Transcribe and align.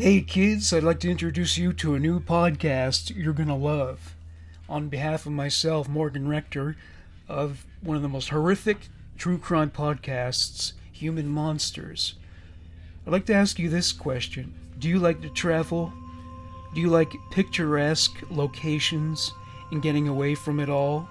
Hey 0.00 0.22
kids, 0.22 0.72
I'd 0.72 0.82
like 0.82 1.00
to 1.00 1.10
introduce 1.10 1.58
you 1.58 1.74
to 1.74 1.94
a 1.94 1.98
new 1.98 2.20
podcast 2.20 3.14
you're 3.14 3.34
gonna 3.34 3.54
love. 3.54 4.14
On 4.66 4.88
behalf 4.88 5.26
of 5.26 5.32
myself, 5.32 5.90
Morgan 5.90 6.26
Rector, 6.26 6.78
of 7.28 7.66
one 7.82 7.98
of 7.98 8.02
the 8.02 8.08
most 8.08 8.30
horrific 8.30 8.88
true 9.18 9.36
crime 9.36 9.68
podcasts, 9.68 10.72
Human 10.90 11.28
Monsters. 11.28 12.14
I'd 13.06 13.12
like 13.12 13.26
to 13.26 13.34
ask 13.34 13.58
you 13.58 13.68
this 13.68 13.92
question 13.92 14.54
Do 14.78 14.88
you 14.88 14.98
like 14.98 15.20
to 15.20 15.28
travel? 15.28 15.92
Do 16.74 16.80
you 16.80 16.88
like 16.88 17.12
picturesque 17.30 18.24
locations 18.30 19.30
and 19.70 19.82
getting 19.82 20.08
away 20.08 20.34
from 20.34 20.60
it 20.60 20.70
all? 20.70 21.10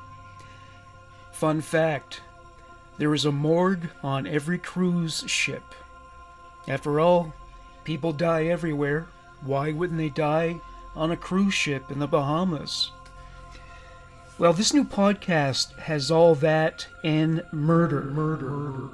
Fun 1.32 1.62
fact 1.62 2.22
there 2.98 3.14
is 3.14 3.26
a 3.26 3.32
morgue 3.32 3.88
on 4.02 4.26
every 4.26 4.58
cruise 4.58 5.24
ship. 5.28 5.76
After 6.68 7.00
all, 7.00 7.36
people 7.84 8.14
die 8.14 8.46
everywhere. 8.46 9.08
Why 9.42 9.72
wouldn't 9.72 10.00
they 10.00 10.10
die 10.10 10.60
on 10.96 11.12
a 11.12 11.18
cruise 11.18 11.54
ship 11.54 11.92
in 11.92 12.00
the 12.00 12.08
Bahamas? 12.08 12.92
Well, 14.38 14.54
this 14.54 14.74
new 14.74 14.86
podcast 14.86 15.78
has 15.80 16.10
all 16.10 16.34
that 16.36 16.88
and 17.04 17.44
murder. 17.52 18.04
Murder. 18.04 18.90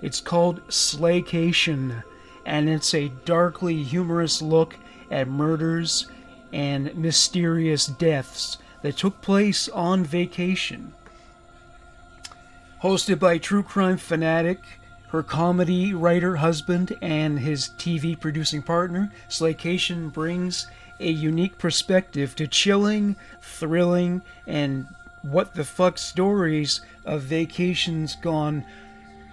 It's 0.00 0.20
called 0.20 0.66
Slaycation, 0.68 2.02
and 2.46 2.68
it's 2.68 2.94
a 2.94 3.12
darkly 3.24 3.82
humorous 3.82 4.40
look 4.40 4.76
at 5.10 5.28
murders 5.28 6.06
and 6.52 6.94
mysterious 6.96 7.86
deaths 7.86 8.58
that 8.82 8.96
took 8.96 9.20
place 9.20 9.68
on 9.68 10.04
vacation. 10.04 10.92
Hosted 12.82 13.18
by 13.18 13.38
true 13.38 13.62
crime 13.62 13.96
fanatic, 13.96 14.58
her 15.12 15.22
comedy 15.22 15.92
writer 15.92 16.36
husband, 16.36 16.96
and 17.02 17.38
his 17.38 17.68
TV 17.76 18.18
producing 18.18 18.62
partner, 18.62 19.12
Slaycation 19.28 20.10
brings 20.10 20.66
a 20.98 21.10
unique 21.10 21.58
perspective 21.58 22.34
to 22.34 22.46
chilling, 22.46 23.14
thrilling, 23.42 24.22
and 24.46 24.86
what 25.20 25.54
the 25.54 25.64
fuck 25.64 25.98
stories 25.98 26.80
of 27.04 27.20
vacations 27.20 28.16
gone 28.16 28.64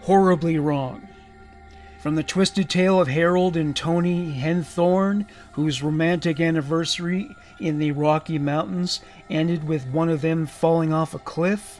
horribly 0.01 0.59
wrong. 0.59 1.07
From 2.01 2.15
the 2.15 2.23
twisted 2.23 2.69
tale 2.69 2.99
of 2.99 3.07
Harold 3.07 3.55
and 3.55 3.73
Toni 3.73 4.33
Henthorn, 4.33 5.27
whose 5.53 5.81
romantic 5.81 6.41
anniversary 6.41 7.37
in 7.57 7.79
the 7.79 7.93
Rocky 7.93 8.37
Mountains 8.37 8.99
ended 9.29 9.65
with 9.65 9.87
one 9.87 10.09
of 10.09 10.19
them 10.19 10.45
falling 10.45 10.91
off 10.91 11.13
a 11.13 11.19
cliff, 11.19 11.79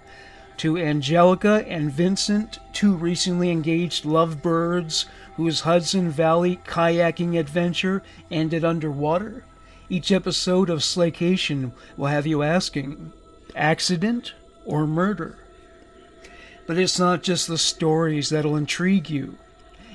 to 0.59 0.77
Angelica 0.77 1.65
and 1.69 1.89
Vincent, 1.89 2.59
two 2.79 2.95
recently 2.95 3.51
engaged 3.51 4.05
lovebirds 4.05 5.05
whose 5.35 5.59
Hudson 5.59 6.09
Valley 6.09 6.61
kayaking 6.65 7.37
adventure 7.37 8.01
ended 8.31 8.63
underwater. 8.63 9.43
Each 9.89 10.13
episode 10.13 10.69
of 10.69 10.79
Slaycation 10.79 11.73
will 11.97 12.07
have 12.07 12.25
you 12.25 12.41
asking 12.41 13.11
accident 13.53 14.31
or 14.63 14.87
murder? 14.87 15.37
But 16.67 16.77
it's 16.77 16.97
not 16.97 17.21
just 17.21 17.49
the 17.49 17.57
stories 17.57 18.29
that'll 18.29 18.55
intrigue 18.55 19.09
you. 19.09 19.35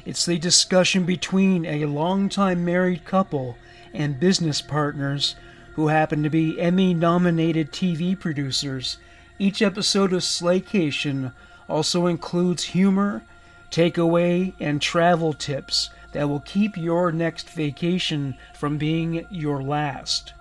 It's 0.05 0.27
the 0.27 0.37
discussion 0.37 1.07
between 1.07 1.65
a 1.65 1.87
longtime 1.87 2.67
married 2.67 3.07
couple 3.07 3.57
and 3.95 4.21
business 4.21 4.61
partners 4.61 5.37
who 5.73 5.89
happen 5.89 6.23
to 6.23 6.29
be 6.29 6.61
Emmy 6.61 6.93
nominated 6.93 7.73
TV 7.73 8.21
producers 8.21 8.99
each 9.39 9.63
episode 9.63 10.13
of 10.13 10.21
Slaycation 10.21 11.33
also 11.69 12.07
includes 12.07 12.65
humor, 12.65 13.23
takeaway, 13.71 14.53
and 14.61 14.81
travel 14.81 15.33
tips 15.33 15.91
that 16.13 16.29
will 16.29 16.41
keep 16.41 16.77
your 16.77 17.11
next 17.11 17.51
vacation 17.51 18.37
from 18.55 18.79
being 18.79 19.27
your 19.31 19.63
last. 19.63 20.33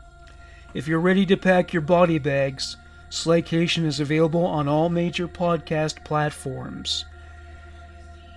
If 0.73 0.87
you're 0.87 0.99
ready 0.99 1.25
to 1.27 1.37
pack 1.37 1.73
your 1.73 1.81
body 1.81 2.19
bags, 2.19 2.77
Slaycation 3.09 3.85
is 3.85 3.99
available 3.99 4.45
on 4.45 4.67
all 4.67 4.89
major 4.89 5.27
podcast 5.27 6.03
platforms. 6.03 7.05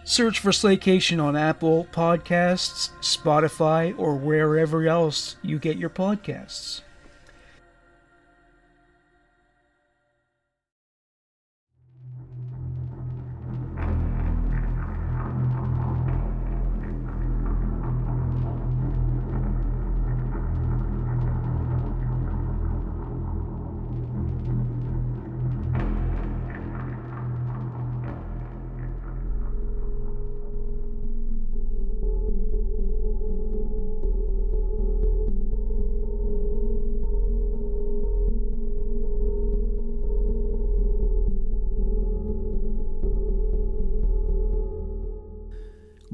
Search 0.05 0.39
for 0.39 0.51
Slaycation 0.51 1.23
on 1.23 1.35
Apple 1.35 1.89
Podcasts, 1.93 2.91
Spotify, 3.01 3.93
or 3.99 4.17
wherever 4.17 4.87
else 4.87 5.37
you 5.43 5.59
get 5.59 5.79
your 5.79 5.91
podcasts. 5.91 6.83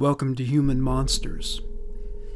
Welcome 0.02 0.34
to 0.34 0.44
Human 0.44 0.80
Monsters. 0.80 1.60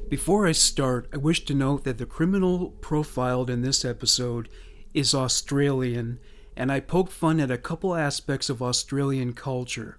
Before 0.08 0.46
I 0.46 0.52
start, 0.52 1.08
I 1.12 1.16
wish 1.16 1.44
to 1.46 1.52
note 1.52 1.82
that 1.82 1.98
the 1.98 2.06
criminal 2.06 2.70
profiled 2.80 3.50
in 3.50 3.62
this 3.62 3.84
episode 3.84 4.48
is 4.94 5.12
Australian, 5.12 6.20
and 6.56 6.70
I 6.70 6.78
poke 6.78 7.10
fun 7.10 7.40
at 7.40 7.50
a 7.50 7.58
couple 7.58 7.96
aspects 7.96 8.48
of 8.48 8.62
Australian 8.62 9.32
culture. 9.32 9.98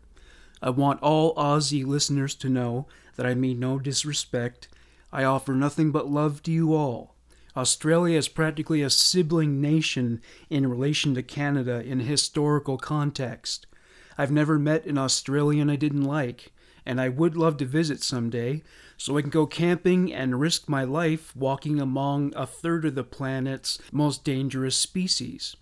I 0.61 0.69
want 0.69 1.03
all 1.03 1.35
Aussie 1.35 1.85
listeners 1.85 2.35
to 2.35 2.47
know 2.47 2.87
that 3.17 3.25
I 3.25 3.35
mean 3.35 3.59
no 3.59 3.79
disrespect. 3.79 4.69
I 5.11 5.25
offer 5.25 5.53
nothing 5.53 5.91
but 5.91 6.09
love 6.09 6.41
to 6.43 6.51
you 6.53 6.73
all. 6.73 7.15
Australia 7.57 8.17
is 8.17 8.29
practically 8.29 8.81
a 8.81 8.89
sibling 8.89 9.59
nation 9.59 10.21
in 10.49 10.69
relation 10.69 11.15
to 11.15 11.21
Canada 11.21 11.83
in 11.83 11.99
historical 11.99 12.77
context. 12.77 13.67
I've 14.17 14.31
never 14.31 14.57
met 14.57 14.85
an 14.85 14.97
Australian 14.97 15.69
I 15.69 15.75
didn't 15.75 16.05
like 16.05 16.53
and 16.87 17.01
I 17.01 17.09
would 17.09 17.35
love 17.35 17.57
to 17.57 17.65
visit 17.65 18.01
someday, 18.01 18.63
so 18.95 19.17
I 19.17 19.21
can 19.21 19.29
go 19.29 19.45
camping 19.45 20.11
and 20.13 20.39
risk 20.39 20.69
my 20.69 20.85
life 20.85 21.35
walking 21.35 21.81
among 21.81 22.33
a 22.33 22.47
third 22.47 22.85
of 22.85 22.95
the 22.95 23.03
planet's 23.03 23.77
most 23.91 24.23
dangerous 24.23 24.77
species. 24.77 25.57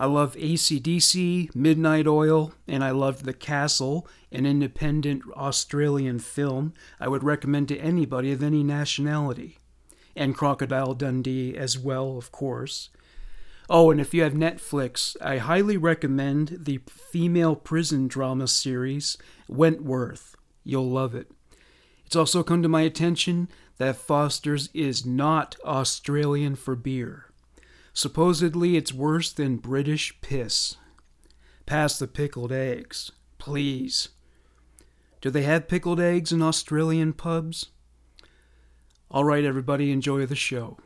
I 0.00 0.06
love 0.06 0.34
ACDC, 0.34 1.54
Midnight 1.54 2.08
Oil, 2.08 2.52
and 2.66 2.82
I 2.82 2.90
loved 2.90 3.24
The 3.24 3.32
Castle, 3.32 4.08
an 4.32 4.46
independent 4.46 5.22
Australian 5.36 6.18
film 6.18 6.74
I 6.98 7.06
would 7.06 7.22
recommend 7.22 7.68
to 7.68 7.78
anybody 7.78 8.32
of 8.32 8.42
any 8.42 8.64
nationality. 8.64 9.58
And 10.16 10.34
Crocodile 10.34 10.94
Dundee 10.94 11.56
as 11.56 11.78
well, 11.78 12.18
of 12.18 12.32
course. 12.32 12.90
Oh, 13.68 13.90
and 13.90 14.00
if 14.00 14.14
you 14.14 14.22
have 14.22 14.32
Netflix, 14.32 15.16
I 15.20 15.38
highly 15.38 15.76
recommend 15.76 16.58
the 16.60 16.80
female 16.88 17.56
prison 17.56 18.06
drama 18.06 18.46
series 18.46 19.18
Wentworth. 19.48 20.36
You'll 20.62 20.90
love 20.90 21.14
it. 21.14 21.30
It's 22.04 22.16
also 22.16 22.44
come 22.44 22.62
to 22.62 22.68
my 22.68 22.82
attention 22.82 23.48
that 23.78 23.96
Foster's 23.96 24.68
is 24.72 25.04
not 25.04 25.56
Australian 25.64 26.54
for 26.54 26.76
beer. 26.76 27.26
Supposedly, 27.92 28.76
it's 28.76 28.92
worse 28.92 29.32
than 29.32 29.56
British 29.56 30.20
piss. 30.20 30.76
Pass 31.66 31.98
the 31.98 32.06
pickled 32.06 32.52
eggs, 32.52 33.10
please. 33.38 34.10
Do 35.20 35.30
they 35.30 35.42
have 35.42 35.66
pickled 35.66 35.98
eggs 35.98 36.30
in 36.30 36.42
Australian 36.42 37.12
pubs? 37.12 37.70
All 39.10 39.24
right, 39.24 39.44
everybody, 39.44 39.90
enjoy 39.90 40.26
the 40.26 40.36
show. 40.36 40.78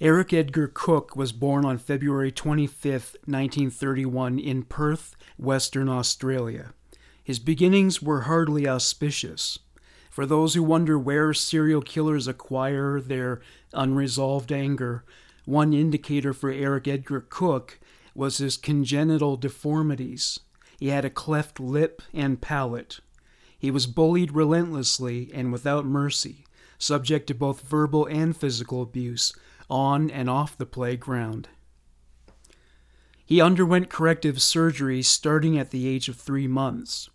Eric 0.00 0.32
Edgar 0.32 0.68
Cooke 0.68 1.16
was 1.16 1.32
born 1.32 1.64
on 1.64 1.76
February 1.76 2.30
25, 2.30 3.16
1931, 3.24 4.38
in 4.38 4.62
Perth, 4.62 5.16
Western 5.36 5.88
Australia. 5.88 6.72
His 7.24 7.40
beginnings 7.40 8.00
were 8.00 8.20
hardly 8.20 8.68
auspicious. 8.68 9.58
For 10.08 10.24
those 10.24 10.54
who 10.54 10.62
wonder 10.62 10.96
where 10.96 11.34
serial 11.34 11.82
killers 11.82 12.28
acquire 12.28 13.00
their 13.00 13.40
unresolved 13.72 14.52
anger, 14.52 15.04
one 15.46 15.72
indicator 15.72 16.32
for 16.32 16.52
Eric 16.52 16.86
Edgar 16.86 17.26
Cooke 17.28 17.80
was 18.14 18.38
his 18.38 18.56
congenital 18.56 19.36
deformities. 19.36 20.38
He 20.78 20.90
had 20.90 21.04
a 21.04 21.10
cleft 21.10 21.58
lip 21.58 22.02
and 22.14 22.40
palate. 22.40 23.00
He 23.58 23.72
was 23.72 23.88
bullied 23.88 24.30
relentlessly 24.30 25.28
and 25.34 25.52
without 25.52 25.84
mercy, 25.84 26.44
subject 26.78 27.26
to 27.26 27.34
both 27.34 27.62
verbal 27.62 28.06
and 28.06 28.36
physical 28.36 28.80
abuse 28.80 29.32
on 29.68 30.10
and 30.10 30.28
off 30.30 30.56
the 30.56 30.66
playground. 30.66 31.48
He 33.24 33.40
underwent 33.40 33.90
corrective 33.90 34.40
surgery 34.40 35.02
starting 35.02 35.58
at 35.58 35.70
the 35.70 35.86
age 35.86 36.08
of 36.08 36.16
three 36.16 36.46
months. 36.46 37.10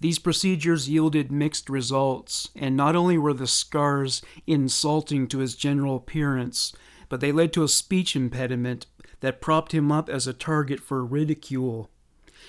These 0.00 0.20
procedures 0.20 0.88
yielded 0.88 1.32
mixed 1.32 1.68
results, 1.68 2.48
and 2.54 2.76
not 2.76 2.94
only 2.94 3.18
were 3.18 3.34
the 3.34 3.48
scars 3.48 4.22
insulting 4.46 5.26
to 5.28 5.38
his 5.38 5.56
general 5.56 5.96
appearance, 5.96 6.72
but 7.08 7.20
they 7.20 7.32
led 7.32 7.52
to 7.54 7.64
a 7.64 7.68
speech 7.68 8.14
impediment 8.14 8.86
that 9.20 9.40
propped 9.40 9.72
him 9.72 9.90
up 9.90 10.08
as 10.08 10.28
a 10.28 10.32
target 10.32 10.78
for 10.78 11.04
ridicule. 11.04 11.90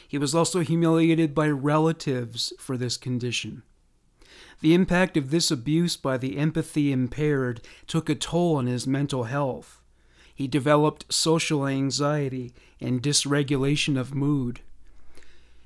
He 0.07 0.19
was 0.19 0.35
also 0.35 0.59
humiliated 0.59 1.33
by 1.33 1.49
relatives 1.49 2.53
for 2.59 2.77
this 2.77 2.97
condition. 2.97 3.63
The 4.61 4.73
impact 4.73 5.15
of 5.15 5.31
this 5.31 5.51
abuse 5.51 5.95
by 5.95 6.17
the 6.17 6.37
empathy 6.37 6.91
impaired 6.91 7.61
took 7.87 8.09
a 8.09 8.15
toll 8.15 8.57
on 8.57 8.67
his 8.67 8.85
mental 8.85 9.25
health. 9.25 9.81
He 10.33 10.47
developed 10.47 11.13
social 11.13 11.67
anxiety 11.67 12.53
and 12.79 13.01
dysregulation 13.01 13.99
of 13.99 14.15
mood. 14.15 14.61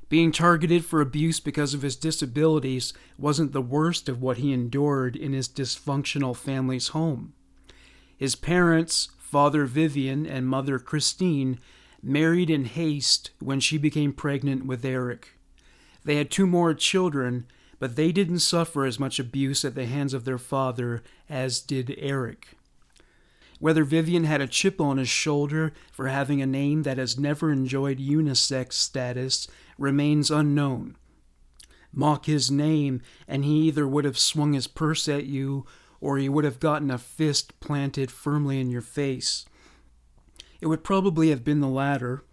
Being 0.10 0.32
targeted 0.32 0.86
for 0.86 1.02
abuse 1.02 1.40
because 1.40 1.74
of 1.74 1.82
his 1.82 1.96
disabilities 1.96 2.94
wasn't 3.18 3.52
the 3.52 3.62
worst 3.62 4.08
of 4.10 4.22
what 4.22 4.38
he 4.38 4.54
endured 4.54 5.16
in 5.16 5.34
his 5.34 5.50
dysfunctional 5.50 6.36
family's 6.36 6.90
home. 6.90 7.34
His 8.16 8.36
parents, 8.36 9.10
Father 9.18 9.66
Vivian 9.66 10.28
and 10.28 10.48
Mother 10.48 10.78
Christine, 10.78 11.60
married 12.04 12.50
in 12.50 12.66
haste 12.66 13.32
when 13.40 13.60
she 13.60 13.78
became 13.80 14.14
pregnant 14.14 14.66
with 14.66 14.86
Eric. 14.86 15.30
They 16.04 16.18
had 16.18 16.30
two 16.30 16.46
more 16.46 16.74
children, 16.74 17.48
but 17.84 17.98
they 17.98 18.14
didn't 18.14 18.40
suffer 18.40 18.86
as 18.86 18.98
much 18.98 19.20
abuse 19.20 19.66
at 19.66 19.76
the 19.76 19.86
hands 19.86 20.14
of 20.14 20.24
their 20.24 20.38
father 20.38 21.04
as 21.30 21.60
did 21.60 21.94
Eric. 21.98 22.56
Whether 23.60 23.84
Vivian 23.84 24.24
had 24.24 24.40
a 24.40 24.48
chip 24.48 24.80
on 24.80 24.96
his 24.96 25.10
shoulder 25.10 25.74
for 25.92 26.08
having 26.08 26.42
a 26.42 26.46
name 26.46 26.84
that 26.84 26.98
has 26.98 27.20
never 27.20 27.52
enjoyed 27.52 28.00
unisex 28.00 28.72
status 28.76 29.50
remains 29.78 30.32
unknown. 30.32 30.96
Mock 31.92 32.26
his 32.26 32.50
name, 32.50 33.02
and 33.28 33.44
he 33.44 33.68
either 33.68 33.86
would 33.86 34.06
have 34.06 34.18
swung 34.18 34.54
his 34.54 34.68
purse 34.68 35.10
at 35.10 35.26
you 35.26 35.66
or 36.00 36.18
he 36.18 36.30
would 36.30 36.46
have 36.46 36.62
gotten 36.62 36.90
a 36.90 36.98
fist 36.98 37.60
planted 37.60 38.10
firmly 38.10 38.62
in 38.62 38.70
your 38.70 38.82
face. 38.82 39.46
It 40.62 40.68
would 40.68 40.86
probably 40.86 41.32
have 41.32 41.44
been 41.44 41.60
the 41.60 41.68
latter. 41.68 42.24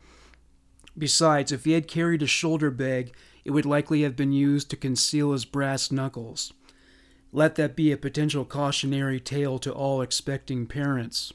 Besides, 0.97 1.51
if 1.51 1.65
he 1.65 1.73
had 1.73 1.89
carried 1.89 2.23
a 2.23 2.29
shoulder 2.29 2.71
bag, 2.71 3.13
it 3.45 3.51
would 3.51 3.67
likely 3.67 4.03
have 4.03 4.17
been 4.17 4.33
used 4.33 4.71
to 4.71 4.77
conceal 4.77 5.33
his 5.33 5.45
brass 5.45 5.91
knuckles. 5.91 6.53
Let 7.33 7.55
that 7.57 7.77
be 7.77 7.93
a 7.93 7.97
potential 7.97 8.45
cautionary 8.45 9.21
tale 9.21 9.59
to 9.61 9.73
all 9.73 10.03
expecting 10.03 10.67
parents. 10.67 11.33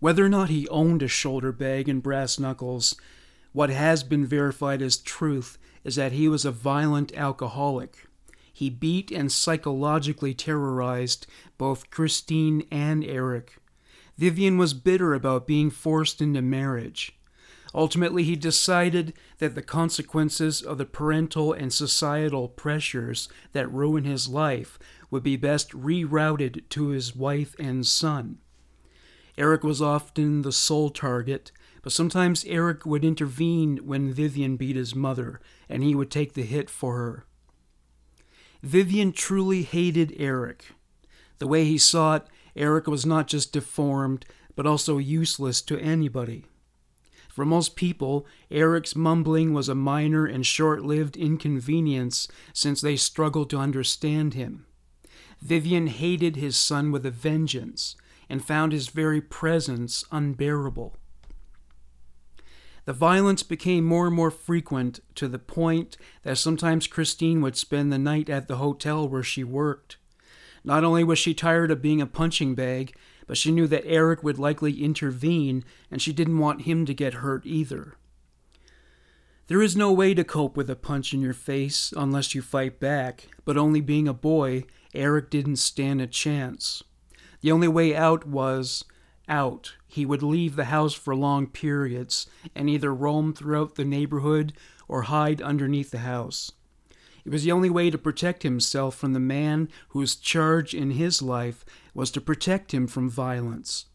Whether 0.00 0.24
or 0.24 0.28
not 0.28 0.48
he 0.48 0.68
owned 0.68 1.02
a 1.02 1.08
shoulder 1.08 1.52
bag 1.52 1.88
and 1.88 2.02
brass 2.02 2.38
knuckles, 2.38 2.96
what 3.52 3.70
has 3.70 4.02
been 4.02 4.26
verified 4.26 4.82
as 4.82 4.96
truth 4.96 5.58
is 5.84 5.94
that 5.96 6.12
he 6.12 6.28
was 6.28 6.44
a 6.44 6.50
violent 6.50 7.14
alcoholic. 7.16 8.06
He 8.52 8.68
beat 8.70 9.10
and 9.10 9.30
psychologically 9.30 10.34
terrorized 10.34 11.26
both 11.58 11.90
Christine 11.90 12.66
and 12.70 13.04
Eric. 13.04 13.58
Vivian 14.18 14.58
was 14.58 14.74
bitter 14.74 15.14
about 15.14 15.46
being 15.46 15.70
forced 15.70 16.20
into 16.20 16.42
marriage. 16.42 17.16
Ultimately, 17.74 18.22
he 18.24 18.36
decided 18.36 19.14
that 19.38 19.54
the 19.54 19.62
consequences 19.62 20.60
of 20.60 20.78
the 20.78 20.84
parental 20.84 21.52
and 21.52 21.72
societal 21.72 22.48
pressures 22.48 23.28
that 23.52 23.72
ruin 23.72 24.04
his 24.04 24.28
life 24.28 24.78
would 25.10 25.22
be 25.22 25.36
best 25.36 25.70
rerouted 25.70 26.68
to 26.70 26.88
his 26.88 27.16
wife 27.16 27.54
and 27.58 27.86
son. 27.86 28.38
Eric 29.38 29.64
was 29.64 29.80
often 29.80 30.42
the 30.42 30.52
sole 30.52 30.90
target, 30.90 31.52
but 31.82 31.92
sometimes 31.92 32.44
Eric 32.44 32.84
would 32.84 33.04
intervene 33.04 33.78
when 33.78 34.12
Vivian 34.12 34.56
beat 34.56 34.76
his 34.76 34.94
mother, 34.94 35.40
and 35.68 35.82
he 35.82 35.94
would 35.94 36.10
take 36.10 36.34
the 36.34 36.42
hit 36.42 36.68
for 36.68 36.96
her. 36.96 37.26
Vivian 38.62 39.12
truly 39.12 39.62
hated 39.62 40.14
Eric. 40.18 40.66
The 41.38 41.48
way 41.48 41.64
he 41.64 41.78
saw 41.78 42.16
it, 42.16 42.22
Eric 42.54 42.86
was 42.86 43.06
not 43.06 43.26
just 43.26 43.52
deformed, 43.52 44.26
but 44.54 44.66
also 44.66 44.98
useless 44.98 45.62
to 45.62 45.78
anybody. 45.78 46.44
For 47.32 47.46
most 47.46 47.76
people, 47.76 48.26
Eric's 48.50 48.94
mumbling 48.94 49.54
was 49.54 49.70
a 49.70 49.74
minor 49.74 50.26
and 50.26 50.44
short 50.44 50.84
lived 50.84 51.16
inconvenience 51.16 52.28
since 52.52 52.82
they 52.82 52.94
struggled 52.94 53.48
to 53.48 53.56
understand 53.56 54.34
him. 54.34 54.66
Vivian 55.40 55.86
hated 55.86 56.36
his 56.36 56.58
son 56.58 56.92
with 56.92 57.06
a 57.06 57.10
vengeance 57.10 57.96
and 58.28 58.44
found 58.44 58.72
his 58.72 58.88
very 58.88 59.22
presence 59.22 60.04
unbearable. 60.12 60.94
The 62.84 62.92
violence 62.92 63.42
became 63.42 63.86
more 63.86 64.08
and 64.08 64.14
more 64.14 64.30
frequent 64.30 65.00
to 65.14 65.26
the 65.26 65.38
point 65.38 65.96
that 66.24 66.36
sometimes 66.36 66.86
Christine 66.86 67.40
would 67.40 67.56
spend 67.56 67.90
the 67.90 67.98
night 67.98 68.28
at 68.28 68.46
the 68.46 68.56
hotel 68.56 69.08
where 69.08 69.22
she 69.22 69.42
worked. 69.42 69.96
Not 70.64 70.84
only 70.84 71.02
was 71.02 71.18
she 71.18 71.32
tired 71.32 71.70
of 71.70 71.80
being 71.80 72.02
a 72.02 72.06
punching 72.06 72.54
bag, 72.54 72.94
but 73.26 73.36
she 73.36 73.52
knew 73.52 73.66
that 73.66 73.86
Eric 73.86 74.22
would 74.22 74.38
likely 74.38 74.82
intervene 74.82 75.64
and 75.90 76.00
she 76.00 76.12
didn't 76.12 76.38
want 76.38 76.62
him 76.62 76.86
to 76.86 76.94
get 76.94 77.14
hurt 77.14 77.42
either. 77.44 77.94
There 79.48 79.62
is 79.62 79.76
no 79.76 79.92
way 79.92 80.14
to 80.14 80.24
cope 80.24 80.56
with 80.56 80.70
a 80.70 80.76
punch 80.76 81.12
in 81.12 81.20
your 81.20 81.34
face 81.34 81.92
unless 81.96 82.34
you 82.34 82.42
fight 82.42 82.80
back, 82.80 83.28
but 83.44 83.56
only 83.56 83.80
being 83.80 84.08
a 84.08 84.14
boy, 84.14 84.64
Eric 84.94 85.30
didn't 85.30 85.56
stand 85.56 86.00
a 86.00 86.06
chance. 86.06 86.82
The 87.40 87.52
only 87.52 87.68
way 87.68 87.94
out 87.94 88.26
was 88.26 88.84
out. 89.28 89.74
He 89.86 90.06
would 90.06 90.22
leave 90.22 90.56
the 90.56 90.66
house 90.66 90.94
for 90.94 91.14
long 91.14 91.46
periods 91.46 92.26
and 92.54 92.70
either 92.70 92.94
roam 92.94 93.34
throughout 93.34 93.74
the 93.74 93.84
neighborhood 93.84 94.52
or 94.88 95.02
hide 95.02 95.42
underneath 95.42 95.90
the 95.90 95.98
house. 95.98 96.52
It 97.24 97.30
was 97.30 97.44
the 97.44 97.52
only 97.52 97.70
way 97.70 97.90
to 97.90 97.98
protect 97.98 98.42
himself 98.42 98.96
from 98.96 99.12
the 99.12 99.20
man 99.20 99.68
whose 99.90 100.16
charge 100.16 100.74
in 100.74 100.92
his 100.92 101.22
life 101.22 101.64
was 101.94 102.10
to 102.10 102.20
protect 102.20 102.72
him 102.72 102.86
from 102.86 103.10
violence. 103.10 103.86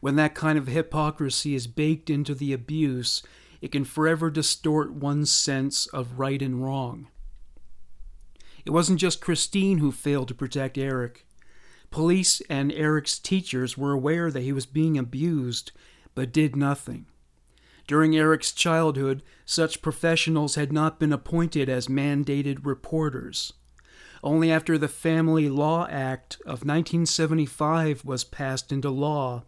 When 0.00 0.16
that 0.16 0.34
kind 0.34 0.58
of 0.58 0.66
hypocrisy 0.66 1.54
is 1.54 1.66
baked 1.66 2.08
into 2.08 2.34
the 2.34 2.52
abuse, 2.52 3.22
it 3.60 3.72
can 3.72 3.84
forever 3.84 4.30
distort 4.30 4.92
one's 4.92 5.30
sense 5.30 5.86
of 5.88 6.18
right 6.18 6.40
and 6.40 6.62
wrong. 6.62 7.08
It 8.64 8.70
wasn't 8.70 9.00
just 9.00 9.20
Christine 9.20 9.78
who 9.78 9.92
failed 9.92 10.28
to 10.28 10.34
protect 10.34 10.78
Eric. 10.78 11.26
Police 11.90 12.40
and 12.48 12.72
Eric's 12.72 13.18
teachers 13.18 13.76
were 13.76 13.92
aware 13.92 14.30
that 14.30 14.42
he 14.42 14.52
was 14.52 14.66
being 14.66 14.96
abused, 14.96 15.72
but 16.14 16.32
did 16.32 16.56
nothing. 16.56 17.06
During 17.86 18.16
Eric's 18.16 18.52
childhood, 18.52 19.22
such 19.44 19.82
professionals 19.82 20.54
had 20.54 20.72
not 20.72 21.00
been 21.00 21.12
appointed 21.12 21.68
as 21.68 21.88
mandated 21.88 22.64
reporters. 22.64 23.52
Only 24.22 24.52
after 24.52 24.76
the 24.76 24.88
Family 24.88 25.48
Law 25.48 25.86
Act 25.86 26.36
of 26.42 26.64
1975 26.64 28.04
was 28.04 28.24
passed 28.24 28.70
into 28.70 28.90
law 28.90 29.44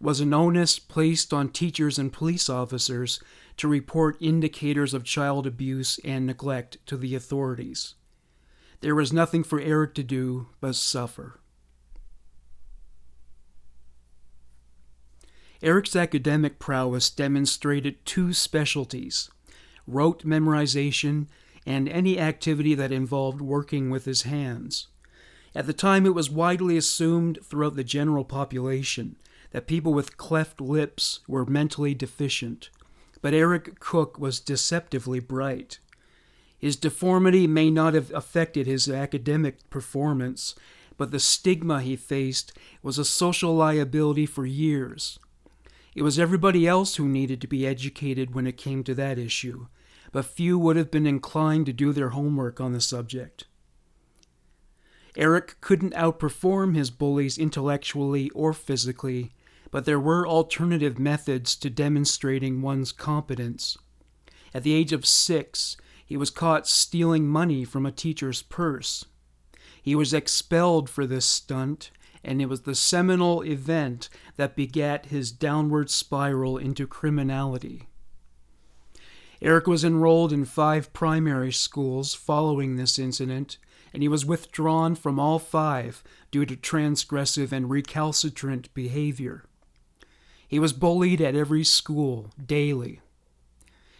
was 0.00 0.20
an 0.20 0.34
onus 0.34 0.78
placed 0.78 1.32
on 1.32 1.48
teachers 1.48 1.98
and 1.98 2.12
police 2.12 2.50
officers 2.50 3.20
to 3.56 3.68
report 3.68 4.20
indicators 4.20 4.92
of 4.92 5.04
child 5.04 5.46
abuse 5.46 5.98
and 6.04 6.26
neglect 6.26 6.78
to 6.86 6.96
the 6.96 7.14
authorities. 7.14 7.94
There 8.80 8.94
was 8.94 9.12
nothing 9.12 9.42
for 9.42 9.60
Eric 9.60 9.94
to 9.94 10.02
do 10.02 10.48
but 10.60 10.74
suffer. 10.74 11.40
Eric's 15.62 15.96
academic 15.96 16.58
prowess 16.58 17.08
demonstrated 17.08 18.04
two 18.04 18.32
specialties 18.32 19.30
rote 19.86 20.24
memorization 20.24 21.28
and 21.66 21.88
any 21.88 22.18
activity 22.18 22.74
that 22.74 22.92
involved 22.92 23.40
working 23.40 23.90
with 23.90 24.04
his 24.04 24.22
hands. 24.22 24.86
At 25.54 25.66
the 25.66 25.72
time, 25.72 26.06
it 26.06 26.14
was 26.14 26.30
widely 26.30 26.76
assumed 26.76 27.40
throughout 27.42 27.76
the 27.76 27.84
general 27.84 28.24
population 28.24 29.16
that 29.50 29.66
people 29.66 29.92
with 29.92 30.16
cleft 30.16 30.60
lips 30.60 31.20
were 31.26 31.44
mentally 31.44 31.94
deficient, 31.94 32.70
but 33.22 33.34
Eric 33.34 33.80
Cooke 33.80 34.18
was 34.18 34.38
deceptively 34.38 35.18
bright. 35.18 35.78
His 36.58 36.76
deformity 36.76 37.46
may 37.46 37.70
not 37.70 37.94
have 37.94 38.12
affected 38.12 38.66
his 38.66 38.88
academic 38.88 39.68
performance, 39.70 40.54
but 40.96 41.10
the 41.10 41.20
stigma 41.20 41.82
he 41.82 41.96
faced 41.96 42.52
was 42.82 42.98
a 42.98 43.04
social 43.04 43.54
liability 43.54 44.26
for 44.26 44.46
years. 44.46 45.18
It 45.94 46.02
was 46.02 46.18
everybody 46.18 46.66
else 46.66 46.96
who 46.96 47.08
needed 47.08 47.40
to 47.40 47.46
be 47.46 47.66
educated 47.66 48.34
when 48.34 48.46
it 48.46 48.56
came 48.56 48.84
to 48.84 48.94
that 48.94 49.18
issue, 49.18 49.66
but 50.16 50.22
few 50.22 50.58
would 50.58 50.76
have 50.76 50.90
been 50.90 51.06
inclined 51.06 51.66
to 51.66 51.74
do 51.74 51.92
their 51.92 52.08
homework 52.08 52.58
on 52.58 52.72
the 52.72 52.80
subject. 52.80 53.44
Eric 55.14 55.56
couldn't 55.60 55.92
outperform 55.92 56.74
his 56.74 56.90
bullies 56.90 57.36
intellectually 57.36 58.30
or 58.30 58.54
physically, 58.54 59.34
but 59.70 59.84
there 59.84 60.00
were 60.00 60.26
alternative 60.26 60.98
methods 60.98 61.54
to 61.56 61.68
demonstrating 61.68 62.62
one's 62.62 62.92
competence. 62.92 63.76
At 64.54 64.62
the 64.62 64.72
age 64.72 64.94
of 64.94 65.04
six, 65.04 65.76
he 66.06 66.16
was 66.16 66.30
caught 66.30 66.66
stealing 66.66 67.28
money 67.28 67.66
from 67.66 67.84
a 67.84 67.92
teacher's 67.92 68.40
purse. 68.40 69.04
He 69.82 69.94
was 69.94 70.14
expelled 70.14 70.88
for 70.88 71.04
this 71.04 71.26
stunt 71.26 71.90
and 72.24 72.40
it 72.40 72.46
was 72.46 72.62
the 72.62 72.74
seminal 72.74 73.42
event 73.42 74.08
that 74.36 74.56
begat 74.56 75.06
his 75.06 75.30
downward 75.30 75.90
spiral 75.90 76.56
into 76.56 76.86
criminality. 76.86 77.86
Eric 79.42 79.66
was 79.66 79.84
enrolled 79.84 80.32
in 80.32 80.44
five 80.44 80.92
primary 80.92 81.52
schools 81.52 82.14
following 82.14 82.76
this 82.76 82.98
incident, 82.98 83.58
and 83.92 84.02
he 84.02 84.08
was 84.08 84.24
withdrawn 84.24 84.94
from 84.94 85.18
all 85.18 85.38
five 85.38 86.02
due 86.30 86.46
to 86.46 86.56
transgressive 86.56 87.52
and 87.52 87.70
recalcitrant 87.70 88.72
behavior. 88.74 89.44
He 90.48 90.58
was 90.58 90.72
bullied 90.72 91.20
at 91.20 91.34
every 91.34 91.64
school 91.64 92.30
daily. 92.44 93.00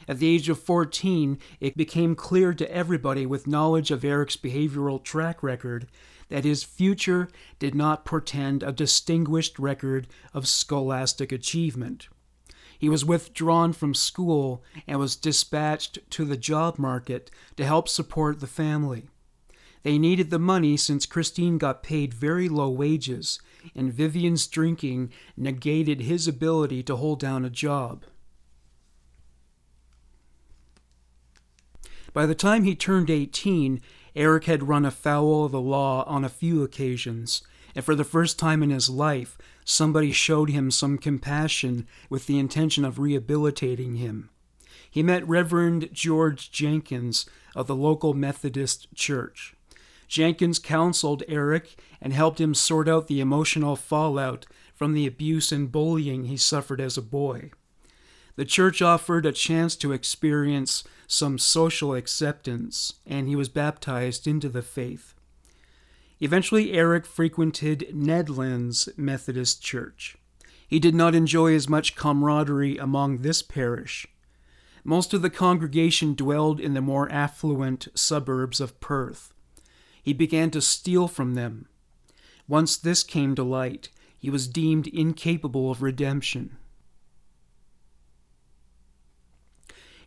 At 0.08 0.18
the 0.18 0.28
age 0.28 0.48
of 0.48 0.60
14, 0.60 1.38
it 1.58 1.76
became 1.76 2.14
clear 2.14 2.54
to 2.54 2.70
everybody 2.72 3.26
with 3.26 3.48
knowledge 3.48 3.90
of 3.90 4.04
Eric's 4.04 4.36
behavioral 4.36 5.02
track 5.02 5.42
record 5.42 5.88
that 6.28 6.44
his 6.44 6.62
future 6.62 7.28
did 7.58 7.74
not 7.74 8.04
portend 8.04 8.62
a 8.62 8.72
distinguished 8.72 9.58
record 9.58 10.06
of 10.32 10.46
scholastic 10.46 11.32
achievement. 11.32 12.08
He 12.78 12.88
was 12.88 13.04
withdrawn 13.04 13.72
from 13.72 13.94
school 13.94 14.62
and 14.86 14.98
was 14.98 15.16
dispatched 15.16 15.98
to 16.10 16.24
the 16.24 16.36
job 16.36 16.78
market 16.78 17.30
to 17.56 17.64
help 17.64 17.88
support 17.88 18.40
the 18.40 18.46
family. 18.46 19.08
They 19.82 19.98
needed 19.98 20.30
the 20.30 20.38
money 20.38 20.76
since 20.76 21.06
Christine 21.06 21.58
got 21.58 21.82
paid 21.82 22.12
very 22.12 22.48
low 22.48 22.68
wages, 22.68 23.40
and 23.74 23.92
Vivian's 23.92 24.46
drinking 24.46 25.12
negated 25.36 26.00
his 26.00 26.26
ability 26.26 26.82
to 26.84 26.96
hold 26.96 27.20
down 27.20 27.44
a 27.44 27.50
job. 27.50 28.04
By 32.12 32.26
the 32.26 32.34
time 32.34 32.64
he 32.64 32.74
turned 32.74 33.10
18, 33.10 33.80
Eric 34.16 34.44
had 34.44 34.66
run 34.66 34.86
afoul 34.86 35.44
of 35.44 35.52
the 35.52 35.60
law 35.60 36.02
on 36.04 36.24
a 36.24 36.30
few 36.30 36.62
occasions, 36.62 37.42
and 37.74 37.84
for 37.84 37.94
the 37.94 38.04
first 38.04 38.38
time 38.38 38.62
in 38.62 38.70
his 38.70 38.88
life, 38.88 39.36
somebody 39.66 40.12
showed 40.12 40.48
him 40.48 40.70
some 40.70 40.96
compassion 40.96 41.86
with 42.08 42.26
the 42.26 42.38
intention 42.38 42.84
of 42.84 42.98
rehabilitating 42.98 43.96
him. 43.96 44.30
He 44.88 45.02
met 45.02 45.28
Reverend 45.28 45.90
George 45.92 46.50
Jenkins 46.50 47.26
of 47.54 47.66
the 47.66 47.74
local 47.74 48.14
Methodist 48.14 48.94
church. 48.94 49.54
Jenkins 50.08 50.60
counseled 50.60 51.24
Eric 51.26 51.78
and 52.00 52.12
helped 52.12 52.40
him 52.40 52.54
sort 52.54 52.88
out 52.88 53.08
the 53.08 53.20
emotional 53.20 53.74
fallout 53.74 54.46
from 54.72 54.94
the 54.94 55.06
abuse 55.06 55.50
and 55.50 55.72
bullying 55.72 56.26
he 56.26 56.36
suffered 56.36 56.80
as 56.80 56.96
a 56.96 57.02
boy. 57.02 57.50
The 58.36 58.44
church 58.44 58.80
offered 58.80 59.26
a 59.26 59.32
chance 59.32 59.74
to 59.76 59.92
experience 59.92 60.84
some 61.08 61.38
social 61.38 61.94
acceptance, 61.94 62.94
and 63.04 63.26
he 63.26 63.34
was 63.34 63.48
baptized 63.48 64.28
into 64.28 64.48
the 64.48 64.62
faith. 64.62 65.14
Eventually, 66.20 66.72
Eric 66.72 67.04
frequented 67.04 67.88
Nedlands 67.92 68.88
Methodist 68.96 69.62
Church. 69.62 70.16
He 70.66 70.78
did 70.78 70.94
not 70.94 71.14
enjoy 71.14 71.54
as 71.54 71.68
much 71.68 71.94
camaraderie 71.94 72.78
among 72.78 73.18
this 73.18 73.42
parish. 73.42 74.06
Most 74.82 75.12
of 75.12 75.20
the 75.20 75.30
congregation 75.30 76.14
dwelled 76.14 76.58
in 76.58 76.74
the 76.74 76.80
more 76.80 77.10
affluent 77.12 77.88
suburbs 77.94 78.60
of 78.60 78.80
Perth. 78.80 79.34
He 80.02 80.12
began 80.12 80.50
to 80.52 80.60
steal 80.60 81.08
from 81.08 81.34
them. 81.34 81.68
Once 82.48 82.76
this 82.76 83.02
came 83.02 83.34
to 83.34 83.42
light, 83.42 83.90
he 84.18 84.30
was 84.30 84.48
deemed 84.48 84.86
incapable 84.86 85.70
of 85.70 85.82
redemption. 85.82 86.56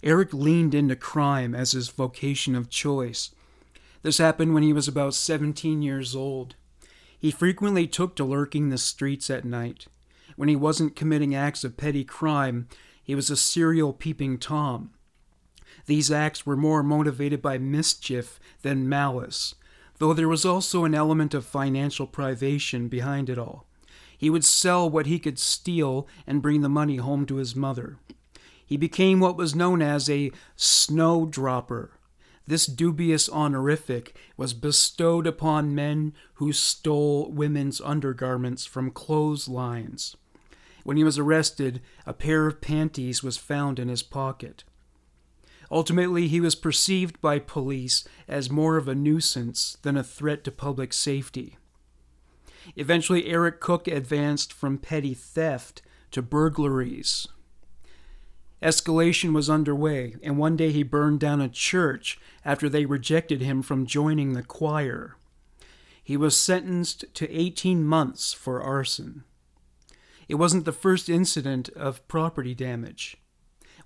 Eric 0.01 0.33
leaned 0.33 0.73
into 0.73 0.95
crime 0.95 1.53
as 1.53 1.73
his 1.73 1.89
vocation 1.89 2.55
of 2.55 2.69
choice 2.69 3.31
this 4.01 4.17
happened 4.17 4.53
when 4.53 4.63
he 4.63 4.73
was 4.73 4.87
about 4.87 5.13
17 5.13 5.81
years 5.81 6.15
old. 6.15 6.55
He 7.17 7.31
frequently 7.31 7.85
took 7.85 8.15
to 8.15 8.23
lurking 8.23 8.69
the 8.69 8.77
streets 8.77 9.29
at 9.29 9.43
night. 9.43 9.87
When 10.35 10.47
he 10.47 10.55
wasn't 10.55 10.95
committing 10.95 11.35
acts 11.35 11.63
of 11.63 11.75
petty 11.75 12.05
crime, 12.05 12.67
he 13.03 13.13
was 13.13 13.29
a 13.29 13.35
serial 13.35 13.91
peeping 13.91 14.37
Tom. 14.37 14.91
These 15.85 16.11
acts 16.11 16.45
were 16.45 16.55
more 16.55 16.83
motivated 16.83 17.41
by 17.41 17.57
mischief 17.57 18.39
than 18.61 18.87
malice, 18.87 19.55
though 19.97 20.13
there 20.13 20.29
was 20.29 20.45
also 20.45 20.85
an 20.85 20.95
element 20.95 21.33
of 21.33 21.45
financial 21.45 22.07
privation 22.07 22.87
behind 22.87 23.29
it 23.29 23.37
all. 23.37 23.65
He 24.17 24.29
would 24.29 24.45
sell 24.45 24.89
what 24.89 25.07
he 25.07 25.19
could 25.19 25.39
steal 25.39 26.07
and 26.27 26.41
bring 26.41 26.61
the 26.61 26.69
money 26.69 26.97
home 26.97 27.25
to 27.25 27.35
his 27.35 27.55
mother. 27.55 27.97
He 28.65 28.77
became 28.77 29.19
what 29.19 29.37
was 29.37 29.55
known 29.55 29.81
as 29.81 30.09
a 30.09 30.31
snowdropper, 30.55 31.91
this 32.49 32.65
dubious 32.65 33.29
honorific 33.29 34.15
was 34.35 34.55
bestowed 34.55 35.27
upon 35.27 35.75
men 35.75 36.13
who 36.35 36.51
stole 36.51 37.31
women's 37.31 37.79
undergarments 37.79 38.65
from 38.65 38.89
clotheslines. 38.89 40.17
When 40.83 40.97
he 40.97 41.03
was 41.03 41.19
arrested, 41.19 41.79
a 42.07 42.13
pair 42.13 42.47
of 42.47 42.59
panties 42.59 43.21
was 43.21 43.37
found 43.37 43.77
in 43.77 43.87
his 43.87 44.01
pocket. 44.01 44.63
Ultimately, 45.69 46.27
he 46.27 46.41
was 46.41 46.55
perceived 46.55 47.21
by 47.21 47.37
police 47.37 48.03
as 48.27 48.49
more 48.49 48.77
of 48.77 48.87
a 48.87 48.95
nuisance 48.95 49.77
than 49.83 49.95
a 49.95 50.03
threat 50.03 50.43
to 50.45 50.51
public 50.51 50.91
safety. 50.91 51.57
Eventually, 52.75 53.27
Eric 53.27 53.59
Cooke 53.59 53.87
advanced 53.87 54.51
from 54.51 54.79
petty 54.79 55.13
theft 55.13 55.83
to 56.09 56.23
burglaries. 56.23 57.27
Escalation 58.61 59.33
was 59.33 59.49
underway, 59.49 60.15
and 60.21 60.37
one 60.37 60.57
day 60.57 60.71
he 60.71 60.83
burned 60.83 61.19
down 61.19 61.39
a 61.39 61.47
church 61.47 62.19
after 62.43 62.67
they 62.67 62.85
rejected 62.85 63.41
him 63.41 63.61
from 63.61 63.85
joining 63.85 64.33
the 64.33 64.43
choir. 64.43 65.15
He 66.03 66.17
was 66.17 66.35
sentenced 66.35 67.05
to 67.13 67.31
18 67.31 67.83
months 67.83 68.33
for 68.33 68.61
arson. 68.61 69.23
It 70.27 70.35
wasn't 70.35 70.65
the 70.65 70.71
first 70.71 71.07
incident 71.07 71.69
of 71.69 72.05
property 72.07 72.53
damage. 72.53 73.17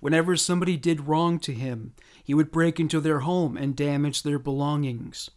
Whenever 0.00 0.36
somebody 0.36 0.76
did 0.76 1.06
wrong 1.06 1.38
to 1.38 1.52
him, 1.52 1.94
he 2.22 2.34
would 2.34 2.50
break 2.50 2.80
into 2.80 3.00
their 3.00 3.20
home 3.20 3.56
and 3.56 3.76
damage 3.76 4.22
their 4.22 4.38
belongings. 4.38 5.30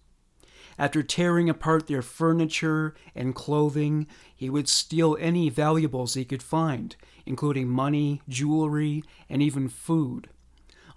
After 0.79 1.01
tearing 1.01 1.49
apart 1.49 1.87
their 1.87 2.01
furniture 2.01 2.93
and 3.15 3.33
clothing, 3.33 4.07
he 4.35 4.49
would 4.49 4.67
steal 4.67 5.17
any 5.19 5.49
valuables 5.49 6.13
he 6.13 6.25
could 6.25 6.43
find, 6.43 6.95
including 7.27 7.67
money, 7.67 8.21
jewelry, 8.27 9.03
and 9.29 9.41
even 9.41 9.67
food. 9.67 10.29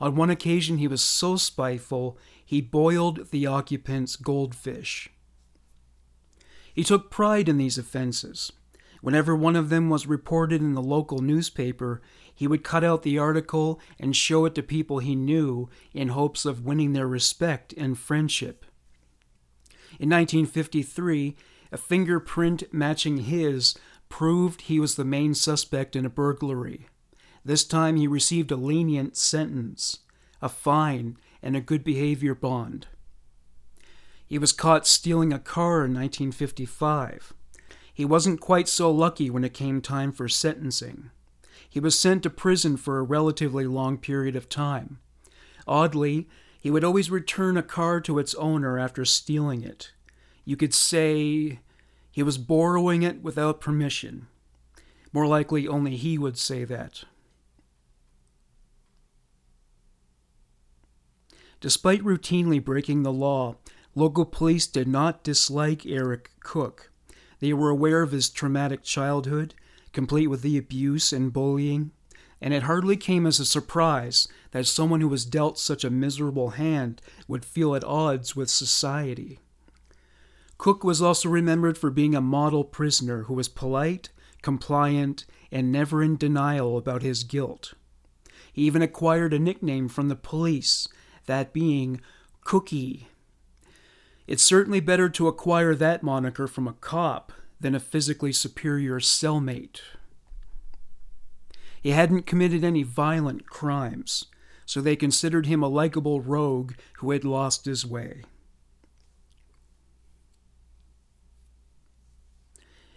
On 0.01 0.17
one 0.17 0.31
occasion, 0.31 0.79
he 0.79 0.89
was 0.89 1.03
so 1.03 1.37
spiteful, 1.37 2.17
he 2.45 2.61
boiled 2.61 3.31
the 3.31 3.47
occupant's 3.47 4.17
goldfish. 4.17 5.11
He 6.73 6.85
took 6.85 7.11
pride 7.11 7.49
in 7.49 7.59
these 7.59 7.77
offenses. 7.77 8.53
Whenever 9.03 9.35
one 9.35 9.57
of 9.57 9.71
them 9.71 9.89
was 9.89 10.07
reported 10.07 10.61
in 10.61 10.75
the 10.75 10.83
local 10.83 11.19
newspaper, 11.19 12.01
he 12.35 12.47
would 12.47 12.65
cut 12.65 12.85
out 12.85 13.03
the 13.03 13.19
article 13.19 13.81
and 13.99 14.17
show 14.17 14.45
it 14.45 14.55
to 14.55 14.63
people 14.63 14.99
he 14.99 15.15
knew 15.15 15.69
in 15.93 16.09
hopes 16.09 16.45
of 16.45 16.65
winning 16.65 16.93
their 16.93 17.09
respect 17.09 17.75
and 17.77 17.99
friendship. 17.99 18.65
In 19.99 20.09
1953, 20.09 21.37
a 21.73 21.77
fingerprint 21.77 22.63
matching 22.73 23.19
his 23.19 23.75
proved 24.11 24.63
he 24.63 24.79
was 24.79 24.97
the 24.97 25.05
main 25.05 25.35
suspect 25.35 25.97
in 25.97 26.05
a 26.05 26.11
burglary. 26.11 26.89
This 27.43 27.65
time 27.65 27.97
he 27.97 28.07
received 28.07 28.51
a 28.51 28.57
lenient 28.57 29.17
sentence, 29.17 30.01
a 30.43 30.51
fine, 30.51 31.17
and 31.43 31.57
a 31.57 31.61
good 31.63 31.83
behavior 31.83 32.35
bond. 32.35 32.87
He 34.27 34.39
was 34.39 34.53
caught 34.53 34.87
stealing 34.87 35.33
a 35.33 35.39
car 35.39 35.87
in 35.87 35.95
1955. 35.95 37.33
He 37.93 38.05
wasn't 38.05 38.41
quite 38.41 38.69
so 38.69 38.91
lucky 38.91 39.31
when 39.31 39.45
it 39.45 39.55
came 39.55 39.81
time 39.81 40.13
for 40.13 40.29
sentencing. 40.29 41.11
He 41.69 41.81
was 41.81 41.99
sent 41.99 42.23
to 42.25 42.31
prison 42.31 42.77
for 42.77 42.99
a 42.99 43.03
relatively 43.05 43.67
long 43.67 43.97
period 43.97 44.37
of 44.37 44.49
time. 44.49 44.99
Oddly, 45.67 46.29
he 46.61 46.71
would 46.71 46.85
always 46.85 47.11
return 47.11 47.57
a 47.57 47.63
car 47.63 48.01
to 48.03 48.19
its 48.19 48.35
owner 48.35 48.79
after 48.79 49.05
stealing 49.05 49.63
it. 49.63 49.93
You 50.45 50.57
could 50.57 50.75
say 50.75 51.61
he 52.11 52.23
was 52.23 52.39
borrowing 52.39 53.03
it 53.03 53.23
without 53.23 53.61
permission. 53.61 54.27
More 55.13 55.27
likely, 55.27 55.67
only 55.67 55.97
he 55.97 56.19
would 56.19 56.39
say 56.39 56.65
that. 56.65 57.05
Despite 61.61 62.03
routinely 62.03 62.65
breaking 62.65 63.03
the 63.03 63.13
law, 63.13 63.57
local 63.95 64.25
police 64.25 64.67
did 64.67 64.89
not 64.89 65.23
dislike 65.23 65.85
Eric 65.85 66.31
Cooke. 66.41 66.91
They 67.41 67.53
were 67.53 67.71
aware 67.71 68.03
of 68.03 68.13
his 68.13 68.31
traumatic 68.31 68.83
childhood, 68.83 69.55
complete 69.93 70.29
with 70.29 70.43
the 70.43 70.57
abuse 70.57 71.13
and 71.13 71.33
bullying 71.33 71.91
and 72.41 72.55
it 72.55 72.63
hardly 72.63 72.97
came 72.97 73.27
as 73.27 73.39
a 73.39 73.45
surprise 73.45 74.27
that 74.53 74.67
someone 74.67 75.01
who 75.01 75.09
was 75.09 75.25
dealt 75.25 75.59
such 75.59 75.85
a 75.85 75.91
miserable 75.91 76.51
hand 76.51 77.03
would 77.29 77.45
feel 77.45 77.75
at 77.75 77.85
odds 77.85 78.35
with 78.35 78.49
society. 78.49 79.41
Cooke 80.61 80.85
was 80.85 81.01
also 81.01 81.27
remembered 81.31 81.79
for 81.79 81.89
being 81.89 82.15
a 82.15 82.21
model 82.21 82.65
prisoner 82.65 83.23
who 83.23 83.33
was 83.33 83.49
polite, 83.49 84.11
compliant, 84.43 85.25
and 85.51 85.73
never 85.73 86.03
in 86.03 86.19
denial 86.19 86.77
about 86.77 87.01
his 87.01 87.25
guilt. 87.25 87.73
He 88.53 88.65
even 88.65 88.83
acquired 88.83 89.33
a 89.33 89.39
nickname 89.39 89.89
from 89.89 90.11
the 90.11 90.17
police, 90.17 90.87
that 91.25 91.55
being 91.55 92.03
Cookie. 92.45 93.09
It's 94.27 94.43
certainly 94.43 94.81
better 94.81 95.09
to 95.09 95.29
acquire 95.29 95.75
that 95.77 96.03
moniker 96.03 96.47
from 96.47 96.69
a 96.69 96.75
cop 96.75 97.33
than 97.59 97.75
a 97.75 97.81
physically 97.81 98.31
superior 98.31 99.01
cellmate. 99.01 99.81
He 101.81 101.93
hadn't 101.93 102.27
committed 102.27 102.65
any 102.65 102.83
violent 102.83 103.47
crimes, 103.47 104.27
so 104.67 104.83
they 104.83 104.95
considered 104.95 105.47
him 105.47 105.63
a 105.63 105.69
likable 105.69 106.21
rogue 106.21 106.75
who 106.99 107.13
had 107.13 107.25
lost 107.25 107.65
his 107.65 107.87
way. 107.87 108.25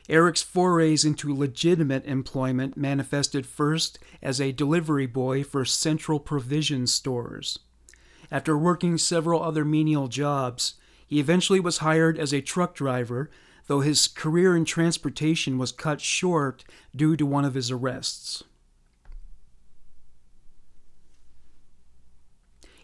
Eric's 0.10 0.42
forays 0.42 1.06
into 1.06 1.34
legitimate 1.34 2.06
employment 2.06 2.76
manifested 2.76 3.46
first 3.46 4.00
as 4.22 4.42
a 4.42 4.52
delivery 4.52 5.06
boy 5.06 5.44
for 5.44 5.64
central 5.64 6.20
provision 6.20 6.88
stores. 6.88 7.60
After 8.30 8.58
working 8.58 8.98
several 8.98 9.42
other 9.42 9.64
menial 9.64 10.08
jobs, 10.08 10.76
he 11.08 11.20
eventually 11.20 11.60
was 11.60 11.78
hired 11.78 12.18
as 12.18 12.34
a 12.34 12.42
truck 12.42 12.76
driver, 12.76 13.30
though 13.68 13.80
his 13.80 14.08
career 14.08 14.58
in 14.58 14.66
transportation 14.66 15.58
was 15.58 15.72
cut 15.72 16.02
short 16.02 16.66
due 16.94 17.16
to 17.16 17.26
one 17.26 17.46
of 17.46 17.54
his 17.54 17.72
arrests. 17.72 18.44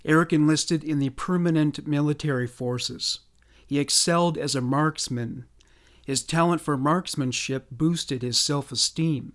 Eric 0.05 0.31
enlisted 0.31 0.83
in 0.83 0.99
the 0.99 1.09
permanent 1.09 1.85
military 1.85 2.47
forces. 2.47 3.19
He 3.67 3.79
excelled 3.79 4.37
as 4.37 4.55
a 4.55 4.61
marksman 4.61 5.45
his 6.09 6.23
talent 6.23 6.59
for 6.59 6.75
marksmanship 6.75 7.67
boosted 7.69 8.23
his 8.23 8.35
self 8.35 8.71
esteem. 8.71 9.31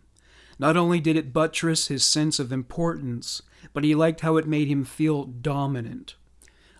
Not 0.58 0.76
only 0.76 0.98
did 0.98 1.14
it 1.14 1.32
buttress 1.32 1.86
his 1.86 2.02
sense 2.02 2.40
of 2.40 2.50
importance, 2.50 3.42
but 3.72 3.84
he 3.84 3.94
liked 3.94 4.22
how 4.22 4.38
it 4.38 4.48
made 4.48 4.66
him 4.66 4.84
feel 4.84 5.22
dominant. 5.22 6.16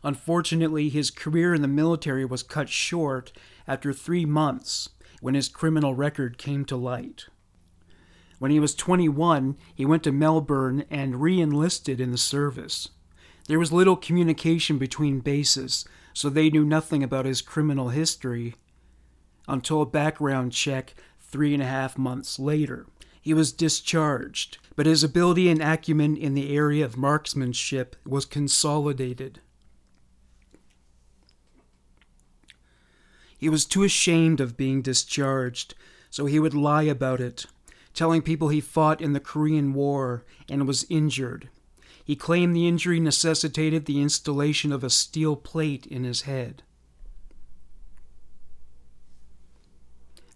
Unfortunately, 0.03 0.89
his 0.89 1.13
career 1.13 1.55
in 1.55 1.63
the 1.63 1.69
military 1.69 2.25
was 2.25 2.43
cut 2.43 2.69
short 2.69 3.31
after 3.69 3.93
three 3.93 4.25
months 4.25 4.89
when 5.21 5.37
his 5.37 5.49
criminal 5.49 5.95
record 5.95 6.39
came 6.39 6.65
to 6.65 6.77
light. 6.77 7.27
When 8.41 8.51
he 8.51 8.59
was 8.59 8.75
21, 8.75 9.57
he 9.73 9.87
went 9.87 10.03
to 10.03 10.11
Melbourne 10.11 10.87
and 10.91 11.23
re 11.23 11.41
enlisted 11.41 12.01
in 12.01 12.11
the 12.11 12.19
service. 12.19 12.89
There 13.47 13.61
was 13.61 13.71
little 13.71 13.95
communication 13.95 14.77
between 14.77 15.21
bases, 15.21 15.85
so 16.13 16.29
they 16.29 16.51
knew 16.51 16.65
nothing 16.65 17.05
about 17.05 17.27
his 17.27 17.41
criminal 17.41 17.91
history 17.91 18.57
until 19.49 19.83
a 19.83 19.87
background 19.87 20.53
check 20.53 20.95
three 21.21 21.55
and 21.55 21.63
a 21.63 21.67
half 21.67 21.99
months 21.99 22.39
later. 22.39 22.87
He 23.21 23.33
was 23.33 23.53
discharged, 23.53 24.59
but 24.77 24.87
his 24.87 25.03
ability 25.03 25.49
and 25.49 25.63
acumen 25.63 26.17
in 26.17 26.35
the 26.35 26.55
area 26.55 26.85
of 26.85 26.97
marksmanship 26.97 27.97
was 28.07 28.27
consolidated. 28.27 29.41
He 33.39 33.49
was 33.49 33.65
too 33.65 33.83
ashamed 33.83 34.41
of 34.41 34.57
being 34.57 34.83
discharged, 34.83 35.75
so 36.11 36.27
he 36.27 36.39
would 36.39 36.55
lie 36.55 36.83
about 36.83 37.21
it, 37.21 37.47
telling 37.93 38.23
people 38.23 38.49
he 38.49 38.61
fought 38.61 39.01
in 39.01 39.13
the 39.13 39.21
Korean 39.21 39.73
War 39.75 40.25
and 40.49 40.67
was 40.67 40.87
injured. 40.91 41.49
He 42.05 42.17
claimed 42.17 42.55
the 42.55 42.69
injury 42.69 43.01
necessitated 43.01 43.87
the 43.87 44.03
installation 44.03 44.71
of 44.71 44.85
a 44.85 44.91
steel 44.91 45.37
plate 45.37 45.87
in 45.87 46.05
his 46.05 46.23
head. 46.23 46.63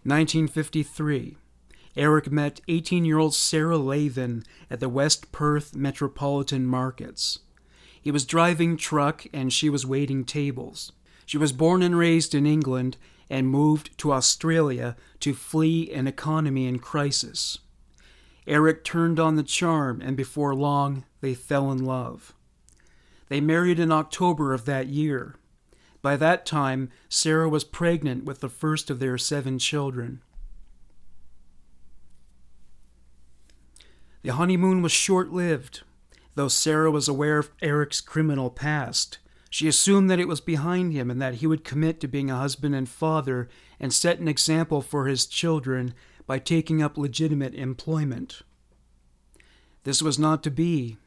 1953. 0.08 1.36
Eric 1.96 2.30
met 2.30 2.60
18 2.68 3.04
year 3.04 3.18
old 3.18 3.34
Sarah 3.34 3.76
Lavin 3.76 4.44
at 4.70 4.80
the 4.80 4.88
West 4.88 5.32
Perth 5.32 5.74
Metropolitan 5.74 6.66
Markets. 6.66 7.40
He 8.00 8.10
was 8.10 8.24
driving 8.24 8.76
truck 8.76 9.26
and 9.32 9.52
she 9.52 9.68
was 9.68 9.84
waiting 9.84 10.24
tables. 10.24 10.92
She 11.26 11.36
was 11.36 11.52
born 11.52 11.82
and 11.82 11.98
raised 11.98 12.34
in 12.34 12.46
England 12.46 12.96
and 13.28 13.48
moved 13.48 13.96
to 13.98 14.12
Australia 14.12 14.96
to 15.20 15.34
flee 15.34 15.92
an 15.92 16.06
economy 16.06 16.66
in 16.66 16.78
crisis. 16.78 17.58
Eric 18.46 18.82
turned 18.82 19.20
on 19.20 19.36
the 19.36 19.42
charm, 19.42 20.00
and 20.00 20.16
before 20.16 20.54
long, 20.54 21.04
they 21.20 21.34
fell 21.34 21.70
in 21.70 21.84
love. 21.84 22.34
They 23.28 23.42
married 23.42 23.78
in 23.78 23.92
October 23.92 24.54
of 24.54 24.64
that 24.64 24.86
year. 24.86 25.34
By 26.00 26.16
that 26.16 26.46
time, 26.46 26.90
Sarah 27.08 27.48
was 27.48 27.64
pregnant 27.64 28.24
with 28.24 28.40
the 28.40 28.48
first 28.48 28.90
of 28.90 29.00
their 29.00 29.18
seven 29.18 29.58
children. 29.58 30.22
The 34.22 34.32
honeymoon 34.32 34.82
was 34.82 34.92
short 34.92 35.32
lived. 35.32 35.82
Though 36.34 36.48
Sarah 36.48 36.90
was 36.90 37.08
aware 37.08 37.38
of 37.38 37.50
Eric's 37.60 38.00
criminal 38.00 38.50
past, 38.50 39.18
she 39.50 39.66
assumed 39.66 40.08
that 40.10 40.20
it 40.20 40.28
was 40.28 40.40
behind 40.40 40.92
him 40.92 41.10
and 41.10 41.20
that 41.20 41.36
he 41.36 41.46
would 41.46 41.64
commit 41.64 42.00
to 42.00 42.08
being 42.08 42.30
a 42.30 42.36
husband 42.36 42.74
and 42.74 42.88
father 42.88 43.48
and 43.80 43.92
set 43.92 44.20
an 44.20 44.28
example 44.28 44.80
for 44.80 45.06
his 45.06 45.26
children 45.26 45.94
by 46.26 46.38
taking 46.38 46.82
up 46.82 46.98
legitimate 46.98 47.54
employment. 47.54 48.42
This 49.84 50.02
was 50.02 50.18
not 50.18 50.42
to 50.44 50.50
be. 50.50 50.98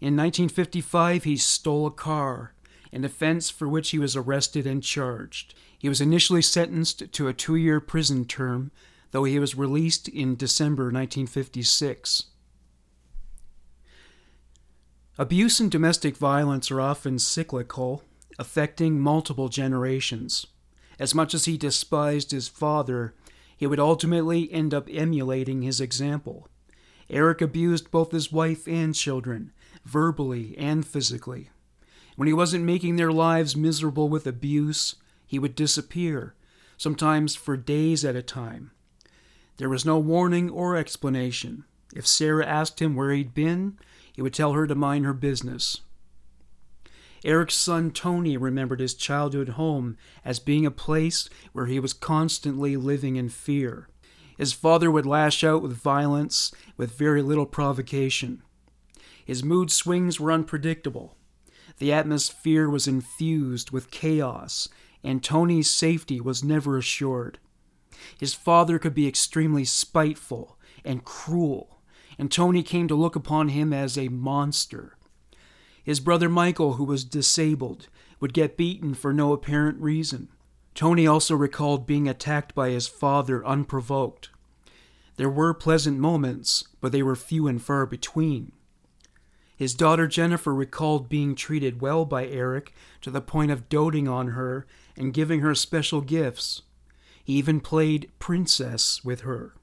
In 0.00 0.16
1955, 0.16 1.24
he 1.24 1.36
stole 1.36 1.86
a 1.86 1.90
car 1.90 2.54
an 2.92 3.04
offense 3.04 3.50
for 3.50 3.68
which 3.68 3.90
he 3.90 3.98
was 3.98 4.14
arrested 4.14 4.66
and 4.66 4.82
charged. 4.82 5.54
He 5.78 5.88
was 5.88 6.00
initially 6.00 6.42
sentenced 6.42 7.12
to 7.12 7.28
a 7.28 7.32
two 7.32 7.56
year 7.56 7.80
prison 7.80 8.24
term, 8.24 8.70
though 9.10 9.24
he 9.24 9.38
was 9.38 9.54
released 9.54 10.08
in 10.08 10.36
December 10.36 10.84
1956. 10.84 12.24
Abuse 15.18 15.60
and 15.60 15.70
domestic 15.70 16.16
violence 16.16 16.70
are 16.70 16.80
often 16.80 17.18
cyclical, 17.18 18.02
affecting 18.38 18.98
multiple 18.98 19.48
generations. 19.48 20.46
As 20.98 21.14
much 21.14 21.34
as 21.34 21.44
he 21.44 21.58
despised 21.58 22.30
his 22.30 22.48
father, 22.48 23.14
he 23.56 23.66
would 23.66 23.80
ultimately 23.80 24.50
end 24.52 24.72
up 24.72 24.88
emulating 24.90 25.62
his 25.62 25.80
example. 25.80 26.48
Eric 27.10 27.42
abused 27.42 27.90
both 27.90 28.12
his 28.12 28.32
wife 28.32 28.66
and 28.66 28.94
children, 28.94 29.52
verbally 29.84 30.56
and 30.56 30.86
physically. 30.86 31.50
When 32.16 32.28
he 32.28 32.34
wasn't 32.34 32.64
making 32.64 32.96
their 32.96 33.12
lives 33.12 33.56
miserable 33.56 34.08
with 34.08 34.26
abuse, 34.26 34.96
he 35.26 35.38
would 35.38 35.54
disappear, 35.54 36.34
sometimes 36.76 37.34
for 37.34 37.56
days 37.56 38.04
at 38.04 38.16
a 38.16 38.22
time. 38.22 38.70
There 39.56 39.68
was 39.68 39.86
no 39.86 39.98
warning 39.98 40.50
or 40.50 40.76
explanation. 40.76 41.64
If 41.94 42.06
Sarah 42.06 42.46
asked 42.46 42.80
him 42.80 42.94
where 42.94 43.12
he'd 43.12 43.34
been, 43.34 43.78
he 44.12 44.22
would 44.22 44.34
tell 44.34 44.52
her 44.52 44.66
to 44.66 44.74
mind 44.74 45.04
her 45.04 45.14
business. 45.14 45.80
Eric's 47.24 47.54
son 47.54 47.92
Tony 47.92 48.36
remembered 48.36 48.80
his 48.80 48.94
childhood 48.94 49.50
home 49.50 49.96
as 50.24 50.40
being 50.40 50.66
a 50.66 50.70
place 50.70 51.30
where 51.52 51.66
he 51.66 51.78
was 51.78 51.92
constantly 51.92 52.76
living 52.76 53.16
in 53.16 53.28
fear. 53.28 53.88
His 54.36 54.52
father 54.52 54.90
would 54.90 55.06
lash 55.06 55.44
out 55.44 55.62
with 55.62 55.76
violence 55.76 56.50
with 56.76 56.98
very 56.98 57.22
little 57.22 57.46
provocation. 57.46 58.42
His 59.24 59.44
mood 59.44 59.70
swings 59.70 60.18
were 60.18 60.32
unpredictable. 60.32 61.16
The 61.78 61.92
atmosphere 61.92 62.68
was 62.68 62.86
infused 62.86 63.70
with 63.70 63.90
chaos, 63.90 64.68
and 65.02 65.22
Tony's 65.22 65.70
safety 65.70 66.20
was 66.20 66.44
never 66.44 66.76
assured. 66.76 67.38
His 68.18 68.34
father 68.34 68.78
could 68.78 68.94
be 68.94 69.08
extremely 69.08 69.64
spiteful 69.64 70.58
and 70.84 71.04
cruel, 71.04 71.80
and 72.18 72.30
Tony 72.30 72.62
came 72.62 72.88
to 72.88 72.94
look 72.94 73.16
upon 73.16 73.48
him 73.48 73.72
as 73.72 73.96
a 73.96 74.08
monster. 74.08 74.96
His 75.82 76.00
brother 76.00 76.28
Michael, 76.28 76.74
who 76.74 76.84
was 76.84 77.04
disabled, 77.04 77.88
would 78.20 78.32
get 78.32 78.56
beaten 78.56 78.94
for 78.94 79.12
no 79.12 79.32
apparent 79.32 79.80
reason. 79.80 80.28
Tony 80.74 81.06
also 81.06 81.34
recalled 81.34 81.86
being 81.86 82.08
attacked 82.08 82.54
by 82.54 82.70
his 82.70 82.86
father 82.86 83.44
unprovoked. 83.44 84.30
There 85.16 85.28
were 85.28 85.52
pleasant 85.52 85.98
moments, 85.98 86.64
but 86.80 86.92
they 86.92 87.02
were 87.02 87.16
few 87.16 87.46
and 87.46 87.60
far 87.60 87.84
between. 87.84 88.52
His 89.56 89.74
daughter 89.74 90.06
Jennifer 90.06 90.54
recalled 90.54 91.08
being 91.08 91.34
treated 91.34 91.80
well 91.80 92.04
by 92.04 92.26
Eric 92.26 92.72
to 93.02 93.10
the 93.10 93.20
point 93.20 93.50
of 93.50 93.68
doting 93.68 94.08
on 94.08 94.28
her 94.28 94.66
and 94.96 95.14
giving 95.14 95.40
her 95.40 95.54
special 95.54 96.00
gifts. 96.00 96.62
He 97.24 97.34
even 97.34 97.60
played 97.60 98.10
princess 98.18 99.04
with 99.04 99.20
her. 99.20 99.54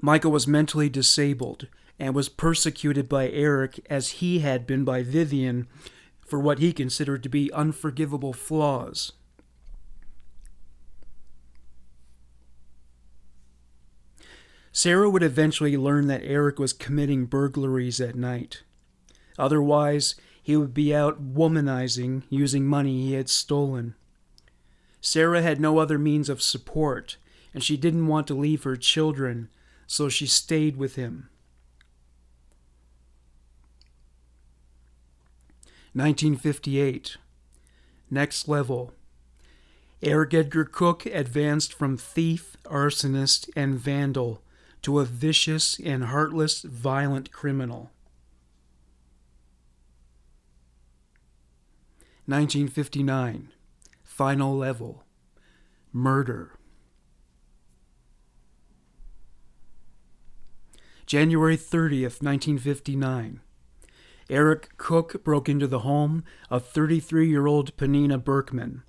Michael 0.00 0.32
was 0.32 0.46
mentally 0.46 0.88
disabled 0.88 1.68
and 1.98 2.14
was 2.14 2.28
persecuted 2.28 3.08
by 3.08 3.28
Eric 3.28 3.80
as 3.88 4.10
he 4.10 4.40
had 4.40 4.66
been 4.66 4.84
by 4.84 5.02
Vivian 5.02 5.68
for 6.26 6.40
what 6.40 6.58
he 6.58 6.72
considered 6.72 7.22
to 7.22 7.28
be 7.28 7.52
unforgivable 7.52 8.32
flaws. 8.32 9.12
Sarah 14.72 15.08
would 15.08 15.22
eventually 15.22 15.76
learn 15.76 16.08
that 16.08 16.24
Eric 16.24 16.58
was 16.58 16.72
committing 16.72 17.26
burglaries 17.26 18.00
at 18.00 18.16
night. 18.16 18.64
Otherwise, 19.38 20.14
he 20.42 20.56
would 20.56 20.74
be 20.74 20.94
out 20.94 21.34
womanizing 21.34 22.22
using 22.28 22.66
money 22.66 23.02
he 23.02 23.14
had 23.14 23.28
stolen. 23.28 23.94
Sarah 25.00 25.42
had 25.42 25.60
no 25.60 25.78
other 25.78 25.98
means 25.98 26.28
of 26.28 26.42
support, 26.42 27.16
and 27.52 27.62
she 27.62 27.76
didn't 27.76 28.06
want 28.06 28.26
to 28.26 28.34
leave 28.34 28.64
her 28.64 28.76
children, 28.76 29.48
so 29.86 30.08
she 30.08 30.26
stayed 30.26 30.76
with 30.76 30.96
him. 30.96 31.28
1958. 35.94 37.16
Next 38.10 38.48
level. 38.48 38.92
Eric 40.02 40.34
Edgar 40.34 40.64
Cooke 40.64 41.06
advanced 41.06 41.72
from 41.72 41.96
thief, 41.96 42.56
arsonist, 42.64 43.48
and 43.54 43.76
vandal 43.76 44.42
to 44.82 44.98
a 44.98 45.04
vicious 45.04 45.78
and 45.78 46.04
heartless, 46.04 46.62
violent 46.62 47.30
criminal. 47.30 47.90
1959. 52.26 53.50
Final 54.02 54.56
level. 54.56 55.04
Murder. 55.92 56.52
January 61.04 61.56
30th, 61.56 62.22
1959. 62.22 63.40
Eric 64.30 64.70
Cooke 64.78 65.22
broke 65.22 65.50
into 65.50 65.66
the 65.66 65.80
home 65.80 66.24
of 66.48 66.66
33 66.66 67.28
year 67.28 67.46
old 67.46 67.76
Penina 67.76 68.22
Berkman. 68.22 68.82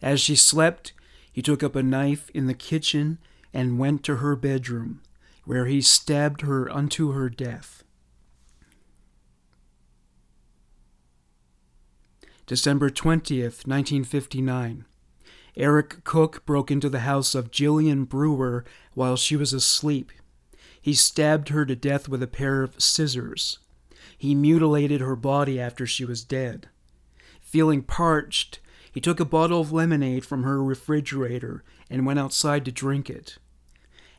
As 0.00 0.22
she 0.22 0.34
slept, 0.34 0.94
he 1.30 1.42
took 1.42 1.62
up 1.62 1.76
a 1.76 1.82
knife 1.82 2.30
in 2.30 2.46
the 2.46 2.54
kitchen 2.54 3.18
and 3.52 3.78
went 3.78 4.02
to 4.04 4.16
her 4.16 4.36
bedroom, 4.36 5.02
where 5.44 5.66
he 5.66 5.82
stabbed 5.82 6.40
her 6.40 6.70
unto 6.70 7.12
her 7.12 7.28
death. 7.28 7.84
December 12.50 12.90
20th, 12.90 13.64
1959. 13.64 14.84
Eric 15.56 16.02
Cooke 16.02 16.44
broke 16.44 16.72
into 16.72 16.88
the 16.88 17.06
house 17.06 17.36
of 17.36 17.52
Jillian 17.52 18.08
Brewer 18.08 18.64
while 18.92 19.16
she 19.16 19.36
was 19.36 19.52
asleep. 19.52 20.10
He 20.80 20.92
stabbed 20.92 21.50
her 21.50 21.64
to 21.64 21.76
death 21.76 22.08
with 22.08 22.24
a 22.24 22.26
pair 22.26 22.64
of 22.64 22.82
scissors. 22.82 23.60
He 24.18 24.34
mutilated 24.34 25.00
her 25.00 25.14
body 25.14 25.60
after 25.60 25.86
she 25.86 26.04
was 26.04 26.24
dead. 26.24 26.68
Feeling 27.40 27.82
parched, 27.82 28.58
he 28.90 29.00
took 29.00 29.20
a 29.20 29.24
bottle 29.24 29.60
of 29.60 29.70
lemonade 29.70 30.24
from 30.24 30.42
her 30.42 30.60
refrigerator 30.60 31.62
and 31.88 32.04
went 32.04 32.18
outside 32.18 32.64
to 32.64 32.72
drink 32.72 33.08
it. 33.08 33.38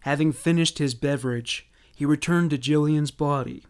Having 0.04 0.32
finished 0.32 0.78
his 0.78 0.94
beverage, 0.94 1.70
he 1.94 2.06
returned 2.06 2.52
to 2.52 2.58
Jillian's 2.58 3.12
body. 3.12 3.66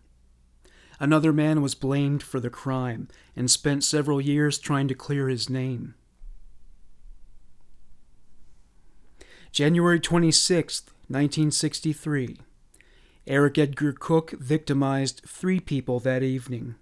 Another 1.02 1.34
man 1.34 1.64
was 1.64 1.74
blamed 1.74 2.22
for 2.22 2.40
the 2.40 2.52
crime 2.52 3.08
and 3.36 3.50
spent 3.50 3.84
several 3.84 4.22
years 4.22 4.60
trying 4.60 4.88
to 4.88 4.94
clear 4.94 5.30
his 5.30 5.50
name. 5.50 5.96
January 9.52 10.00
26, 10.00 10.84
1963. 11.08 12.38
Eric 13.26 13.58
Edgar 13.58 13.94
Cooke 13.94 14.34
victimized 14.34 15.24
three 15.28 15.60
people 15.60 16.00
that 16.02 16.22
evening. 16.22 16.76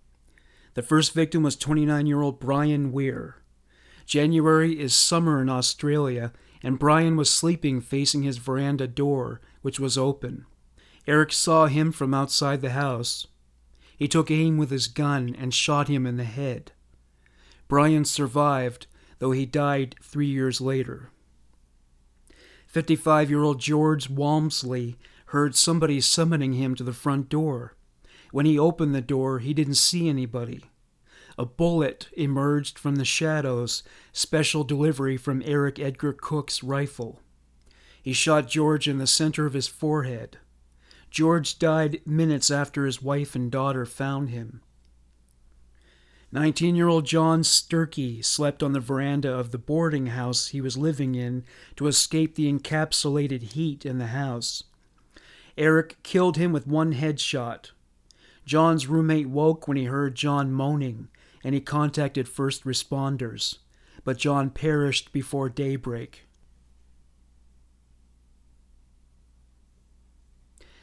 The 0.74 0.84
first 0.84 1.14
victim 1.14 1.42
was 1.42 1.56
29 1.56 2.06
year 2.06 2.22
old 2.22 2.42
Brian 2.42 2.92
Weir. 2.92 3.38
January 4.06 4.78
is 4.78 4.94
summer 4.94 5.42
in 5.42 5.48
Australia, 5.48 6.34
and 6.62 6.78
Brian 6.78 7.16
was 7.16 7.30
sleeping 7.30 7.80
facing 7.80 8.24
his 8.24 8.38
veranda 8.38 8.86
door, 8.86 9.40
which 9.62 9.80
was 9.80 9.98
open. 9.98 10.46
Eric 11.08 11.32
saw 11.32 11.68
him 11.68 11.94
from 11.94 12.14
outside 12.14 12.60
the 12.60 12.72
house. 12.72 13.26
He 14.00 14.08
took 14.08 14.32
aim 14.32 14.58
with 14.58 14.72
his 14.72 14.88
gun 14.88 15.36
and 15.38 15.54
shot 15.54 15.90
him 15.90 16.06
in 16.06 16.16
the 16.16 16.24
head. 16.24 16.72
Brian 17.68 18.06
survived, 18.06 18.88
though 19.20 19.32
he 19.32 19.46
died 19.46 19.94
three 20.02 20.28
years 20.28 20.62
later. 20.62 21.12
55 22.66 23.30
year 23.30 23.44
old 23.44 23.60
George 23.60 24.10
Walmsley 24.10 24.96
heard 25.28 25.54
somebody 25.54 26.00
summoning 26.00 26.54
him 26.54 26.76
to 26.76 26.84
the 26.84 26.94
front 26.94 27.28
door. 27.28 27.76
When 28.32 28.46
he 28.46 28.58
opened 28.58 28.96
the 28.96 29.02
door, 29.02 29.40
he 29.40 29.54
didn't 29.54 29.76
see 29.76 30.08
anybody. 30.08 30.64
A 31.38 31.46
bullet 31.46 32.08
emerged 32.16 32.80
from 32.80 32.96
the 32.96 33.06
shadows, 33.06 33.84
special 34.14 34.64
delivery 34.64 35.18
from 35.18 35.44
Eric 35.46 35.78
Edgar 35.78 36.14
Cooke's 36.14 36.64
rifle. 36.64 37.20
He 38.02 38.14
shot 38.14 38.48
George 38.48 38.88
in 38.88 38.98
the 38.98 39.08
center 39.08 39.46
of 39.46 39.54
his 39.54 39.68
forehead. 39.68 40.38
George 41.10 41.60
died 41.60 42.02
minutes 42.06 42.52
after 42.52 42.86
his 42.86 43.02
wife 43.02 43.36
and 43.36 43.52
daughter 43.52 43.86
found 43.86 44.30
him. 44.30 44.62
19 46.32 46.76
year 46.76 46.88
old 46.88 47.06
John 47.06 47.42
Sturkey 47.42 48.24
slept 48.24 48.62
on 48.62 48.74
the 48.74 48.80
veranda 48.80 49.34
of 49.34 49.52
the 49.52 49.58
boarding 49.58 50.08
house 50.08 50.48
he 50.48 50.62
was 50.62 50.78
living 50.78 51.16
in 51.16 51.44
to 51.76 51.88
escape 51.88 52.36
the 52.36 52.52
encapsulated 52.52 53.54
heat 53.54 53.86
in 53.86 53.98
the 53.98 54.08
house. 54.08 54.64
Eric 55.58 55.98
killed 56.04 56.38
him 56.38 56.52
with 56.52 56.68
one 56.68 56.94
headshot. 56.94 57.72
John's 58.46 58.88
roommate 58.88 59.28
woke 59.28 59.68
when 59.68 59.78
he 59.78 59.86
heard 59.86 60.16
John 60.16 60.52
moaning, 60.52 61.08
and 61.44 61.56
he 61.56 61.62
contacted 61.62 62.30
first 62.30 62.64
responders, 62.64 63.58
but 64.04 64.18
John 64.18 64.52
perished 64.52 65.12
before 65.12 65.50
daybreak. 65.50 66.29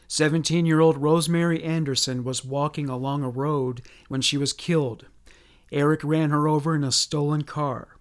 17 0.08 0.66
year 0.66 0.80
old 0.80 0.98
Rosemary 0.98 1.62
Anderson 1.64 2.22
was 2.22 2.44
walking 2.44 2.88
along 2.88 3.22
a 3.22 3.28
road 3.28 3.82
when 4.08 4.20
she 4.20 4.38
was 4.38 4.52
killed. 4.52 5.06
Eric 5.72 6.04
ran 6.04 6.30
her 6.30 6.46
over 6.46 6.76
in 6.76 6.84
a 6.84 6.92
stolen 6.92 7.42
car. 7.42 7.96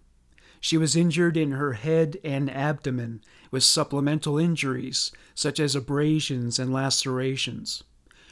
She 0.59 0.77
was 0.77 0.95
injured 0.95 1.37
in 1.37 1.51
her 1.51 1.73
head 1.73 2.17
and 2.23 2.49
abdomen 2.49 3.21
with 3.51 3.63
supplemental 3.63 4.37
injuries 4.37 5.11
such 5.33 5.59
as 5.59 5.75
abrasions 5.75 6.59
and 6.59 6.73
lacerations. 6.73 7.83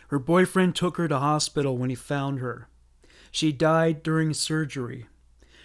Her 0.10 0.20
boyfriend 0.20 0.76
took 0.76 0.98
her 0.98 1.08
to 1.08 1.20
hospital 1.20 1.78
when 1.78 1.90
he 1.90 1.96
found 1.96 2.40
her. 2.40 2.68
She 3.32 3.52
died 3.52 4.04
during 4.04 4.34
surgery. 4.34 5.08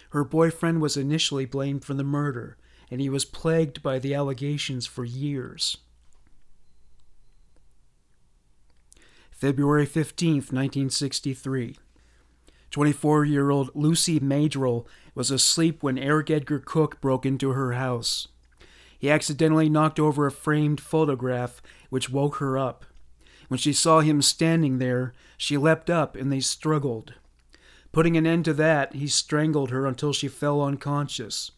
Her 0.09 0.23
boyfriend 0.23 0.81
was 0.81 0.97
initially 0.97 1.45
blamed 1.45 1.85
for 1.85 1.93
the 1.93 2.03
murder, 2.03 2.57
and 2.89 2.99
he 2.99 3.09
was 3.09 3.25
plagued 3.25 3.83
by 3.83 3.99
the 3.99 4.15
allegations 4.15 4.87
for 4.87 5.05
years. 5.05 5.77
February 9.39 9.85
15, 9.85 10.33
1963. 10.33 11.77
24 12.71 13.23
year 13.23 13.49
old 13.49 13.71
Lucy 13.73 14.19
Madrill 14.19 14.85
was 15.15 15.31
asleep 15.31 15.81
when 15.81 15.97
Eric 15.97 16.29
Edgar 16.29 16.59
Cooke 16.59 16.99
broke 16.99 17.25
into 17.25 17.51
her 17.51 17.71
house. 17.71 18.27
He 18.99 19.09
accidentally 19.09 19.69
knocked 19.69 19.97
over 19.97 20.27
a 20.27 20.31
framed 20.31 20.81
photograph, 20.81 21.61
which 21.89 22.09
woke 22.09 22.35
her 22.35 22.57
up. 22.57 22.83
When 23.47 23.57
she 23.57 23.71
saw 23.71 24.01
him 24.01 24.21
standing 24.21 24.77
there, 24.77 25.13
she 25.37 25.55
leapt 25.55 25.89
up 25.89 26.17
and 26.17 26.33
they 26.33 26.41
struggled. 26.41 27.13
Putting 27.93 28.17
an 28.17 28.27
end 28.27 28.43
to 28.43 28.53
that, 28.55 28.93
he 28.93 29.07
strangled 29.07 29.71
her 29.71 29.85
until 29.85 30.11
she 30.11 30.27
fell 30.27 30.61
unconscious. 30.61 31.51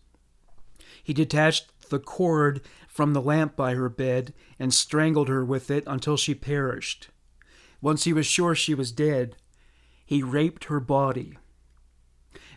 He 1.04 1.13
detached 1.13 1.89
the 1.89 1.98
cord 1.98 2.62
from 2.88 3.13
the 3.13 3.22
lamp 3.24 3.56
by 3.56 3.74
her 3.74 3.89
bed 3.89 4.36
and 4.60 4.72
strangled 4.72 5.30
her 5.30 5.44
with 5.44 5.72
it 5.72 5.84
until 5.88 6.15
she 6.15 6.36
perished. 6.36 7.10
Once 7.82 8.04
he 8.04 8.13
was 8.13 8.26
sure 8.26 8.54
she 8.54 8.74
was 8.74 8.91
dead, 8.91 9.36
he 10.06 10.22
raped 10.22 10.65
her 10.65 10.80
body. 10.80 11.38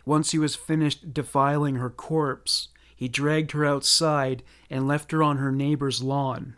Once 0.05 0.31
he 0.31 0.37
was 0.37 0.55
finished 0.55 1.13
defiling 1.13 1.75
her 1.75 1.89
corpse, 1.89 2.69
he 2.95 3.07
dragged 3.07 3.51
her 3.51 3.65
outside 3.65 4.43
and 4.69 4.87
left 4.87 5.11
her 5.11 5.23
on 5.23 5.37
her 5.37 5.51
neighbor's 5.51 6.03
lawn. 6.03 6.55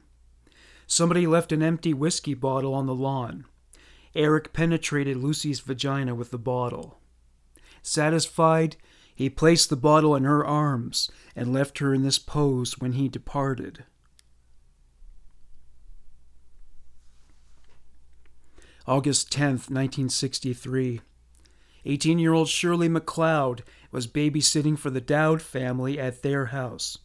Somebody 0.86 1.26
left 1.26 1.52
an 1.52 1.64
empty 1.64 1.94
whiskey 1.94 2.34
bottle 2.34 2.74
on 2.74 2.86
the 2.86 2.96
lawn. 2.96 3.46
Eric 4.16 4.54
penetrated 4.54 5.18
Lucy's 5.18 5.60
vagina 5.60 6.16
with 6.16 6.32
the 6.32 6.38
bottle. 6.38 7.00
Satisfied, 7.82 8.76
he 9.14 9.30
placed 9.30 9.70
the 9.70 9.76
bottle 9.76 10.16
in 10.16 10.24
her 10.24 10.46
arms 10.46 11.10
and 11.36 11.54
left 11.54 11.80
her 11.80 11.94
in 11.94 12.04
this 12.04 12.20
pose 12.20 12.80
when 12.80 12.94
he 12.94 13.08
departed. 13.10 13.86
August 18.88 19.30
10th, 19.34 19.70
1963. 19.70 21.02
18 21.84 22.20
year 22.20 22.34
old 22.34 22.48
Shirley 22.48 22.88
McLeod 22.88 23.60
was 23.92 24.08
babysitting 24.08 24.80
for 24.80 24.90
the 24.90 25.02
Dowd 25.02 25.42
family 25.42 26.00
at 26.00 26.22
their 26.22 26.48
house. 26.48 26.98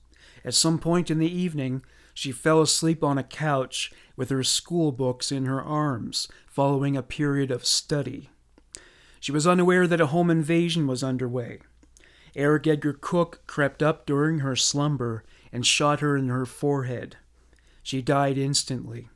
At 0.45 0.55
some 0.55 0.79
point 0.79 1.11
in 1.11 1.19
the 1.19 1.31
evening, 1.31 1.83
she 2.15 2.31
fell 2.31 2.61
asleep 2.61 3.03
on 3.03 3.19
a 3.19 3.25
couch 3.25 3.93
with 4.17 4.31
her 4.31 4.45
school 4.45 4.93
books 4.93 5.33
in 5.33 5.47
her 5.47 5.61
arms, 5.61 6.29
following 6.47 6.97
a 6.97 7.03
period 7.03 7.51
of 7.51 7.65
study. 7.65 8.31
She 9.19 9.33
was 9.33 9.47
unaware 9.47 9.89
that 9.89 10.01
a 10.01 10.07
home 10.07 10.31
invasion 10.31 10.87
was 10.87 11.03
underway. 11.03 11.59
Eric 12.37 12.69
Edgar 12.69 12.93
Cooke 12.93 13.43
crept 13.49 13.83
up 13.83 14.07
during 14.07 14.39
her 14.39 14.55
slumber 14.55 15.25
and 15.51 15.67
shot 15.67 15.99
her 15.99 16.17
in 16.17 16.29
her 16.29 16.47
forehead. 16.47 17.17
She 17.83 18.03
died 18.03 18.39
instantly. 18.39 19.09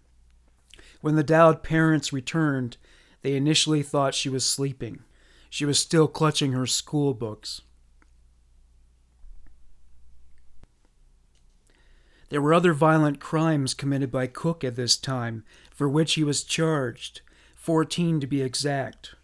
When 1.06 1.14
the 1.14 1.22
Dowd 1.22 1.62
parents 1.62 2.12
returned, 2.12 2.78
they 3.22 3.36
initially 3.36 3.84
thought 3.84 4.12
she 4.12 4.28
was 4.28 4.44
sleeping. 4.44 5.04
She 5.48 5.64
was 5.64 5.78
still 5.78 6.08
clutching 6.08 6.50
her 6.50 6.66
school 6.66 7.14
books. 7.14 7.60
There 12.28 12.42
were 12.42 12.52
other 12.52 12.72
violent 12.72 13.20
crimes 13.20 13.72
committed 13.72 14.10
by 14.10 14.26
Cooke 14.26 14.64
at 14.64 14.74
this 14.74 14.96
time, 14.96 15.44
for 15.70 15.88
which 15.88 16.14
he 16.14 16.24
was 16.24 16.42
charged, 16.42 17.20
14 17.54 18.18
to 18.18 18.26
be 18.26 18.42
exact. 18.42 19.14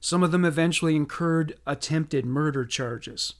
Some 0.00 0.22
of 0.22 0.32
them 0.32 0.46
eventually 0.46 0.96
incurred 0.96 1.58
attempted 1.66 2.24
murder 2.24 2.64
charges. 2.64 3.34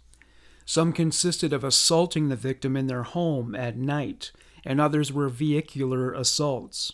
Some 0.66 0.92
consisted 0.92 1.54
of 1.54 1.64
assaulting 1.64 2.28
the 2.28 2.36
victim 2.36 2.76
in 2.76 2.88
their 2.88 3.04
home 3.04 3.54
at 3.54 3.78
night, 3.78 4.32
and 4.66 4.82
others 4.82 5.14
were 5.14 5.30
vehicular 5.30 6.12
assaults. 6.12 6.92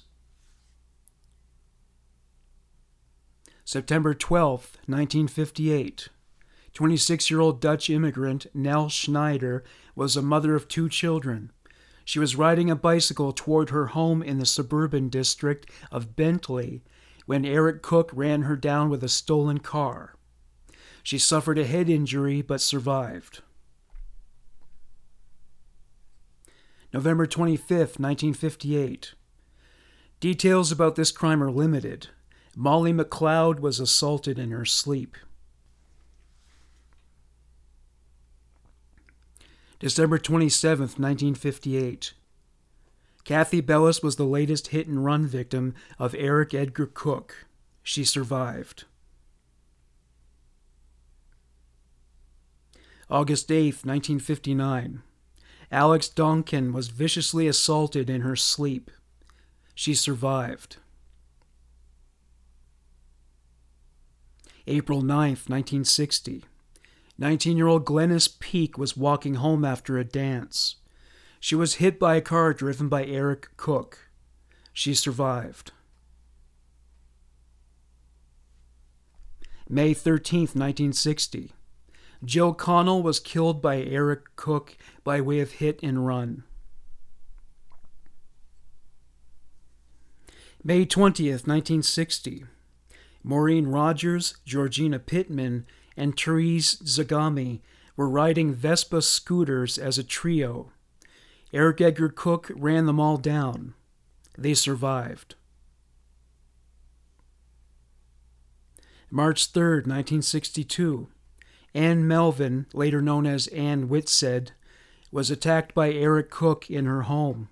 September 3.67 4.15
12, 4.15 4.61
1958. 4.87 6.09
26 6.73 7.31
year 7.33 7.41
old 7.41 7.61
Dutch 7.61 7.91
immigrant 7.91 8.47
Nell 8.55 8.89
Schneider 8.89 9.65
was 9.97 10.15
a 10.17 10.23
mother 10.23 10.55
of 10.55 10.69
two 10.69 10.89
children. 10.89 11.51
She 12.05 12.21
was 12.21 12.37
riding 12.37 12.71
a 12.71 12.77
bicycle 12.77 13.33
toward 13.33 13.71
her 13.71 13.89
home 13.89 14.23
in 14.23 14.39
the 14.39 14.47
suburban 14.47 15.09
district 15.09 15.69
of 15.91 16.15
Bentley 16.15 16.85
when 17.27 17.45
Eric 17.45 17.83
Cooke 17.83 18.13
ran 18.15 18.43
her 18.43 18.55
down 18.55 18.89
with 18.89 19.03
a 19.03 19.09
stolen 19.09 19.59
car. 19.59 20.15
She 21.03 21.19
suffered 21.19 21.59
a 21.59 21.67
head 21.67 21.91
injury 21.91 22.43
but 22.43 22.61
survived. 22.61 23.43
November 26.93 27.27
25, 27.27 27.69
1958. 27.99 29.15
Details 30.21 30.71
about 30.71 30.95
this 30.95 31.11
crime 31.11 31.43
are 31.43 31.51
limited. 31.51 32.11
Molly 32.59 32.91
McLeod 32.91 33.61
was 33.61 33.79
assaulted 33.79 34.39
in 34.39 34.51
her 34.51 34.65
sleep. 34.65 35.19
December 39.79 40.17
27, 40.17 40.81
1958. 40.81 42.15
Kathy 43.25 43.61
Bellis 43.61 44.03
was 44.03 44.17
the 44.17 44.25
latest 44.25 44.69
hit 44.69 44.87
and 44.87 45.05
run 45.05 45.27
victim 45.27 45.75
of 45.99 46.15
Eric 46.15 46.55
Edgar 46.55 46.87
Cooke. 46.87 47.45
She 47.83 48.05
survived. 48.05 48.85
August 53.11 53.53
8, 53.53 53.85
1959. 53.85 55.03
Alex 55.71 56.09
Donkin 56.09 56.73
was 56.73 56.89
viciously 56.89 57.47
assaulted 57.47 58.09
in 58.09 58.23
her 58.23 58.35
sleep. 58.35 58.91
She 59.75 59.93
survived. 59.93 60.79
April 64.67 65.01
9, 65.01 65.31
1960. 65.31 66.45
19 67.19 67.57
year 67.57 67.67
old 67.67 67.85
Glennis 67.85 68.29
Peak 68.29 68.77
was 68.77 68.97
walking 68.97 69.37
home 69.37 69.65
after 69.65 69.97
a 69.97 70.05
dance. 70.05 70.77
She 71.41 71.55
was 71.55 71.75
hit 71.75 71.99
by 71.99 72.17
a 72.17 72.21
car 72.21 72.53
driven 72.53 72.89
by 72.89 73.05
Eric 73.05 73.57
Cooke. 73.57 74.11
She 74.73 74.95
survived. 74.95 75.73
May 79.69 79.95
13, 79.95 80.41
1960. 80.41 81.53
Joe 82.25 82.53
Connell 82.53 83.03
was 83.03 83.21
killed 83.21 83.61
by 83.61 83.83
Eric 83.83 84.37
Cooke 84.37 84.77
by 85.05 85.21
way 85.21 85.41
of 85.41 85.53
hit 85.53 85.81
and 85.83 86.07
run. 86.07 86.45
May 90.63 90.85
20th, 90.85 91.47
1960. 91.47 92.45
Maureen 93.29 93.67
Rogers, 93.67 94.37
Georgina 94.45 95.01
Pittman, 95.01 95.67
and 95.97 96.17
Therese 96.17 96.77
Zagami 96.77 97.59
were 97.97 98.09
riding 98.09 98.55
Vespa 98.55 99.03
scooters 99.03 99.79
as 99.79 99.99
a 99.99 100.05
trio. 100.05 100.71
Eric 101.53 101.81
Edgar 101.81 102.09
Cooke 102.09 102.53
ran 102.55 102.87
them 102.87 103.01
all 103.01 103.17
down. 103.17 103.75
They 104.39 104.55
survived. 104.55 105.35
March 109.11 109.51
3, 109.51 109.63
1962. 109.79 111.09
Anne 111.75 112.07
Melvin, 112.07 112.67
later 112.73 113.03
known 113.03 113.27
as 113.27 113.49
Ann 113.49 113.89
Whitsed, 113.89 114.53
was 115.11 115.33
attacked 115.33 115.75
by 115.75 115.91
Eric 115.91 116.31
Cooke 116.31 116.71
in 116.71 116.85
her 116.85 117.03
home. 117.03 117.49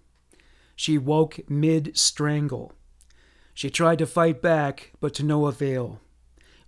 She 0.76 0.98
woke 0.98 1.40
mid 1.50 1.98
strangle. 1.98 2.74
She 3.54 3.70
tried 3.70 3.98
to 4.00 4.06
fight 4.06 4.42
back, 4.42 4.92
but 5.00 5.14
to 5.14 5.22
no 5.22 5.46
avail. 5.46 6.00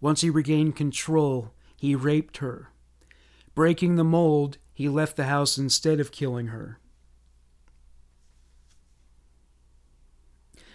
Once 0.01 0.20
he 0.20 0.31
regained 0.31 0.77
control, 0.77 1.53
he 1.77 1.94
raped 1.94 2.38
her. 2.38 2.70
Breaking 3.55 3.96
the 3.96 4.05
mold, 4.05 4.59
he 4.72 4.88
left 4.88 5.16
the 5.16 5.25
house 5.25 5.59
instead 5.59 5.99
of 5.99 6.12
killing 6.12 6.49
her. 6.49 6.79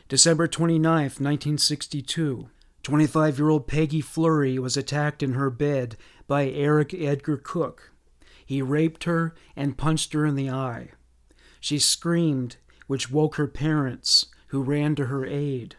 December 0.09 0.47
29, 0.47 0.83
1962. 0.83 2.49
25 2.83 3.37
year 3.37 3.49
old 3.49 3.67
Peggy 3.67 4.01
Fleury 4.01 4.59
was 4.59 4.75
attacked 4.75 5.23
in 5.23 5.33
her 5.33 5.49
bed 5.49 5.95
by 6.27 6.49
Eric 6.49 6.93
Edgar 6.93 7.37
Cooke. 7.37 7.91
He 8.45 8.61
raped 8.61 9.05
her 9.05 9.33
and 9.55 9.77
punched 9.77 10.11
her 10.11 10.25
in 10.25 10.35
the 10.35 10.49
eye. 10.49 10.91
She 11.61 11.79
screamed, 11.79 12.57
which 12.87 13.09
woke 13.09 13.35
her 13.35 13.47
parents, 13.47 14.25
who 14.47 14.61
ran 14.61 14.95
to 14.95 15.05
her 15.05 15.25
aid. 15.25 15.75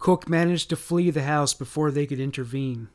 Cooke 0.00 0.28
managed 0.28 0.70
to 0.70 0.76
flee 0.76 1.10
the 1.10 1.22
house 1.22 1.52
before 1.54 1.90
they 1.90 2.06
could 2.06 2.18
intervene. 2.18 2.88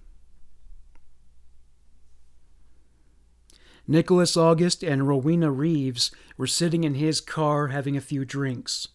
Nicholas 3.88 4.36
August 4.36 4.84
and 4.84 5.08
Rowena 5.08 5.52
Reeves 5.52 6.10
were 6.36 6.48
sitting 6.48 6.84
in 6.84 6.96
his 6.96 7.22
car 7.22 7.68
having 7.68 7.96
a 7.96 8.02
few 8.02 8.26
drinks. 8.26 8.88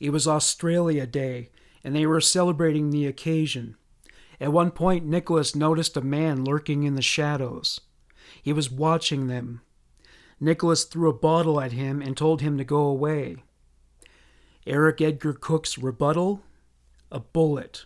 It 0.00 0.10
was 0.10 0.26
Australia 0.26 1.06
Day, 1.06 1.50
and 1.84 1.94
they 1.94 2.06
were 2.06 2.22
celebrating 2.22 2.88
the 2.88 3.06
occasion. 3.06 3.76
At 4.40 4.52
one 4.52 4.70
point, 4.70 5.04
Nicholas 5.04 5.54
noticed 5.54 5.98
a 5.98 6.00
man 6.00 6.44
lurking 6.44 6.84
in 6.84 6.94
the 6.94 7.02
shadows. 7.02 7.82
He 8.42 8.54
was 8.54 8.70
watching 8.70 9.26
them. 9.26 9.60
Nicholas 10.40 10.84
threw 10.84 11.10
a 11.10 11.12
bottle 11.12 11.60
at 11.60 11.72
him 11.72 12.00
and 12.00 12.16
told 12.16 12.40
him 12.40 12.56
to 12.56 12.64
go 12.64 12.78
away. 12.78 13.44
Eric 14.66 15.02
Edgar 15.02 15.34
Cooke's 15.34 15.76
rebuttal? 15.76 16.42
A 17.10 17.20
bullet, 17.20 17.84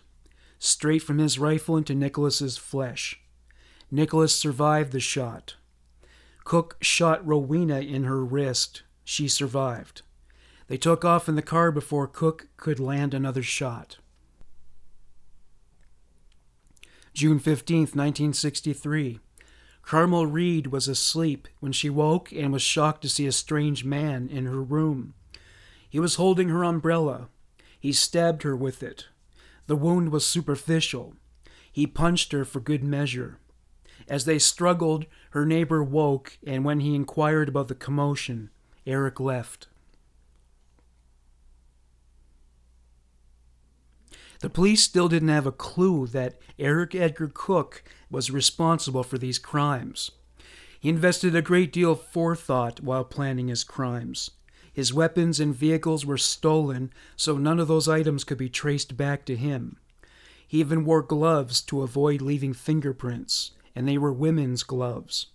straight 0.59 1.01
from 1.01 1.17
his 1.17 1.39
rifle 1.39 1.77
into 1.77 1.95
Nicholas's 1.95 2.57
flesh. 2.57 3.21
Nicholas 3.89 4.35
survived 4.35 4.91
the 4.91 4.99
shot. 4.99 5.55
Cooke 6.43 6.77
shot 6.81 7.25
Rowena 7.25 7.79
in 7.79 8.03
her 8.03 8.23
wrist. 8.23 8.83
She 9.03 9.27
survived. 9.27 10.01
They 10.67 10.77
took 10.77 11.05
off 11.05 11.29
in 11.29 11.35
the 11.35 11.41
car 11.41 11.71
before 11.71 12.07
Cooke 12.07 12.47
could 12.57 12.79
land 12.79 13.13
another 13.13 13.43
shot. 13.43 13.97
June 17.13 17.39
15, 17.39 17.79
1963. 17.79 19.19
Carmel 19.83 20.25
Reed 20.25 20.67
was 20.67 20.87
asleep 20.87 21.47
when 21.59 21.71
she 21.71 21.89
woke 21.89 22.31
and 22.31 22.51
was 22.51 22.61
shocked 22.61 23.01
to 23.03 23.09
see 23.09 23.27
a 23.27 23.31
strange 23.31 23.85
man 23.85 24.27
in 24.29 24.45
her 24.45 24.61
room. 24.61 25.13
He 25.89 25.99
was 25.99 26.15
holding 26.15 26.49
her 26.49 26.63
umbrella. 26.63 27.27
He 27.79 27.91
stabbed 27.91 28.43
her 28.43 28.55
with 28.55 28.81
it. 28.81 29.07
The 29.67 29.75
wound 29.75 30.11
was 30.11 30.25
superficial. 30.25 31.13
He 31.71 31.87
punched 31.87 32.31
her 32.31 32.45
for 32.45 32.59
good 32.59 32.83
measure. 32.83 33.39
As 34.07 34.25
they 34.25 34.39
struggled, 34.39 35.05
her 35.31 35.45
neighbor 35.45 35.83
woke, 35.83 36.37
and 36.45 36.65
when 36.65 36.81
he 36.81 36.95
inquired 36.95 37.49
about 37.49 37.69
the 37.69 37.75
commotion, 37.75 38.49
Eric 38.85 39.19
left. 39.19 39.67
The 44.41 44.49
police 44.49 44.83
still 44.83 45.07
didn't 45.07 45.29
have 45.29 45.45
a 45.45 45.53
clue 45.53 46.05
that 46.07 46.37
Eric 46.59 46.93
Edgar 46.93 47.31
Cooke 47.33 47.81
was 48.11 48.29
responsible 48.29 49.03
for 49.03 49.17
these 49.17 49.39
crimes. 49.39 50.11
He 50.77 50.89
invested 50.89 51.33
a 51.33 51.41
great 51.41 51.71
deal 51.71 51.93
of 51.93 52.01
forethought 52.01 52.81
while 52.81 53.05
planning 53.05 53.47
his 53.47 53.63
crimes. 53.63 54.31
His 54.73 54.93
weapons 54.93 55.39
and 55.39 55.55
vehicles 55.55 56.03
were 56.05 56.17
stolen, 56.17 56.91
so 57.15 57.37
none 57.37 57.59
of 57.59 57.67
those 57.67 57.87
items 57.87 58.23
could 58.23 58.39
be 58.39 58.49
traced 58.49 58.97
back 58.97 59.23
to 59.25 59.35
him. 59.35 59.77
He 60.47 60.59
even 60.59 60.83
wore 60.83 61.03
gloves 61.03 61.61
to 61.63 61.83
avoid 61.83 62.21
leaving 62.21 62.53
fingerprints, 62.53 63.51
and 63.75 63.87
they 63.87 63.99
were 63.99 64.11
women's 64.11 64.63
gloves. 64.63 65.27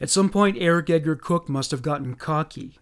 At 0.00 0.10
some 0.10 0.30
point, 0.30 0.56
Eric 0.58 0.88
Edgar 0.88 1.16
Cooke 1.16 1.48
must 1.48 1.70
have 1.70 1.82
gotten 1.82 2.14
cocky. 2.14 2.78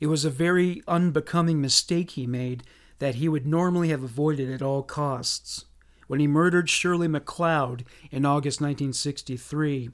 It 0.00 0.06
was 0.08 0.24
a 0.24 0.30
very 0.30 0.82
unbecoming 0.88 1.60
mistake 1.60 2.12
he 2.12 2.26
made 2.26 2.64
that 2.98 3.16
he 3.16 3.28
would 3.28 3.46
normally 3.46 3.90
have 3.90 4.02
avoided 4.02 4.50
at 4.50 4.62
all 4.62 4.82
costs. 4.82 5.66
When 6.08 6.18
he 6.18 6.26
murdered 6.26 6.68
Shirley 6.68 7.06
McLeod 7.06 7.84
in 8.10 8.24
August 8.24 8.60
1963, 8.60 9.90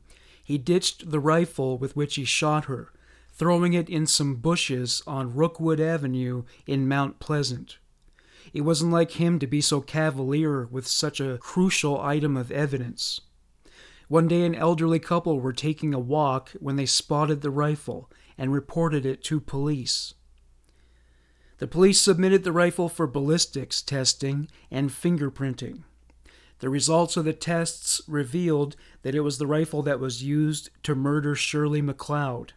he 0.48 0.56
ditched 0.56 1.10
the 1.10 1.20
rifle 1.20 1.76
with 1.76 1.94
which 1.94 2.14
he 2.14 2.24
shot 2.24 2.64
her, 2.64 2.90
throwing 3.34 3.74
it 3.74 3.86
in 3.90 4.06
some 4.06 4.36
bushes 4.36 5.02
on 5.06 5.34
Rookwood 5.34 5.78
Avenue 5.78 6.44
in 6.66 6.88
Mount 6.88 7.20
Pleasant. 7.20 7.76
It 8.54 8.62
wasn't 8.62 8.90
like 8.90 9.10
him 9.10 9.38
to 9.40 9.46
be 9.46 9.60
so 9.60 9.82
cavalier 9.82 10.64
with 10.64 10.86
such 10.86 11.20
a 11.20 11.36
crucial 11.36 12.00
item 12.00 12.34
of 12.34 12.50
evidence. 12.50 13.20
One 14.08 14.26
day, 14.26 14.46
an 14.46 14.54
elderly 14.54 14.98
couple 14.98 15.38
were 15.38 15.52
taking 15.52 15.92
a 15.92 15.98
walk 15.98 16.52
when 16.60 16.76
they 16.76 16.86
spotted 16.86 17.42
the 17.42 17.50
rifle 17.50 18.10
and 18.38 18.50
reported 18.50 19.04
it 19.04 19.22
to 19.24 19.40
police. 19.40 20.14
The 21.58 21.66
police 21.66 22.00
submitted 22.00 22.42
the 22.42 22.52
rifle 22.52 22.88
for 22.88 23.06
ballistics 23.06 23.82
testing 23.82 24.48
and 24.70 24.88
fingerprinting. 24.88 25.82
The 26.60 26.68
results 26.68 27.16
of 27.16 27.24
the 27.24 27.32
tests 27.32 28.00
revealed 28.08 28.76
that 29.02 29.14
it 29.14 29.20
was 29.20 29.38
the 29.38 29.46
rifle 29.46 29.82
that 29.82 30.00
was 30.00 30.24
used 30.24 30.70
to 30.82 30.94
murder 30.94 31.34
Shirley 31.34 31.80
McLeod. 31.80 32.50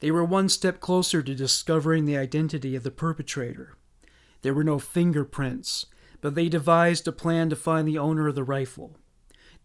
They 0.00 0.10
were 0.10 0.24
one 0.24 0.48
step 0.50 0.78
closer 0.78 1.22
to 1.22 1.34
discovering 1.34 2.04
the 2.04 2.18
identity 2.18 2.76
of 2.76 2.82
the 2.82 2.90
perpetrator. 2.90 3.76
There 4.42 4.52
were 4.52 4.64
no 4.64 4.78
fingerprints, 4.78 5.86
but 6.20 6.34
they 6.34 6.48
devised 6.48 7.08
a 7.08 7.12
plan 7.12 7.48
to 7.50 7.56
find 7.56 7.88
the 7.88 7.98
owner 7.98 8.28
of 8.28 8.34
the 8.34 8.44
rifle. 8.44 8.96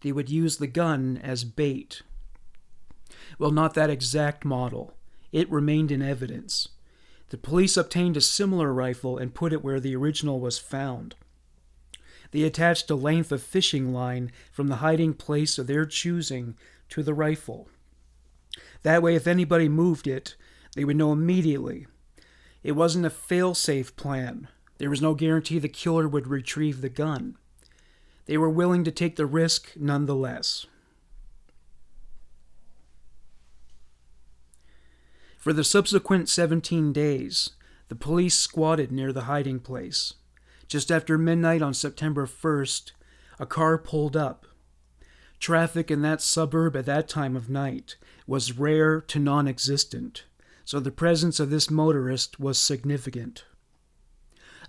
They 0.00 0.12
would 0.12 0.30
use 0.30 0.56
the 0.56 0.66
gun 0.66 1.20
as 1.22 1.44
bait. 1.44 2.02
Well, 3.38 3.50
not 3.50 3.74
that 3.74 3.90
exact 3.90 4.44
model. 4.44 4.94
It 5.32 5.50
remained 5.50 5.90
in 5.90 6.02
evidence. 6.02 6.68
The 7.28 7.38
police 7.38 7.76
obtained 7.76 8.16
a 8.16 8.20
similar 8.20 8.72
rifle 8.72 9.18
and 9.18 9.34
put 9.34 9.52
it 9.52 9.62
where 9.62 9.80
the 9.80 9.96
original 9.96 10.40
was 10.40 10.58
found. 10.58 11.14
They 12.32 12.42
attached 12.42 12.90
a 12.90 12.94
length 12.94 13.30
of 13.30 13.42
fishing 13.42 13.92
line 13.92 14.32
from 14.50 14.68
the 14.68 14.76
hiding 14.76 15.14
place 15.14 15.58
of 15.58 15.66
their 15.66 15.86
choosing 15.86 16.56
to 16.88 17.02
the 17.02 17.14
rifle. 17.14 17.68
That 18.82 19.02
way, 19.02 19.14
if 19.14 19.26
anybody 19.26 19.68
moved 19.68 20.06
it, 20.06 20.34
they 20.74 20.84
would 20.84 20.96
know 20.96 21.12
immediately. 21.12 21.86
It 22.62 22.72
wasn't 22.72 23.06
a 23.06 23.10
fail 23.10 23.54
safe 23.54 23.94
plan. 23.96 24.48
There 24.78 24.90
was 24.90 25.02
no 25.02 25.14
guarantee 25.14 25.58
the 25.58 25.68
killer 25.68 26.08
would 26.08 26.26
retrieve 26.26 26.80
the 26.80 26.88
gun. 26.88 27.36
They 28.26 28.38
were 28.38 28.50
willing 28.50 28.82
to 28.84 28.90
take 28.90 29.16
the 29.16 29.26
risk 29.26 29.72
nonetheless. 29.76 30.66
For 35.36 35.52
the 35.52 35.64
subsequent 35.64 36.28
17 36.28 36.92
days, 36.92 37.50
the 37.88 37.96
police 37.96 38.38
squatted 38.38 38.92
near 38.92 39.12
the 39.12 39.22
hiding 39.22 39.58
place. 39.58 40.14
Just 40.72 40.90
after 40.90 41.18
midnight 41.18 41.60
on 41.60 41.74
September 41.74 42.26
1st, 42.26 42.92
a 43.38 43.44
car 43.44 43.76
pulled 43.76 44.16
up. 44.16 44.46
Traffic 45.38 45.90
in 45.90 46.00
that 46.00 46.22
suburb 46.22 46.74
at 46.76 46.86
that 46.86 47.10
time 47.10 47.36
of 47.36 47.50
night 47.50 47.96
was 48.26 48.58
rare 48.58 49.02
to 49.02 49.18
non 49.18 49.46
existent, 49.46 50.24
so 50.64 50.80
the 50.80 50.90
presence 50.90 51.38
of 51.38 51.50
this 51.50 51.70
motorist 51.70 52.40
was 52.40 52.56
significant. 52.56 53.44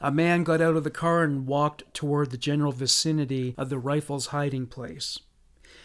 A 0.02 0.12
man 0.12 0.44
got 0.44 0.60
out 0.60 0.76
of 0.76 0.84
the 0.84 0.92
car 0.92 1.24
and 1.24 1.48
walked 1.48 1.84
toward 1.94 2.32
the 2.32 2.38
general 2.38 2.74
vicinity 2.74 3.56
of 3.58 3.70
the 3.70 3.80
rifle's 3.80 4.26
hiding 4.26 4.68
place. 4.68 5.20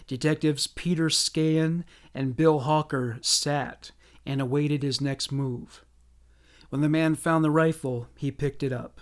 Detectives 0.09 0.67
Peter 0.67 1.09
Scahan 1.09 1.85
and 2.13 2.37
Bill 2.37 2.59
Hawker 2.59 3.19
sat 3.21 3.93
and 4.27 4.41
awaited 4.41 4.83
his 4.83 5.01
next 5.01 5.31
move. 5.31 5.85
When 6.71 6.81
the 6.81 6.89
man 6.89 7.15
found 7.15 7.45
the 7.45 7.53
rifle, 7.53 8.09
he 8.17 8.33
picked 8.33 8.65
it 8.65 8.73
up. 8.73 9.01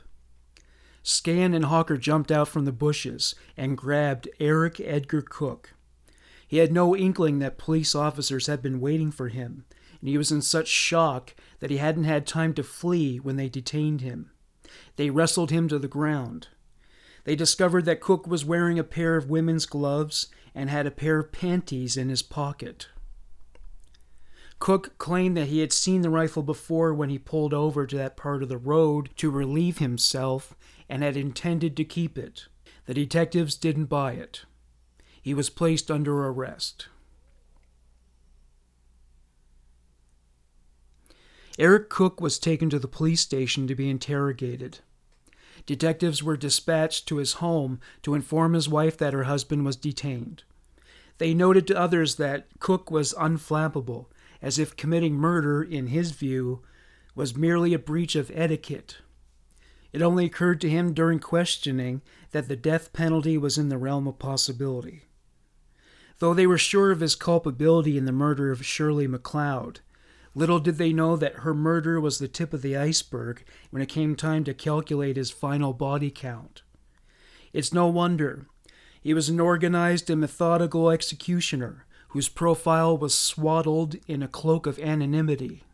Scahan 1.06 1.54
and 1.54 1.66
Hawker 1.66 1.96
jumped 1.96 2.32
out 2.32 2.48
from 2.48 2.64
the 2.64 2.72
bushes 2.72 3.36
and 3.56 3.78
grabbed 3.78 4.28
Eric 4.40 4.80
Edgar 4.80 5.22
Cooke. 5.22 5.72
He 6.48 6.56
had 6.56 6.72
no 6.72 6.96
inkling 6.96 7.38
that 7.38 7.58
police 7.58 7.94
officers 7.94 8.48
had 8.48 8.60
been 8.60 8.80
waiting 8.80 9.12
for 9.12 9.28
him, 9.28 9.66
and 10.00 10.08
he 10.08 10.18
was 10.18 10.32
in 10.32 10.42
such 10.42 10.66
shock 10.66 11.36
that 11.60 11.70
he 11.70 11.76
hadn't 11.76 12.04
had 12.04 12.26
time 12.26 12.52
to 12.54 12.64
flee 12.64 13.18
when 13.18 13.36
they 13.36 13.48
detained 13.48 14.00
him. 14.00 14.32
They 14.96 15.10
wrestled 15.10 15.52
him 15.52 15.68
to 15.68 15.78
the 15.78 15.86
ground. 15.86 16.48
They 17.22 17.36
discovered 17.36 17.84
that 17.84 18.00
Cooke 18.00 18.26
was 18.26 18.44
wearing 18.44 18.76
a 18.76 18.84
pair 18.84 19.16
of 19.16 19.30
women's 19.30 19.66
gloves 19.66 20.26
and 20.56 20.68
had 20.68 20.88
a 20.88 20.90
pair 20.90 21.20
of 21.20 21.30
panties 21.30 21.96
in 21.96 22.08
his 22.08 22.22
pocket. 22.22 22.88
Cooke 24.58 24.98
claimed 24.98 25.36
that 25.36 25.48
he 25.48 25.60
had 25.60 25.72
seen 25.72 26.02
the 26.02 26.10
rifle 26.10 26.42
before 26.42 26.92
when 26.92 27.10
he 27.10 27.18
pulled 27.18 27.54
over 27.54 27.86
to 27.86 27.96
that 27.96 28.16
part 28.16 28.42
of 28.42 28.48
the 28.48 28.58
road 28.58 29.10
to 29.16 29.30
relieve 29.30 29.78
himself 29.78 30.54
and 30.88 31.02
had 31.02 31.16
intended 31.16 31.76
to 31.76 31.84
keep 31.84 32.16
it. 32.16 32.46
The 32.86 32.94
detectives 32.94 33.56
didn't 33.56 33.86
buy 33.86 34.12
it. 34.12 34.44
He 35.20 35.34
was 35.34 35.50
placed 35.50 35.90
under 35.90 36.26
arrest. 36.26 36.88
Eric 41.58 41.88
Cooke 41.88 42.20
was 42.20 42.38
taken 42.38 42.68
to 42.70 42.78
the 42.78 42.86
police 42.86 43.22
station 43.22 43.66
to 43.66 43.74
be 43.74 43.88
interrogated. 43.88 44.80
Detectives 45.64 46.22
were 46.22 46.36
dispatched 46.36 47.08
to 47.08 47.16
his 47.16 47.34
home 47.34 47.80
to 48.02 48.14
inform 48.14 48.52
his 48.52 48.68
wife 48.68 48.98
that 48.98 49.14
her 49.14 49.24
husband 49.24 49.64
was 49.64 49.74
detained. 49.74 50.44
They 51.18 51.32
noted 51.32 51.66
to 51.68 51.78
others 51.78 52.16
that 52.16 52.46
Cooke 52.60 52.90
was 52.90 53.14
unflappable 53.14 54.06
as 54.42 54.58
if 54.58 54.76
committing 54.76 55.14
murder, 55.14 55.62
in 55.62 55.88
his 55.88 56.12
view, 56.12 56.62
was 57.14 57.36
merely 57.36 57.72
a 57.72 57.78
breach 57.78 58.14
of 58.14 58.30
etiquette. 58.34 58.98
It 59.96 60.02
only 60.02 60.26
occurred 60.26 60.60
to 60.60 60.68
him 60.68 60.92
during 60.92 61.20
questioning 61.20 62.02
that 62.32 62.48
the 62.48 62.54
death 62.54 62.92
penalty 62.92 63.38
was 63.38 63.56
in 63.56 63.70
the 63.70 63.78
realm 63.78 64.06
of 64.06 64.18
possibility. 64.18 65.04
Though 66.18 66.34
they 66.34 66.46
were 66.46 66.58
sure 66.58 66.90
of 66.90 67.00
his 67.00 67.14
culpability 67.14 67.96
in 67.96 68.04
the 68.04 68.12
murder 68.12 68.52
of 68.52 68.66
Shirley 68.66 69.06
MacLeod, 69.06 69.80
little 70.34 70.60
did 70.60 70.76
they 70.76 70.92
know 70.92 71.16
that 71.16 71.36
her 71.36 71.54
murder 71.54 71.98
was 71.98 72.18
the 72.18 72.28
tip 72.28 72.52
of 72.52 72.60
the 72.60 72.76
iceberg 72.76 73.42
when 73.70 73.80
it 73.80 73.88
came 73.88 74.14
time 74.14 74.44
to 74.44 74.52
calculate 74.52 75.16
his 75.16 75.30
final 75.30 75.72
body 75.72 76.10
count. 76.10 76.60
It's 77.54 77.72
no 77.72 77.86
wonder. 77.86 78.48
He 79.00 79.14
was 79.14 79.30
an 79.30 79.40
organized 79.40 80.10
and 80.10 80.20
methodical 80.20 80.90
executioner 80.90 81.86
whose 82.08 82.28
profile 82.28 82.98
was 82.98 83.14
swaddled 83.14 83.96
in 84.06 84.22
a 84.22 84.28
cloak 84.28 84.66
of 84.66 84.78
anonymity. 84.78 85.64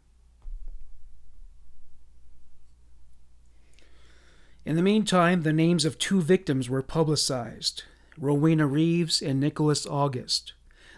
In 4.64 4.77
the 4.77 4.83
meantime, 4.83 5.42
the 5.42 5.53
names 5.53 5.85
of 5.85 5.98
two 5.98 6.22
victims 6.22 6.68
were 6.68 6.83
publicized 6.83 7.83
Rowena 8.16 8.66
Reeves 8.66 9.20
and 9.20 9.40
Nicholas 9.40 9.87
August. 9.87 10.53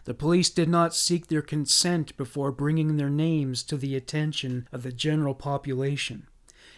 The 0.05 0.13
police 0.15 0.51
did 0.51 0.69
not 0.69 0.95
seek 0.95 1.29
their 1.29 1.41
consent 1.41 2.15
before 2.17 2.53
bringing 2.53 2.97
their 2.97 3.09
names 3.09 3.63
to 3.65 3.79
the 3.79 3.97
attention 3.97 4.69
of 4.71 4.83
the 4.83 4.93
general 4.93 5.35
population. 5.35 6.27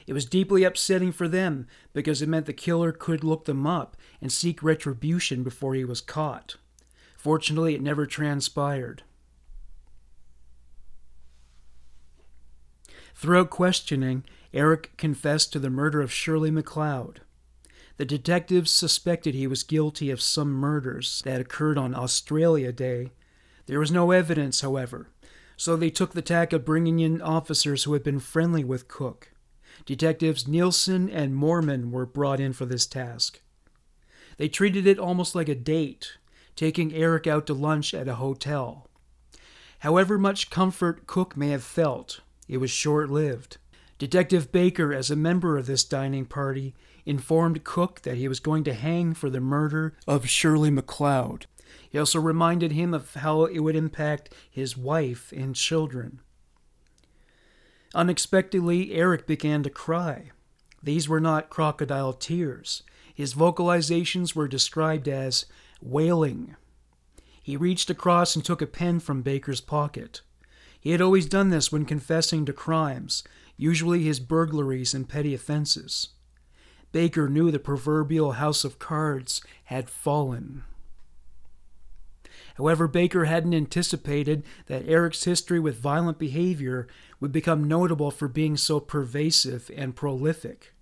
It 0.07 0.13
was 0.13 0.25
deeply 0.25 0.63
upsetting 0.63 1.11
for 1.11 1.27
them 1.27 1.67
because 1.93 2.23
it 2.23 2.29
meant 2.29 2.47
the 2.47 2.53
killer 2.53 2.93
could 2.93 3.25
look 3.25 3.47
them 3.47 3.67
up 3.67 3.97
and 4.21 4.31
seek 4.31 4.63
retribution 4.63 5.43
before 5.43 5.75
he 5.75 5.85
was 5.85 6.01
caught. 6.01 6.57
Fortunately, 7.17 7.75
it 7.75 7.83
never 7.83 8.07
transpired. 8.07 9.03
Throughout 13.17 13.51
questioning, 13.51 14.25
Eric 14.57 14.97
confessed 14.97 15.53
to 15.53 15.59
the 15.59 15.69
murder 15.69 16.01
of 16.01 16.11
Shirley 16.11 16.51
MacLeod. 16.51 17.21
The 17.99 18.07
detectives 18.07 18.71
suspected 18.71 19.35
he 19.35 19.47
was 19.47 19.63
guilty 19.63 20.11
of 20.11 20.23
some 20.23 20.51
murders 20.51 21.21
that 21.27 21.43
occurred 21.43 21.77
on 21.77 21.95
Australia 21.95 22.73
Day. 22.73 23.13
There 23.67 23.79
was 23.79 23.93
no 23.93 24.13
evidence, 24.13 24.63
however, 24.63 25.11
so 25.59 25.77
they 25.77 25.91
took 25.91 26.15
the 26.15 26.23
tack 26.23 26.55
of 26.55 26.65
bringing 26.65 27.01
in 27.01 27.21
officers 27.21 27.85
who 27.85 27.93
had 27.93 28.03
been 28.03 28.19
friendly 28.19 28.65
with 28.65 28.89
Cooke. 28.89 29.31
Detectives 29.85 30.49
Nielsen 30.49 31.11
and 31.11 31.37
Mormon 31.37 31.91
were 31.91 32.07
brought 32.07 32.41
in 32.41 32.55
for 32.55 32.65
this 32.65 32.87
task. 32.87 33.43
They 34.39 34.49
treated 34.49 34.87
it 34.87 34.99
almost 34.99 35.35
like 35.35 35.51
a 35.51 35.55
date, 35.55 36.17
taking 36.55 36.95
Eric 36.95 37.27
out 37.27 37.47
to 37.49 37.55
lunch 37.55 37.93
at 37.93 38.09
a 38.09 38.15
hotel. 38.15 38.89
However 39.81 40.17
much 40.17 40.49
comfort 40.49 41.07
Cooke 41.07 41.37
may 41.37 41.51
have 41.51 41.63
felt, 41.63 42.21
it 42.49 42.57
was 42.57 42.71
short 42.71 43.11
lived. 43.11 43.59
Detective 43.99 44.53
Baker, 44.53 44.93
as 44.93 45.11
a 45.11 45.17
member 45.17 45.57
of 45.57 45.67
this 45.67 45.83
dining 45.83 46.27
party, 46.27 46.75
informed 47.07 47.65
Cooke 47.65 48.03
that 48.03 48.19
he 48.19 48.29
was 48.29 48.41
going 48.41 48.63
to 48.65 48.75
hang 48.75 49.15
for 49.15 49.31
the 49.31 49.41
murder 49.41 49.97
of 50.07 50.29
Shirley 50.29 50.71
MacLeod. 50.71 51.47
He 51.89 51.99
also 51.99 52.21
reminded 52.21 52.73
him 52.73 52.93
of 52.93 53.15
how 53.15 53.45
it 53.45 53.61
would 53.61 53.77
impact 53.77 54.33
his 54.51 54.77
wife 54.77 55.33
and 55.35 55.55
children. 55.55 56.21
Unexpectedly, 57.95 58.93
Eric 58.93 59.27
began 59.27 59.63
to 59.63 59.71
cry. 59.71 60.31
These 60.83 61.09
were 61.09 61.21
not 61.21 61.49
crocodile 61.49 62.13
tears. 62.13 62.83
His 63.15 63.35
vocalizations 63.35 64.35
were 64.35 64.47
described 64.47 65.09
as 65.09 65.47
wailing. 65.81 66.57
He 67.43 67.57
reached 67.57 67.89
across 67.89 68.37
and 68.37 68.45
took 68.45 68.61
a 68.61 68.67
pen 68.67 69.01
from 69.01 69.23
Baker's 69.23 69.63
pocket. 69.63 70.21
He 70.79 70.91
had 70.91 71.01
always 71.01 71.27
done 71.27 71.49
this 71.49 71.73
when 71.73 71.85
confessing 71.87 72.45
to 72.45 72.53
crimes, 72.53 73.25
usually 73.57 74.03
his 74.03 74.21
burglaries 74.21 74.95
and 74.95 75.09
petty 75.09 75.35
offenses. 75.35 76.11
Baker 76.93 77.29
knew 77.29 77.51
the 77.51 77.59
proverbial 77.59 78.33
house 78.33 78.65
of 78.65 78.79
cards 78.79 79.41
had 79.65 79.91
fallen. 79.91 80.65
However, 82.57 82.89
Baker 82.89 83.27
hadn't 83.27 83.53
anticipated 83.53 84.43
that 84.67 84.89
Eric's 84.89 85.25
history 85.25 85.61
with 85.61 85.79
violent 85.79 86.19
behavior 86.19 86.89
would 87.21 87.33
become 87.33 87.69
notable 87.69 88.11
for 88.11 88.29
being 88.29 88.57
so 88.57 88.81
pervasive 88.81 89.71
and 89.77 89.95
prolific. 89.95 90.73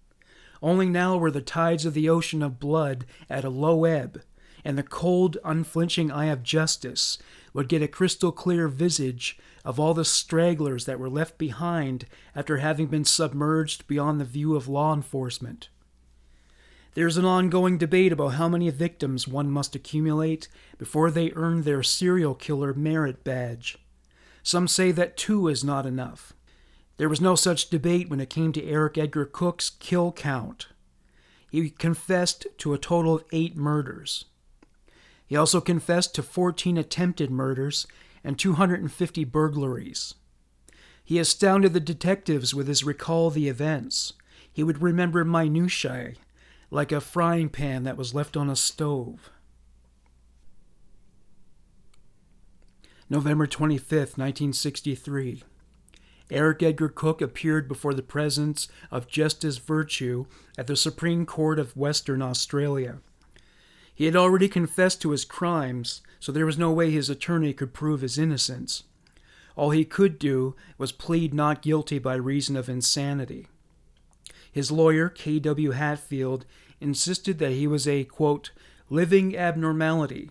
Only 0.63 0.89
now 0.89 1.17
were 1.17 1.33
the 1.33 1.43
tides 1.43 1.85
of 1.85 1.95
the 1.95 2.09
ocean 2.09 2.43
of 2.43 2.61
blood 2.61 3.07
at 3.29 3.45
a 3.45 3.51
low 3.51 3.85
ebb, 3.85 4.23
and 4.65 4.79
the 4.79 4.85
cold, 4.85 5.37
unflinching 5.45 6.11
eye 6.11 6.27
of 6.27 6.45
justice 6.45 7.19
would 7.55 7.69
get 7.69 7.81
a 7.81 7.89
crystal 7.89 8.33
clear 8.33 8.69
visage 8.69 9.39
of 9.65 9.81
all 9.81 9.95
the 9.95 10.05
stragglers 10.05 10.85
that 10.85 10.99
were 10.99 11.09
left 11.09 11.39
behind 11.39 12.05
after 12.37 12.59
having 12.59 12.89
been 12.89 13.05
submerged 13.05 13.87
beyond 13.87 14.21
the 14.21 14.25
view 14.27 14.55
of 14.55 14.69
law 14.69 14.93
enforcement. 14.93 15.71
There's 16.95 17.17
an 17.17 17.25
ongoing 17.25 17.79
debate 17.79 18.13
about 18.13 18.35
how 18.35 18.49
many 18.49 18.69
victims 18.71 19.27
one 19.27 19.51
must 19.51 19.75
accumulate 19.75 20.49
before 20.79 21.11
they 21.11 21.33
earn 21.35 21.63
their 21.63 21.83
serial 21.83 22.35
killer 22.35 22.75
merit 22.75 23.25
badge. 23.25 23.79
Some 24.43 24.69
say 24.69 24.93
that 24.93 25.17
two 25.17 25.49
is 25.49 25.65
not 25.65 25.87
enough. 25.87 26.35
There 26.97 27.09
was 27.09 27.21
no 27.21 27.35
such 27.35 27.71
debate 27.71 28.09
when 28.09 28.21
it 28.21 28.31
came 28.31 28.53
to 28.53 28.65
Eric 28.65 28.99
Edgar 28.99 29.25
Cooke's 29.25 29.71
kill 29.71 30.13
count. 30.13 30.69
He 31.51 31.71
confessed 31.71 32.47
to 32.59 32.75
a 32.75 32.79
total 32.79 33.17
of 33.17 33.25
eight 33.33 33.57
murders. 33.57 34.27
He 35.27 35.37
also 35.37 35.61
confessed 35.61 36.15
to 36.15 36.23
14 36.23 36.77
attempted 36.77 37.31
murders 37.31 37.87
and 38.23 38.39
250 38.39 39.25
burglaries. 39.25 40.15
He 41.05 41.19
astounded 41.19 41.73
the 41.73 41.81
detectives 41.81 42.55
with 42.55 42.67
his 42.67 42.85
recall 42.85 43.29
of 43.29 43.35
the 43.35 43.49
events. 43.49 44.15
He 44.51 44.63
would 44.63 44.83
remember 44.83 45.25
minutiae, 45.25 46.15
like 46.71 46.93
a 46.93 47.01
frying 47.01 47.49
pan 47.49 47.85
that 47.85 47.97
was 47.97 48.15
left 48.15 48.37
on 48.37 48.49
a 48.49 48.57
stove. 48.57 49.31
November 53.11 53.47
25, 53.47 53.91
1963. 53.91 55.43
Eric 56.31 56.63
Edgar 56.63 56.89
Cooke 56.89 57.21
appeared 57.21 57.69
before 57.69 57.93
the 57.93 58.03
presence 58.03 58.67
of 58.91 59.07
Justice 59.07 59.59
Virtue 59.59 60.25
at 60.57 60.67
the 60.67 60.77
Supreme 60.77 61.27
Court 61.27 61.59
of 61.59 61.77
Western 61.77 62.23
Australia. 62.23 63.01
He 63.95 64.07
had 64.07 64.17
already 64.17 64.49
confessed 64.49 65.01
to 65.03 65.11
his 65.11 65.25
crimes, 65.25 66.03
so 66.19 66.33
there 66.33 66.47
was 66.47 66.59
no 66.59 66.73
way 66.73 66.91
his 66.91 67.09
attorney 67.09 67.53
could 67.53 67.73
prove 67.73 68.01
his 68.01 68.19
innocence. 68.19 68.83
All 69.57 69.71
he 69.71 69.85
could 69.85 70.19
do 70.19 70.57
was 70.79 70.91
plead 70.91 71.33
not 71.33 71.63
guilty 71.63 71.99
by 72.01 72.15
reason 72.15 72.57
of 72.57 72.69
insanity. 72.69 73.47
His 74.51 74.73
lawyer, 74.73 75.09
K.W. 75.09 75.73
Hatfield, 75.73 76.45
insisted 76.81 77.39
that 77.39 77.53
he 77.53 77.67
was 77.67 77.87
a, 77.87 78.05
quote, 78.05 78.51
living 78.91 79.37
abnormality. 79.37 80.31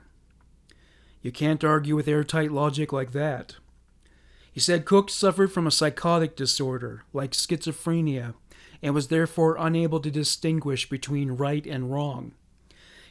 You 1.22 1.32
can't 1.32 1.64
argue 1.64 1.96
with 1.96 2.08
airtight 2.08 2.52
logic 2.52 2.92
like 2.92 3.14
that. 3.14 3.56
He 4.52 4.60
said 4.60 4.86
Cooke 4.86 5.10
suffered 5.10 5.52
from 5.52 5.66
a 5.66 5.72
psychotic 5.72 6.36
disorder, 6.36 7.04
like 7.14 7.32
schizophrenia, 7.32 8.34
and 8.82 8.94
was 8.94 9.08
therefore 9.08 9.56
unable 9.58 10.00
to 10.02 10.12
distinguish 10.12 10.90
between 10.90 11.32
right 11.32 11.66
and 11.66 11.92
wrong. 11.92 12.34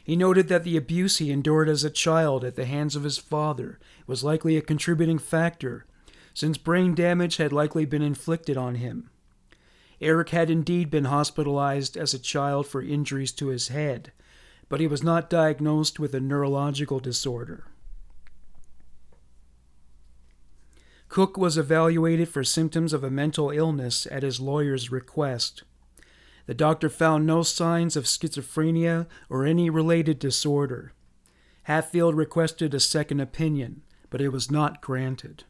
He 0.03 0.17
noted 0.17 0.49
that 0.49 0.65
the 0.65 0.75
abuse 0.75 1.17
he 1.17 1.31
endured 1.31 1.69
as 1.69 1.85
a 1.85 1.89
child 1.89 2.43
at 2.43 2.55
the 2.55 2.65
hands 2.65 2.95
of 2.95 3.03
his 3.03 3.17
father 3.17 3.79
was 4.05 4.23
likely 4.23 4.57
a 4.57 4.61
contributing 4.61 5.17
factor, 5.17 5.85
since 6.33 6.57
brain 6.57 6.93
damage 6.93 7.37
had 7.37 7.53
likely 7.53 7.85
been 7.85 8.01
inflicted 8.01 8.57
on 8.57 8.75
him. 8.75 9.09
Eric 10.01 10.29
had 10.29 10.49
indeed 10.49 10.89
been 10.89 11.05
hospitalized 11.05 11.95
as 11.95 12.13
a 12.13 12.19
child 12.19 12.67
for 12.67 12.81
injuries 12.81 13.31
to 13.31 13.47
his 13.47 13.69
head, 13.69 14.11
but 14.67 14.81
he 14.81 14.87
was 14.87 15.03
not 15.03 15.29
diagnosed 15.29 15.99
with 15.99 16.13
a 16.13 16.19
neurological 16.19 16.99
disorder. 16.99 17.65
Cooke 21.07 21.37
was 21.37 21.57
evaluated 21.57 22.27
for 22.27 22.43
symptoms 22.43 22.91
of 22.91 23.03
a 23.03 23.11
mental 23.11 23.51
illness 23.51 24.07
at 24.11 24.23
his 24.23 24.41
lawyer's 24.41 24.91
request. 24.91 25.63
The 26.45 26.53
doctor 26.53 26.89
found 26.89 27.25
no 27.25 27.41
signs 27.41 27.95
of 27.95 28.05
schizophrenia 28.05 29.07
or 29.29 29.45
any 29.45 29.69
related 29.69 30.19
disorder. 30.19 30.93
Hatfield 31.63 32.15
requested 32.15 32.73
a 32.73 32.79
second 32.79 33.21
opinion, 33.21 33.81
but 34.09 34.19
it 34.19 34.29
was 34.29 34.51
not 34.51 34.81
granted. 34.81 35.45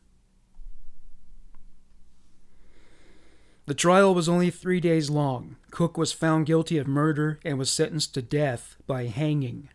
The 3.65 3.73
trial 3.73 4.13
was 4.13 4.27
only 4.27 4.49
three 4.49 4.79
days 4.79 5.09
long. 5.09 5.55
Cooke 5.71 5.97
was 5.97 6.11
found 6.11 6.45
guilty 6.45 6.77
of 6.77 6.85
murder 6.85 7.39
and 7.45 7.57
was 7.57 7.71
sentenced 7.71 8.13
to 8.13 8.21
death 8.21 8.75
by 8.85 9.05
hanging. 9.05 9.69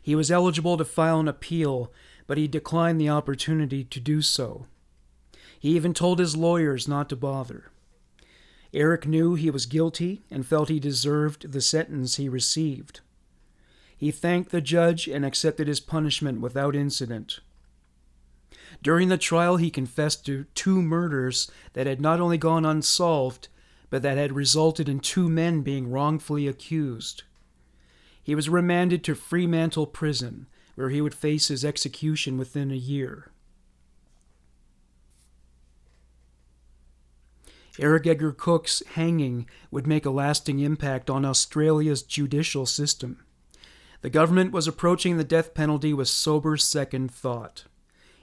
He 0.00 0.14
was 0.14 0.30
eligible 0.30 0.76
to 0.76 0.84
file 0.84 1.18
an 1.18 1.28
appeal, 1.28 1.90
but 2.26 2.36
he 2.38 2.46
declined 2.46 3.00
the 3.00 3.08
opportunity 3.08 3.84
to 3.84 4.00
do 4.00 4.20
so. 4.20 4.66
He 5.58 5.70
even 5.70 5.94
told 5.94 6.18
his 6.18 6.36
lawyers 6.36 6.86
not 6.86 7.08
to 7.08 7.16
bother. 7.16 7.71
Eric 8.74 9.06
knew 9.06 9.34
he 9.34 9.50
was 9.50 9.66
guilty 9.66 10.22
and 10.30 10.46
felt 10.46 10.68
he 10.68 10.80
deserved 10.80 11.52
the 11.52 11.60
sentence 11.60 12.16
he 12.16 12.28
received. 12.28 13.00
He 13.96 14.10
thanked 14.10 14.50
the 14.50 14.60
judge 14.60 15.06
and 15.06 15.24
accepted 15.24 15.68
his 15.68 15.80
punishment 15.80 16.40
without 16.40 16.74
incident. 16.74 17.40
During 18.82 19.08
the 19.08 19.18
trial, 19.18 19.58
he 19.58 19.70
confessed 19.70 20.24
to 20.26 20.46
two 20.54 20.80
murders 20.82 21.50
that 21.74 21.86
had 21.86 22.00
not 22.00 22.18
only 22.18 22.38
gone 22.38 22.64
unsolved, 22.64 23.48
but 23.90 24.02
that 24.02 24.16
had 24.16 24.32
resulted 24.32 24.88
in 24.88 25.00
two 25.00 25.28
men 25.28 25.60
being 25.60 25.90
wrongfully 25.90 26.48
accused. 26.48 27.24
He 28.22 28.34
was 28.34 28.48
remanded 28.48 29.04
to 29.04 29.14
Fremantle 29.14 29.86
Prison, 29.86 30.46
where 30.74 30.90
he 30.90 31.00
would 31.00 31.14
face 31.14 31.48
his 31.48 31.64
execution 31.64 32.38
within 32.38 32.70
a 32.70 32.76
year. 32.76 33.30
Eric 37.78 38.06
Edgar 38.06 38.32
Cooke's 38.32 38.82
hanging 38.94 39.48
would 39.70 39.86
make 39.86 40.04
a 40.04 40.10
lasting 40.10 40.58
impact 40.58 41.08
on 41.08 41.24
Australia's 41.24 42.02
judicial 42.02 42.66
system. 42.66 43.24
The 44.02 44.10
government 44.10 44.52
was 44.52 44.68
approaching 44.68 45.16
the 45.16 45.24
death 45.24 45.54
penalty 45.54 45.94
with 45.94 46.08
sober 46.08 46.56
second 46.56 47.10
thought. 47.10 47.64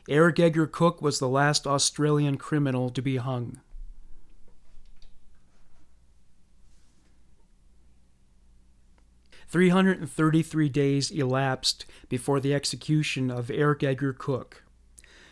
Eric 0.08 0.40
Edgar 0.40 0.68
Cooke 0.68 1.02
was 1.02 1.20
the 1.20 1.28
last 1.28 1.66
Australian 1.66 2.38
criminal 2.38 2.90
to 2.90 3.02
be 3.02 3.18
hung. 3.18 3.60
Three 9.48 9.70
hundred 9.70 10.00
and 10.00 10.12
thirty-three 10.12 10.70
days 10.70 11.10
elapsed 11.10 11.88
before 12.08 12.40
the 12.40 12.54
execution 12.54 13.32
of 13.32 13.50
Eric 13.50 13.82
Edgar 13.82 14.14
Cooke. 14.14 14.64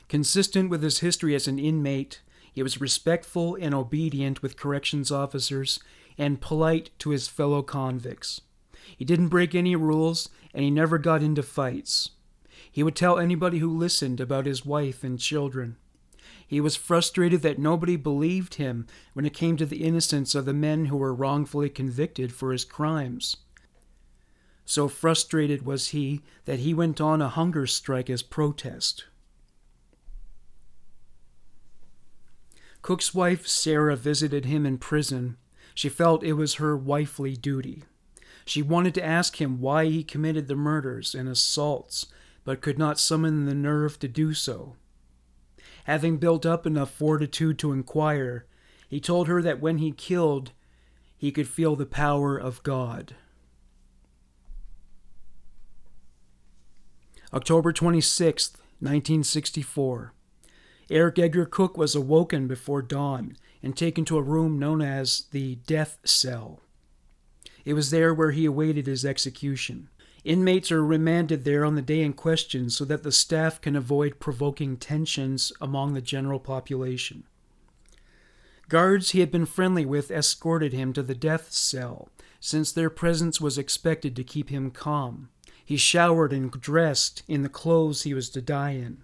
Consistent 0.09 0.71
with 0.71 0.81
his 0.81 0.99
history 0.99 1.35
as 1.35 1.47
an 1.47 1.59
inmate, 1.59 2.21
he 2.57 2.63
was 2.63 2.81
respectful 2.81 3.53
and 3.61 3.75
obedient 3.75 4.41
with 4.41 4.57
corrections 4.57 5.11
officers 5.11 5.79
and 6.17 6.41
polite 6.41 6.89
to 6.97 7.11
his 7.11 7.27
fellow 7.27 7.61
convicts. 7.61 8.41
He 8.97 9.05
didn't 9.05 9.27
break 9.27 9.53
any 9.53 9.75
rules 9.75 10.29
and 10.55 10.63
he 10.63 10.71
never 10.71 10.97
got 10.97 11.21
into 11.21 11.43
fights. 11.43 12.09
He 12.71 12.81
would 12.81 12.95
tell 12.95 13.19
anybody 13.19 13.59
who 13.59 13.77
listened 13.77 14.19
about 14.19 14.47
his 14.47 14.65
wife 14.65 15.03
and 15.03 15.19
children. 15.19 15.77
He 16.47 16.59
was 16.59 16.75
frustrated 16.75 17.43
that 17.43 17.59
nobody 17.59 17.95
believed 17.95 18.55
him 18.55 18.87
when 19.13 19.27
it 19.27 19.35
came 19.35 19.55
to 19.57 19.65
the 19.67 19.83
innocence 19.83 20.33
of 20.33 20.45
the 20.45 20.51
men 20.51 20.87
who 20.87 20.97
were 20.97 21.13
wrongfully 21.13 21.69
convicted 21.69 22.33
for 22.33 22.51
his 22.51 22.65
crimes. 22.65 23.37
So 24.65 24.87
frustrated 24.87 25.63
was 25.63 25.89
he 25.89 26.23
that 26.45 26.57
he 26.57 26.73
went 26.73 26.99
on 26.99 27.21
a 27.21 27.29
hunger 27.29 27.67
strike 27.67 28.09
as 28.09 28.23
protest. 28.23 29.05
Cooke's 32.87 33.13
wife, 33.13 33.45
Sarah, 33.45 33.97
visited 33.97 34.45
him 34.45 34.65
in 34.65 34.77
prison. 34.77 35.35
She 35.75 35.89
felt 35.89 36.23
it 36.23 36.35
was 36.35 36.53
her 36.53 36.77
wifely 36.77 37.35
duty. 37.35 37.83
She 38.45 38.61
wanted 38.61 38.93
to 38.93 39.03
ask 39.03 39.41
him 39.41 39.59
why 39.59 39.87
he 39.87 40.05
committed 40.05 40.47
the 40.47 40.55
murders 40.55 41.13
and 41.13 41.27
assaults, 41.27 42.05
but 42.45 42.61
could 42.61 42.79
not 42.79 42.97
summon 42.97 43.43
the 43.43 43.53
nerve 43.53 43.99
to 43.99 44.07
do 44.07 44.33
so. 44.33 44.77
Having 45.83 46.19
built 46.19 46.45
up 46.45 46.65
enough 46.65 46.89
fortitude 46.89 47.59
to 47.59 47.73
inquire, 47.73 48.45
he 48.87 49.01
told 49.01 49.27
her 49.27 49.41
that 49.41 49.59
when 49.59 49.79
he 49.79 49.91
killed, 49.91 50.53
he 51.17 51.29
could 51.29 51.49
feel 51.49 51.75
the 51.75 51.85
power 51.85 52.37
of 52.37 52.63
God. 52.63 53.17
October 57.33 57.73
26, 57.73 58.51
1964. 58.79 60.13
Eric 60.89 61.19
Edgar 61.19 61.45
Cooke 61.45 61.77
was 61.77 61.95
awoken 61.95 62.47
before 62.47 62.81
dawn 62.81 63.35
and 63.61 63.75
taken 63.75 64.05
to 64.05 64.17
a 64.17 64.21
room 64.21 64.57
known 64.57 64.81
as 64.81 65.25
the 65.31 65.55
death 65.67 65.97
cell. 66.05 66.61
It 67.65 67.73
was 67.73 67.91
there 67.91 68.13
where 68.13 68.31
he 68.31 68.45
awaited 68.45 68.87
his 68.87 69.03
execution. 69.03 69.89
Inmates 70.23 70.71
are 70.71 70.85
remanded 70.85 71.43
there 71.43 71.65
on 71.65 71.75
the 71.75 71.81
day 71.81 72.01
in 72.01 72.13
question 72.13 72.69
so 72.69 72.85
that 72.85 73.03
the 73.03 73.11
staff 73.11 73.59
can 73.59 73.75
avoid 73.75 74.19
provoking 74.19 74.77
tensions 74.77 75.51
among 75.59 75.93
the 75.93 76.01
general 76.01 76.39
population. 76.39 77.25
Guards 78.69 79.11
he 79.11 79.21
had 79.21 79.31
been 79.31 79.45
friendly 79.45 79.85
with 79.85 80.11
escorted 80.11 80.73
him 80.73 80.91
to 80.93 81.03
the 81.03 81.15
death 81.15 81.51
cell, 81.51 82.09
since 82.39 82.71
their 82.71 82.89
presence 82.89 83.39
was 83.39 83.57
expected 83.57 84.15
to 84.15 84.23
keep 84.23 84.49
him 84.49 84.71
calm. 84.71 85.29
He 85.63 85.77
showered 85.77 86.31
and 86.31 86.51
dressed 86.51 87.23
in 87.27 87.43
the 87.43 87.49
clothes 87.49 88.03
he 88.03 88.13
was 88.13 88.29
to 88.31 88.41
die 88.41 88.71
in. 88.71 89.03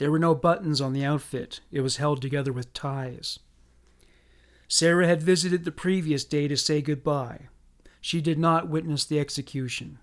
There 0.00 0.10
were 0.10 0.18
no 0.18 0.34
buttons 0.34 0.80
on 0.80 0.94
the 0.94 1.04
outfit, 1.04 1.60
it 1.70 1.82
was 1.82 1.98
held 1.98 2.22
together 2.22 2.54
with 2.54 2.72
ties. 2.72 3.38
Sarah 4.66 5.06
had 5.06 5.22
visited 5.22 5.66
the 5.66 5.70
previous 5.70 6.24
day 6.24 6.48
to 6.48 6.56
say 6.56 6.80
goodbye. 6.80 7.48
She 8.00 8.22
did 8.22 8.38
not 8.38 8.70
witness 8.70 9.04
the 9.04 9.20
execution. 9.20 9.98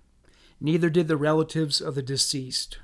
Neither 0.60 0.88
did 0.88 1.08
the 1.08 1.16
relatives 1.16 1.80
of 1.80 1.96
the 1.96 2.02
deceased. 2.02 2.78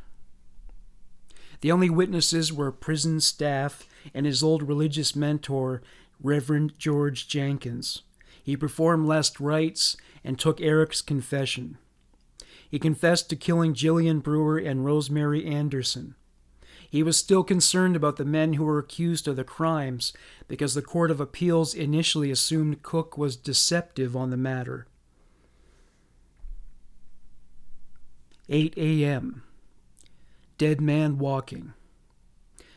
The 1.60 1.70
only 1.70 1.88
witnesses 1.88 2.52
were 2.52 2.72
prison 2.72 3.20
staff 3.20 3.86
and 4.12 4.26
his 4.26 4.42
old 4.42 4.64
religious 4.64 5.14
mentor, 5.14 5.82
Reverend 6.20 6.76
George 6.80 7.28
Jenkins. 7.28 8.02
He 8.42 8.56
performed 8.56 9.06
last 9.06 9.38
rites 9.38 9.96
and 10.24 10.36
took 10.36 10.60
Eric's 10.60 11.00
confession. 11.00 11.78
He 12.68 12.80
confessed 12.80 13.30
to 13.30 13.36
killing 13.36 13.72
Jillian 13.72 14.20
Brewer 14.20 14.58
and 14.58 14.84
Rosemary 14.84 15.46
Anderson. 15.46 16.16
He 16.90 17.02
was 17.02 17.16
still 17.16 17.44
concerned 17.44 17.96
about 17.96 18.16
the 18.16 18.24
men 18.24 18.54
who 18.54 18.64
were 18.64 18.78
accused 18.78 19.26
of 19.26 19.36
the 19.36 19.44
crimes 19.44 20.12
because 20.48 20.74
the 20.74 20.82
Court 20.82 21.10
of 21.10 21.20
Appeals 21.20 21.74
initially 21.74 22.30
assumed 22.30 22.82
Cooke 22.82 23.18
was 23.18 23.36
deceptive 23.36 24.16
on 24.16 24.30
the 24.30 24.36
matter. 24.36 24.86
8 28.48 28.74
a.m. 28.76 29.42
Dead 30.58 30.80
man 30.80 31.18
walking. 31.18 31.72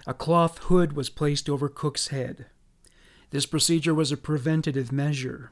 A 0.05 0.13
cloth 0.13 0.59
hood 0.59 0.93
was 0.93 1.09
placed 1.09 1.49
over 1.49 1.67
Cooke's 1.67 2.07
head. 2.07 2.45
This 3.31 3.45
procedure 3.45 3.93
was 3.93 4.11
a 4.11 4.17
preventative 4.17 4.91
measure. 4.91 5.51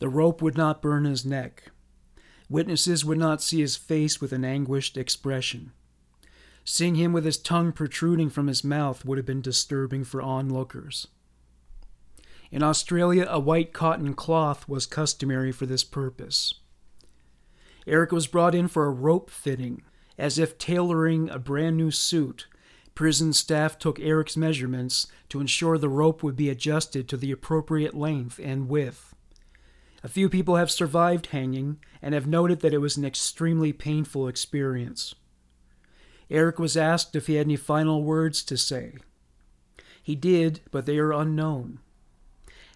The 0.00 0.08
rope 0.08 0.42
would 0.42 0.56
not 0.56 0.82
burn 0.82 1.04
his 1.04 1.24
neck. 1.24 1.70
Witnesses 2.48 3.04
would 3.04 3.18
not 3.18 3.40
see 3.40 3.60
his 3.60 3.76
face 3.76 4.20
with 4.20 4.32
an 4.32 4.44
anguished 4.44 4.96
expression. 4.96 5.72
Seeing 6.64 6.94
him 6.94 7.12
with 7.12 7.26
his 7.26 7.36
tongue 7.36 7.72
protruding 7.72 8.30
from 8.30 8.46
his 8.46 8.64
mouth 8.64 9.04
would 9.04 9.18
have 9.18 9.26
been 9.26 9.42
disturbing 9.42 10.02
for 10.02 10.22
onlookers. 10.22 11.06
In 12.50 12.62
Australia, 12.62 13.26
a 13.28 13.38
white 13.38 13.72
cotton 13.72 14.14
cloth 14.14 14.66
was 14.68 14.86
customary 14.86 15.52
for 15.52 15.66
this 15.66 15.84
purpose. 15.84 16.54
Eric 17.86 18.12
was 18.12 18.26
brought 18.26 18.54
in 18.54 18.68
for 18.68 18.86
a 18.86 18.90
rope 18.90 19.28
fitting, 19.28 19.82
as 20.16 20.38
if 20.38 20.56
tailoring 20.56 21.28
a 21.28 21.38
brand 21.38 21.76
new 21.76 21.90
suit. 21.90 22.46
Prison 22.94 23.32
staff 23.32 23.78
took 23.78 24.00
Eric's 24.00 24.36
measurements 24.36 25.08
to 25.28 25.40
ensure 25.40 25.76
the 25.76 25.88
rope 25.88 26.22
would 26.22 26.36
be 26.36 26.48
adjusted 26.48 27.08
to 27.08 27.16
the 27.16 27.32
appropriate 27.32 27.94
length 27.94 28.40
and 28.42 28.68
width. 28.68 29.14
A 30.02 30.08
few 30.08 30.28
people 30.28 30.56
have 30.56 30.70
survived 30.70 31.26
hanging 31.26 31.78
and 32.00 32.14
have 32.14 32.26
noted 32.26 32.60
that 32.60 32.72
it 32.72 32.78
was 32.78 32.96
an 32.96 33.04
extremely 33.04 33.72
painful 33.72 34.28
experience. 34.28 35.14
Eric 36.30 36.58
was 36.58 36.76
asked 36.76 37.14
if 37.14 37.26
he 37.26 37.34
had 37.34 37.46
any 37.46 37.56
final 37.56 38.02
words 38.02 38.42
to 38.44 38.56
say. 38.56 38.94
He 40.02 40.14
did, 40.14 40.60
but 40.70 40.86
they 40.86 40.98
are 40.98 41.12
unknown. 41.12 41.80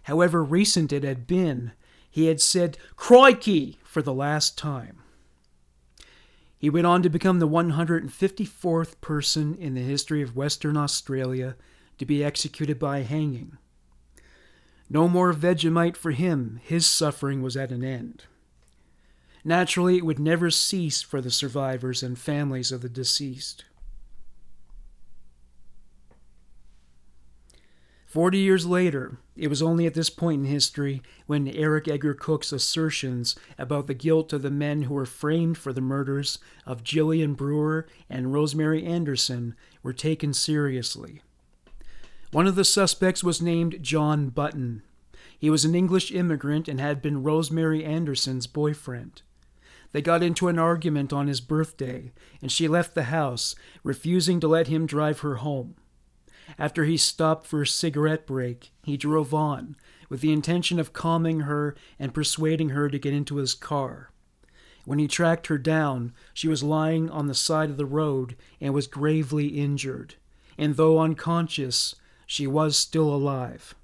However 0.05 0.43
recent 0.43 0.93
it 0.93 1.05
had 1.05 1.27
been, 1.27 1.73
he 2.11 2.27
had 2.27 2.41
said, 2.41 2.79
Crikey! 2.97 3.79
for 3.85 4.03
the 4.03 4.15
last 4.15 4.57
time. 4.57 4.99
He 6.59 6.71
went 6.71 6.87
on 6.87 7.03
to 7.03 7.09
become 7.09 7.39
the 7.39 7.49
154th 7.49 9.01
person 9.01 9.55
in 9.57 9.75
the 9.75 9.81
history 9.81 10.23
of 10.23 10.35
Western 10.35 10.77
Australia 10.77 11.57
to 11.99 12.07
be 12.07 12.25
executed 12.25 12.79
by 12.79 13.03
hanging. 13.03 13.59
No 14.91 15.09
more 15.09 15.33
Vegemite 15.33 15.97
for 15.97 16.13
him, 16.13 16.61
his 16.65 16.87
suffering 16.87 17.43
was 17.43 17.57
at 17.57 17.71
an 17.71 17.85
end. 17.85 18.25
Naturally, 19.49 19.97
it 19.97 20.05
would 20.05 20.19
never 20.19 20.51
cease 20.51 21.01
for 21.01 21.23
the 21.23 21.31
survivors 21.31 22.03
and 22.03 22.19
families 22.19 22.71
of 22.71 22.83
the 22.83 22.89
deceased. 22.91 23.65
Forty 28.05 28.41
years 28.41 28.67
later, 28.67 29.17
it 29.37 29.49
was 29.49 29.63
only 29.63 29.87
at 29.87 29.95
this 29.95 30.11
point 30.11 30.43
in 30.43 30.53
history 30.53 31.01
when 31.27 31.49
Eric 31.49 31.89
Edgar 31.89 32.13
Cooke's 32.13 32.53
assertions 32.53 33.37
about 33.57 33.87
the 33.87 33.95
guilt 33.95 34.35
of 34.35 34.43
the 34.43 34.51
men 34.51 34.83
who 34.83 34.93
were 34.93 35.07
framed 35.07 35.57
for 35.57 35.73
the 35.73 35.81
murders 35.81 36.39
of 36.67 36.85
Jillian 36.85 37.35
Brewer 37.35 37.87
and 38.11 38.35
Rosemary 38.35 38.85
Anderson 38.85 39.55
were 39.83 39.95
taken 39.95 40.35
seriously. 40.35 41.23
One 42.33 42.47
of 42.47 42.55
the 42.55 42.67
suspects 42.67 43.25
was 43.25 43.41
named 43.41 43.83
John 43.83 44.29
Button. 44.29 44.83
He 45.39 45.49
was 45.49 45.65
an 45.65 45.75
English 45.75 46.13
immigrant 46.13 46.69
and 46.69 46.79
had 46.79 47.01
been 47.01 47.23
Rosemary 47.23 47.83
Anderson's 47.83 48.47
boyfriend. 48.47 49.23
They 49.93 50.03
got 50.03 50.23
into 50.23 50.49
an 50.49 50.59
argument 50.59 51.13
on 51.13 51.27
his 51.27 51.41
birthday, 51.41 52.13
and 52.43 52.53
she 52.53 52.69
left 52.69 52.95
the 52.95 53.05
house, 53.05 53.55
refusing 53.83 54.41
to 54.41 54.49
let 54.49 54.69
him 54.69 54.87
drive 54.87 55.21
her 55.21 55.37
home. 55.37 55.77
After 56.59 56.85
he 56.85 56.97
stopped 56.97 57.47
for 57.47 57.63
a 57.63 57.67
cigarette 57.67 58.27
break, 58.27 58.73
he 58.83 58.97
drove 58.97 59.35
on, 59.35 59.77
with 60.09 60.21
the 60.21 60.33
intention 60.33 60.79
of 60.79 60.93
calming 60.93 61.41
her 61.41 61.77
and 61.99 62.15
persuading 62.15 62.71
her 62.71 62.89
to 62.89 62.99
get 62.99 63.15
into 63.15 63.37
his 63.37 63.55
car. 63.55 64.11
When 64.85 64.99
he 64.99 65.09
tracked 65.09 65.49
her 65.49 65.59
down, 65.59 66.13
she 66.33 66.49
was 66.49 66.63
lying 66.63 67.11
on 67.11 67.27
the 67.27 67.35
side 67.35 67.69
of 67.69 67.77
the 67.77 67.85
road 67.85 68.37
and 68.61 68.73
was 68.73 68.87
gravely 68.87 69.49
injured, 69.49 70.15
and 70.57 70.77
though 70.77 70.99
unconscious, 70.99 71.95
she 72.27 72.47
was 72.47 72.79
still 72.79 73.15
alive. 73.15 73.75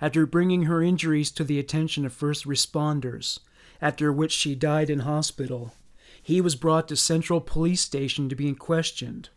After 0.00 0.26
bringing 0.26 0.64
her 0.64 0.82
injuries 0.82 1.30
to 1.32 1.44
the 1.44 1.58
attention 1.58 2.04
of 2.04 2.12
first 2.12 2.46
responders, 2.46 3.38
after 3.80 4.12
which 4.12 4.32
she 4.32 4.54
died 4.54 4.90
in 4.90 5.00
hospital, 5.00 5.74
he 6.22 6.40
was 6.40 6.54
brought 6.54 6.88
to 6.88 6.96
Central 6.96 7.40
Police 7.40 7.80
Station 7.80 8.28
to 8.28 8.36
be 8.36 8.52
questioned. 8.54 9.30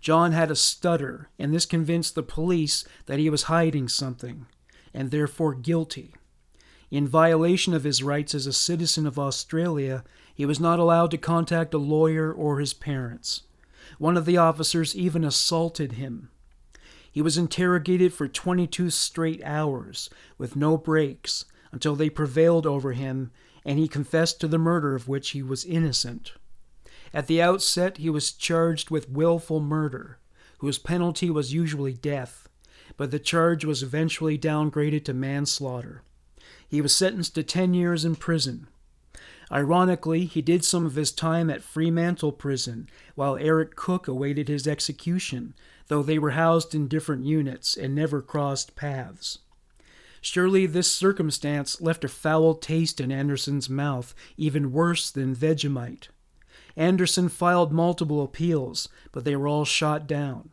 John 0.00 0.32
had 0.32 0.50
a 0.50 0.56
stutter, 0.56 1.30
and 1.38 1.52
this 1.52 1.66
convinced 1.66 2.14
the 2.14 2.22
police 2.22 2.84
that 3.06 3.18
he 3.18 3.30
was 3.30 3.44
hiding 3.44 3.88
something, 3.88 4.46
and 4.92 5.10
therefore 5.10 5.54
guilty. 5.54 6.14
In 6.90 7.08
violation 7.08 7.74
of 7.74 7.84
his 7.84 8.02
rights 8.02 8.34
as 8.34 8.46
a 8.46 8.52
citizen 8.52 9.06
of 9.06 9.18
Australia, 9.18 10.04
he 10.32 10.46
was 10.46 10.60
not 10.60 10.78
allowed 10.78 11.10
to 11.10 11.18
contact 11.18 11.74
a 11.74 11.78
lawyer 11.78 12.32
or 12.32 12.60
his 12.60 12.74
parents. 12.74 13.42
One 13.98 14.16
of 14.16 14.26
the 14.26 14.36
officers 14.36 14.94
even 14.94 15.24
assaulted 15.24 15.92
him. 15.92 16.30
He 17.10 17.22
was 17.22 17.38
interrogated 17.38 18.12
for 18.12 18.28
22 18.28 18.90
straight 18.90 19.42
hours, 19.42 20.10
with 20.36 20.54
no 20.54 20.76
breaks, 20.76 21.46
until 21.72 21.96
they 21.96 22.10
prevailed 22.10 22.66
over 22.66 22.92
him 22.92 23.32
and 23.66 23.80
he 23.80 23.88
confessed 23.88 24.40
to 24.40 24.46
the 24.46 24.58
murder 24.58 24.94
of 24.94 25.08
which 25.08 25.30
he 25.30 25.42
was 25.42 25.64
innocent. 25.64 26.32
At 27.12 27.26
the 27.26 27.42
outset, 27.42 27.98
he 27.98 28.08
was 28.08 28.30
charged 28.32 28.90
with 28.90 29.10
willful 29.10 29.58
murder, 29.58 30.18
whose 30.58 30.78
penalty 30.78 31.28
was 31.28 31.52
usually 31.52 31.92
death, 31.92 32.48
but 32.96 33.10
the 33.10 33.18
charge 33.18 33.64
was 33.64 33.82
eventually 33.82 34.38
downgraded 34.38 35.04
to 35.04 35.14
manslaughter. 35.14 36.02
He 36.68 36.80
was 36.80 36.94
sentenced 36.94 37.34
to 37.34 37.42
10 37.42 37.74
years 37.74 38.04
in 38.04 38.14
prison. 38.14 38.68
Ironically, 39.50 40.26
he 40.26 40.42
did 40.42 40.64
some 40.64 40.86
of 40.86 40.94
his 40.94 41.10
time 41.10 41.50
at 41.50 41.62
Fremantle 41.62 42.32
Prison, 42.32 42.88
while 43.16 43.36
Eric 43.36 43.74
Cooke 43.74 44.06
awaited 44.06 44.48
his 44.48 44.68
execution, 44.68 45.54
though 45.88 46.02
they 46.02 46.18
were 46.18 46.30
housed 46.30 46.74
in 46.74 46.88
different 46.88 47.24
units 47.24 47.76
and 47.76 47.94
never 47.94 48.22
crossed 48.22 48.76
paths. 48.76 49.38
Surely 50.20 50.66
this 50.66 50.90
circumstance 50.90 51.80
left 51.80 52.04
a 52.04 52.08
foul 52.08 52.54
taste 52.54 53.00
in 53.00 53.12
Anderson's 53.12 53.68
mouth, 53.68 54.14
even 54.36 54.72
worse 54.72 55.10
than 55.10 55.34
Vegemite. 55.34 56.08
Anderson 56.76 57.28
filed 57.28 57.72
multiple 57.72 58.22
appeals, 58.22 58.88
but 59.12 59.24
they 59.24 59.34
were 59.34 59.48
all 59.48 59.64
shot 59.64 60.06
down. 60.06 60.50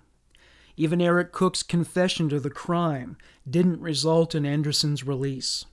Even 0.75 1.01
Eric 1.01 1.31
Cooke's 1.31 1.63
confession 1.63 2.29
to 2.29 2.39
the 2.39 2.49
crime 2.49 3.17
didn't 3.47 3.81
result 3.81 4.33
in 4.33 4.45
Anderson's 4.45 5.05
release. 5.05 5.65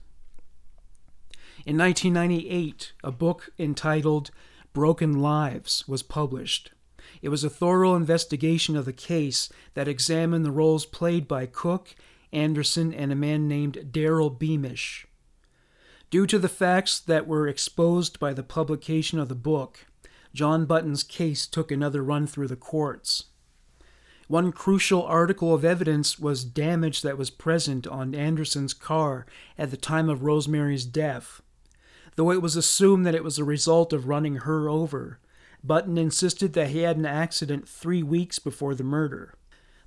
In 1.65 1.77
1998, 1.77 2.93
a 3.03 3.11
book 3.11 3.51
entitled 3.57 4.31
Broken 4.73 5.19
Lives 5.19 5.87
was 5.87 6.03
published. 6.03 6.71
It 7.21 7.29
was 7.29 7.43
a 7.43 7.49
thorough 7.49 7.95
investigation 7.95 8.75
of 8.75 8.85
the 8.85 8.93
case 8.93 9.49
that 9.73 9.87
examined 9.87 10.45
the 10.45 10.51
roles 10.51 10.85
played 10.85 11.27
by 11.27 11.45
Cooke, 11.45 11.95
Anderson, 12.33 12.93
and 12.93 13.11
a 13.11 13.15
man 13.15 13.47
named 13.47 13.89
Darryl 13.91 14.37
Beamish. 14.37 15.05
Due 16.09 16.27
to 16.27 16.37
the 16.37 16.49
facts 16.49 16.99
that 16.99 17.27
were 17.27 17.47
exposed 17.47 18.19
by 18.19 18.33
the 18.33 18.43
publication 18.43 19.17
of 19.17 19.29
the 19.29 19.35
book, 19.35 19.85
John 20.33 20.65
Button's 20.65 21.03
case 21.03 21.47
took 21.47 21.71
another 21.71 22.03
run 22.03 22.27
through 22.27 22.47
the 22.47 22.55
courts. 22.55 23.25
One 24.27 24.53
crucial 24.53 25.03
article 25.03 25.53
of 25.53 25.65
evidence 25.65 26.17
was 26.17 26.45
damage 26.45 27.01
that 27.01 27.17
was 27.17 27.29
present 27.29 27.85
on 27.85 28.15
Anderson's 28.15 28.73
car 28.73 29.25
at 29.57 29.71
the 29.71 29.77
time 29.77 30.09
of 30.09 30.23
Rosemary's 30.23 30.85
death. 30.85 31.41
Though 32.15 32.31
it 32.31 32.41
was 32.41 32.55
assumed 32.55 33.05
that 33.05 33.15
it 33.15 33.25
was 33.25 33.37
a 33.37 33.43
result 33.43 33.91
of 33.91 34.07
running 34.07 34.37
her 34.37 34.69
over, 34.69 35.19
Button 35.63 35.97
insisted 35.97 36.53
that 36.53 36.69
he 36.69 36.79
had 36.79 36.97
an 36.97 37.05
accident 37.05 37.67
three 37.67 38.03
weeks 38.03 38.39
before 38.39 38.73
the 38.73 38.83
murder. 38.83 39.33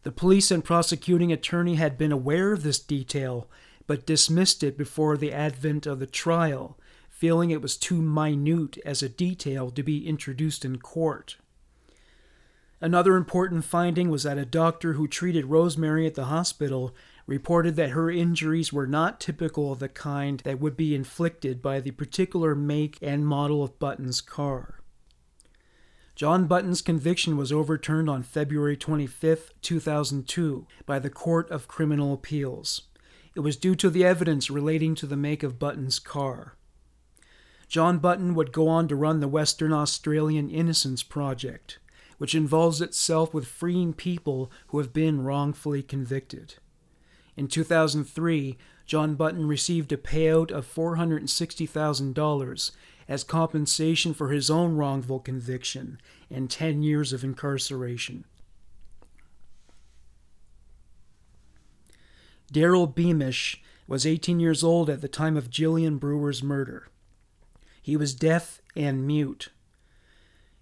The 0.04 0.12
police 0.12 0.50
and 0.50 0.64
prosecuting 0.64 1.32
attorney 1.32 1.74
had 1.74 1.98
been 1.98 2.12
aware 2.12 2.52
of 2.52 2.62
this 2.62 2.78
detail, 2.78 3.48
but 3.86 4.06
dismissed 4.06 4.62
it 4.62 4.78
before 4.78 5.16
the 5.16 5.32
advent 5.32 5.86
of 5.86 5.98
the 5.98 6.06
trial 6.06 6.78
feeling 7.14 7.50
it 7.50 7.62
was 7.62 7.76
too 7.76 8.02
minute 8.02 8.76
as 8.84 9.02
a 9.02 9.08
detail 9.08 9.70
to 9.70 9.82
be 9.82 10.06
introduced 10.06 10.64
in 10.64 10.76
court. 10.76 11.36
Another 12.80 13.14
important 13.16 13.64
finding 13.64 14.10
was 14.10 14.24
that 14.24 14.36
a 14.36 14.44
doctor 14.44 14.94
who 14.94 15.06
treated 15.06 15.46
Rosemary 15.46 16.06
at 16.06 16.16
the 16.16 16.24
hospital 16.24 16.94
reported 17.26 17.76
that 17.76 17.90
her 17.90 18.10
injuries 18.10 18.72
were 18.72 18.86
not 18.86 19.20
typical 19.20 19.72
of 19.72 19.78
the 19.78 19.88
kind 19.88 20.40
that 20.40 20.60
would 20.60 20.76
be 20.76 20.94
inflicted 20.94 21.62
by 21.62 21.80
the 21.80 21.92
particular 21.92 22.54
make 22.54 22.98
and 23.00 23.26
model 23.26 23.62
of 23.62 23.78
Button's 23.78 24.20
car. 24.20 24.80
John 26.14 26.46
Button's 26.46 26.80
conviction 26.80 27.36
was 27.36 27.50
overturned 27.50 28.08
on 28.08 28.22
February 28.22 28.76
25, 28.76 29.50
2002, 29.60 30.66
by 30.86 31.00
the 31.00 31.10
Court 31.10 31.50
of 31.50 31.66
Criminal 31.66 32.12
Appeals. 32.12 32.82
It 33.34 33.40
was 33.40 33.56
due 33.56 33.74
to 33.74 33.90
the 33.90 34.04
evidence 34.04 34.48
relating 34.48 34.94
to 34.94 35.06
the 35.06 35.16
make 35.16 35.42
of 35.42 35.58
Button's 35.58 35.98
car. 35.98 36.54
John 37.66 37.98
Button 37.98 38.36
would 38.36 38.52
go 38.52 38.68
on 38.68 38.86
to 38.86 38.94
run 38.94 39.18
the 39.18 39.26
Western 39.26 39.72
Australian 39.72 40.48
Innocence 40.50 41.02
Project, 41.02 41.80
which 42.18 42.36
involves 42.36 42.80
itself 42.80 43.34
with 43.34 43.48
freeing 43.48 43.92
people 43.92 44.52
who 44.68 44.78
have 44.78 44.92
been 44.92 45.24
wrongfully 45.24 45.82
convicted. 45.82 46.54
In 47.36 47.48
2003, 47.48 48.56
John 48.86 49.14
Button 49.14 49.46
received 49.48 49.92
a 49.92 49.96
payout 49.96 50.50
of 50.50 50.72
$460,000 50.72 52.70
as 53.08 53.24
compensation 53.24 54.14
for 54.14 54.30
his 54.30 54.50
own 54.50 54.76
wrongful 54.76 55.20
conviction 55.20 56.00
and 56.30 56.50
10 56.50 56.82
years 56.82 57.12
of 57.12 57.24
incarceration. 57.24 58.24
Darryl 62.52 62.94
Beamish 62.94 63.62
was 63.86 64.06
18 64.06 64.38
years 64.40 64.62
old 64.62 64.88
at 64.88 65.00
the 65.00 65.08
time 65.08 65.36
of 65.36 65.50
Jillian 65.50 65.98
Brewer's 65.98 66.42
murder. 66.42 66.88
He 67.82 67.96
was 67.96 68.14
deaf 68.14 68.62
and 68.76 69.06
mute. 69.06 69.50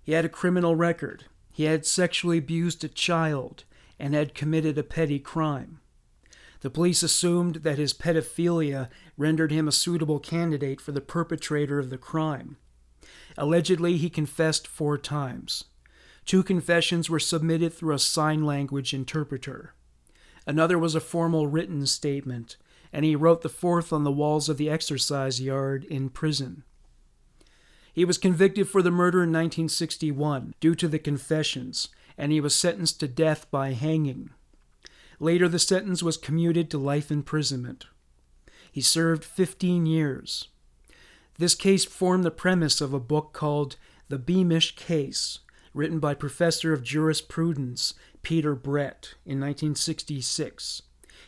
He 0.02 0.12
had 0.12 0.24
a 0.24 0.30
criminal 0.30 0.74
record. 0.74 1.26
He 1.52 1.64
had 1.64 1.86
sexually 1.86 2.38
abused 2.38 2.82
a 2.82 2.88
child 2.88 3.64
and 3.98 4.14
had 4.14 4.34
committed 4.34 4.78
a 4.78 4.82
petty 4.82 5.18
crime. 5.18 5.80
The 6.62 6.70
police 6.70 7.02
assumed 7.02 7.56
that 7.56 7.78
his 7.78 7.92
pedophilia 7.92 8.88
rendered 9.18 9.50
him 9.50 9.66
a 9.66 9.72
suitable 9.72 10.20
candidate 10.20 10.80
for 10.80 10.92
the 10.92 11.00
perpetrator 11.00 11.80
of 11.80 11.90
the 11.90 11.98
crime. 11.98 12.56
Allegedly, 13.36 13.96
he 13.96 14.08
confessed 14.08 14.68
four 14.68 14.96
times. 14.96 15.64
Two 16.24 16.44
confessions 16.44 17.10
were 17.10 17.18
submitted 17.18 17.72
through 17.72 17.94
a 17.94 17.98
sign 17.98 18.44
language 18.44 18.94
interpreter. 18.94 19.74
Another 20.46 20.78
was 20.78 20.94
a 20.94 21.00
formal 21.00 21.48
written 21.48 21.84
statement, 21.84 22.56
and 22.92 23.04
he 23.04 23.16
wrote 23.16 23.42
the 23.42 23.48
fourth 23.48 23.92
on 23.92 24.04
the 24.04 24.12
walls 24.12 24.48
of 24.48 24.56
the 24.56 24.70
exercise 24.70 25.40
yard 25.40 25.84
in 25.84 26.10
prison. 26.10 26.62
He 27.92 28.04
was 28.04 28.18
convicted 28.18 28.68
for 28.68 28.82
the 28.82 28.90
murder 28.92 29.18
in 29.18 29.30
1961 29.30 30.54
due 30.60 30.76
to 30.76 30.86
the 30.86 31.00
confessions, 31.00 31.88
and 32.16 32.30
he 32.30 32.40
was 32.40 32.54
sentenced 32.54 33.00
to 33.00 33.08
death 33.08 33.50
by 33.50 33.72
hanging. 33.72 34.30
Later, 35.22 35.48
the 35.48 35.60
sentence 35.60 36.02
was 36.02 36.16
commuted 36.16 36.68
to 36.68 36.78
life 36.78 37.12
imprisonment. 37.12 37.86
He 38.72 38.80
served 38.80 39.24
15 39.24 39.86
years. 39.86 40.48
This 41.38 41.54
case 41.54 41.84
formed 41.84 42.24
the 42.24 42.32
premise 42.32 42.80
of 42.80 42.92
a 42.92 42.98
book 42.98 43.32
called 43.32 43.76
The 44.08 44.18
Beamish 44.18 44.74
Case, 44.74 45.38
written 45.72 46.00
by 46.00 46.14
Professor 46.14 46.72
of 46.72 46.82
Jurisprudence 46.82 47.94
Peter 48.22 48.56
Brett 48.56 49.14
in 49.24 49.38
1966. 49.38 50.82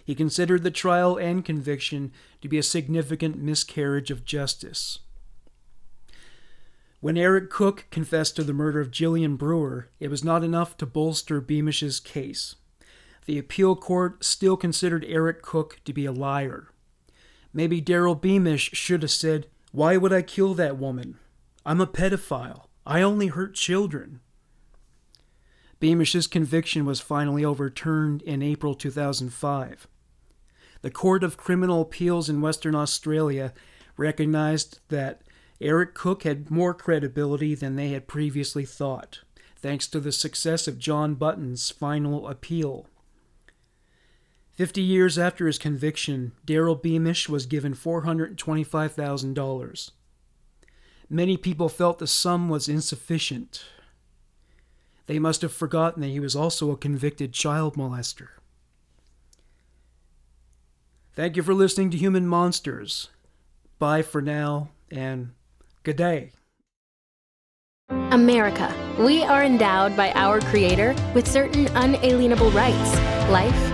He 0.04 0.16
considered 0.16 0.64
the 0.64 0.72
trial 0.72 1.16
and 1.16 1.44
conviction 1.44 2.10
to 2.42 2.48
be 2.48 2.58
a 2.58 2.64
significant 2.64 3.38
miscarriage 3.38 4.10
of 4.10 4.24
justice. 4.24 4.98
When 6.98 7.16
Eric 7.16 7.48
Cooke 7.48 7.86
confessed 7.92 8.34
to 8.34 8.42
the 8.42 8.52
murder 8.52 8.80
of 8.80 8.90
Jillian 8.90 9.38
Brewer, 9.38 9.90
it 10.00 10.10
was 10.10 10.24
not 10.24 10.42
enough 10.42 10.76
to 10.78 10.84
bolster 10.84 11.40
Beamish's 11.40 12.00
case 12.00 12.56
the 13.26 13.38
appeal 13.38 13.76
court 13.76 14.24
still 14.24 14.56
considered 14.56 15.04
Eric 15.08 15.42
Cooke 15.42 15.80
to 15.84 15.92
be 15.92 16.06
a 16.06 16.12
liar. 16.12 16.70
Maybe 17.52 17.80
Darryl 17.80 18.20
Beamish 18.20 18.70
should 18.72 19.02
have 19.02 19.10
said, 19.10 19.46
Why 19.72 19.96
would 19.96 20.12
I 20.12 20.22
kill 20.22 20.54
that 20.54 20.76
woman? 20.76 21.18
I'm 21.64 21.80
a 21.80 21.86
pedophile. 21.86 22.66
I 22.86 23.00
only 23.00 23.28
hurt 23.28 23.54
children. 23.54 24.20
Beamish's 25.80 26.26
conviction 26.26 26.84
was 26.84 27.00
finally 27.00 27.44
overturned 27.44 28.22
in 28.22 28.42
April 28.42 28.74
2005. 28.74 29.86
The 30.82 30.90
Court 30.90 31.24
of 31.24 31.36
Criminal 31.36 31.80
Appeals 31.80 32.28
in 32.28 32.42
Western 32.42 32.74
Australia 32.74 33.54
recognized 33.96 34.80
that 34.88 35.22
Eric 35.60 35.94
Cooke 35.94 36.24
had 36.24 36.50
more 36.50 36.74
credibility 36.74 37.54
than 37.54 37.76
they 37.76 37.88
had 37.88 38.06
previously 38.06 38.66
thought, 38.66 39.20
thanks 39.56 39.86
to 39.88 40.00
the 40.00 40.12
success 40.12 40.68
of 40.68 40.78
John 40.78 41.14
Button's 41.14 41.70
final 41.70 42.28
appeal. 42.28 42.86
Fifty 44.54 44.82
years 44.82 45.18
after 45.18 45.48
his 45.48 45.58
conviction, 45.58 46.30
Darryl 46.46 46.80
Beamish 46.80 47.28
was 47.28 47.46
given 47.46 47.74
$425,000. 47.74 49.90
Many 51.10 51.36
people 51.36 51.68
felt 51.68 51.98
the 51.98 52.06
sum 52.06 52.48
was 52.48 52.68
insufficient. 52.68 53.64
They 55.06 55.18
must 55.18 55.42
have 55.42 55.52
forgotten 55.52 56.02
that 56.02 56.08
he 56.08 56.20
was 56.20 56.36
also 56.36 56.70
a 56.70 56.76
convicted 56.76 57.32
child 57.32 57.74
molester. 57.74 58.28
Thank 61.14 61.36
you 61.36 61.42
for 61.42 61.52
listening 61.52 61.90
to 61.90 61.96
Human 61.96 62.26
Monsters. 62.26 63.08
Bye 63.78 64.02
for 64.02 64.22
now, 64.22 64.70
and 64.90 65.32
good 65.82 65.96
day. 65.96 66.30
America. 67.88 68.72
We 68.98 69.24
are 69.24 69.42
endowed 69.42 69.96
by 69.96 70.12
our 70.12 70.40
Creator 70.40 70.94
with 71.12 71.28
certain 71.28 71.66
unalienable 71.74 72.50
rights 72.52 72.94
life 73.30 73.73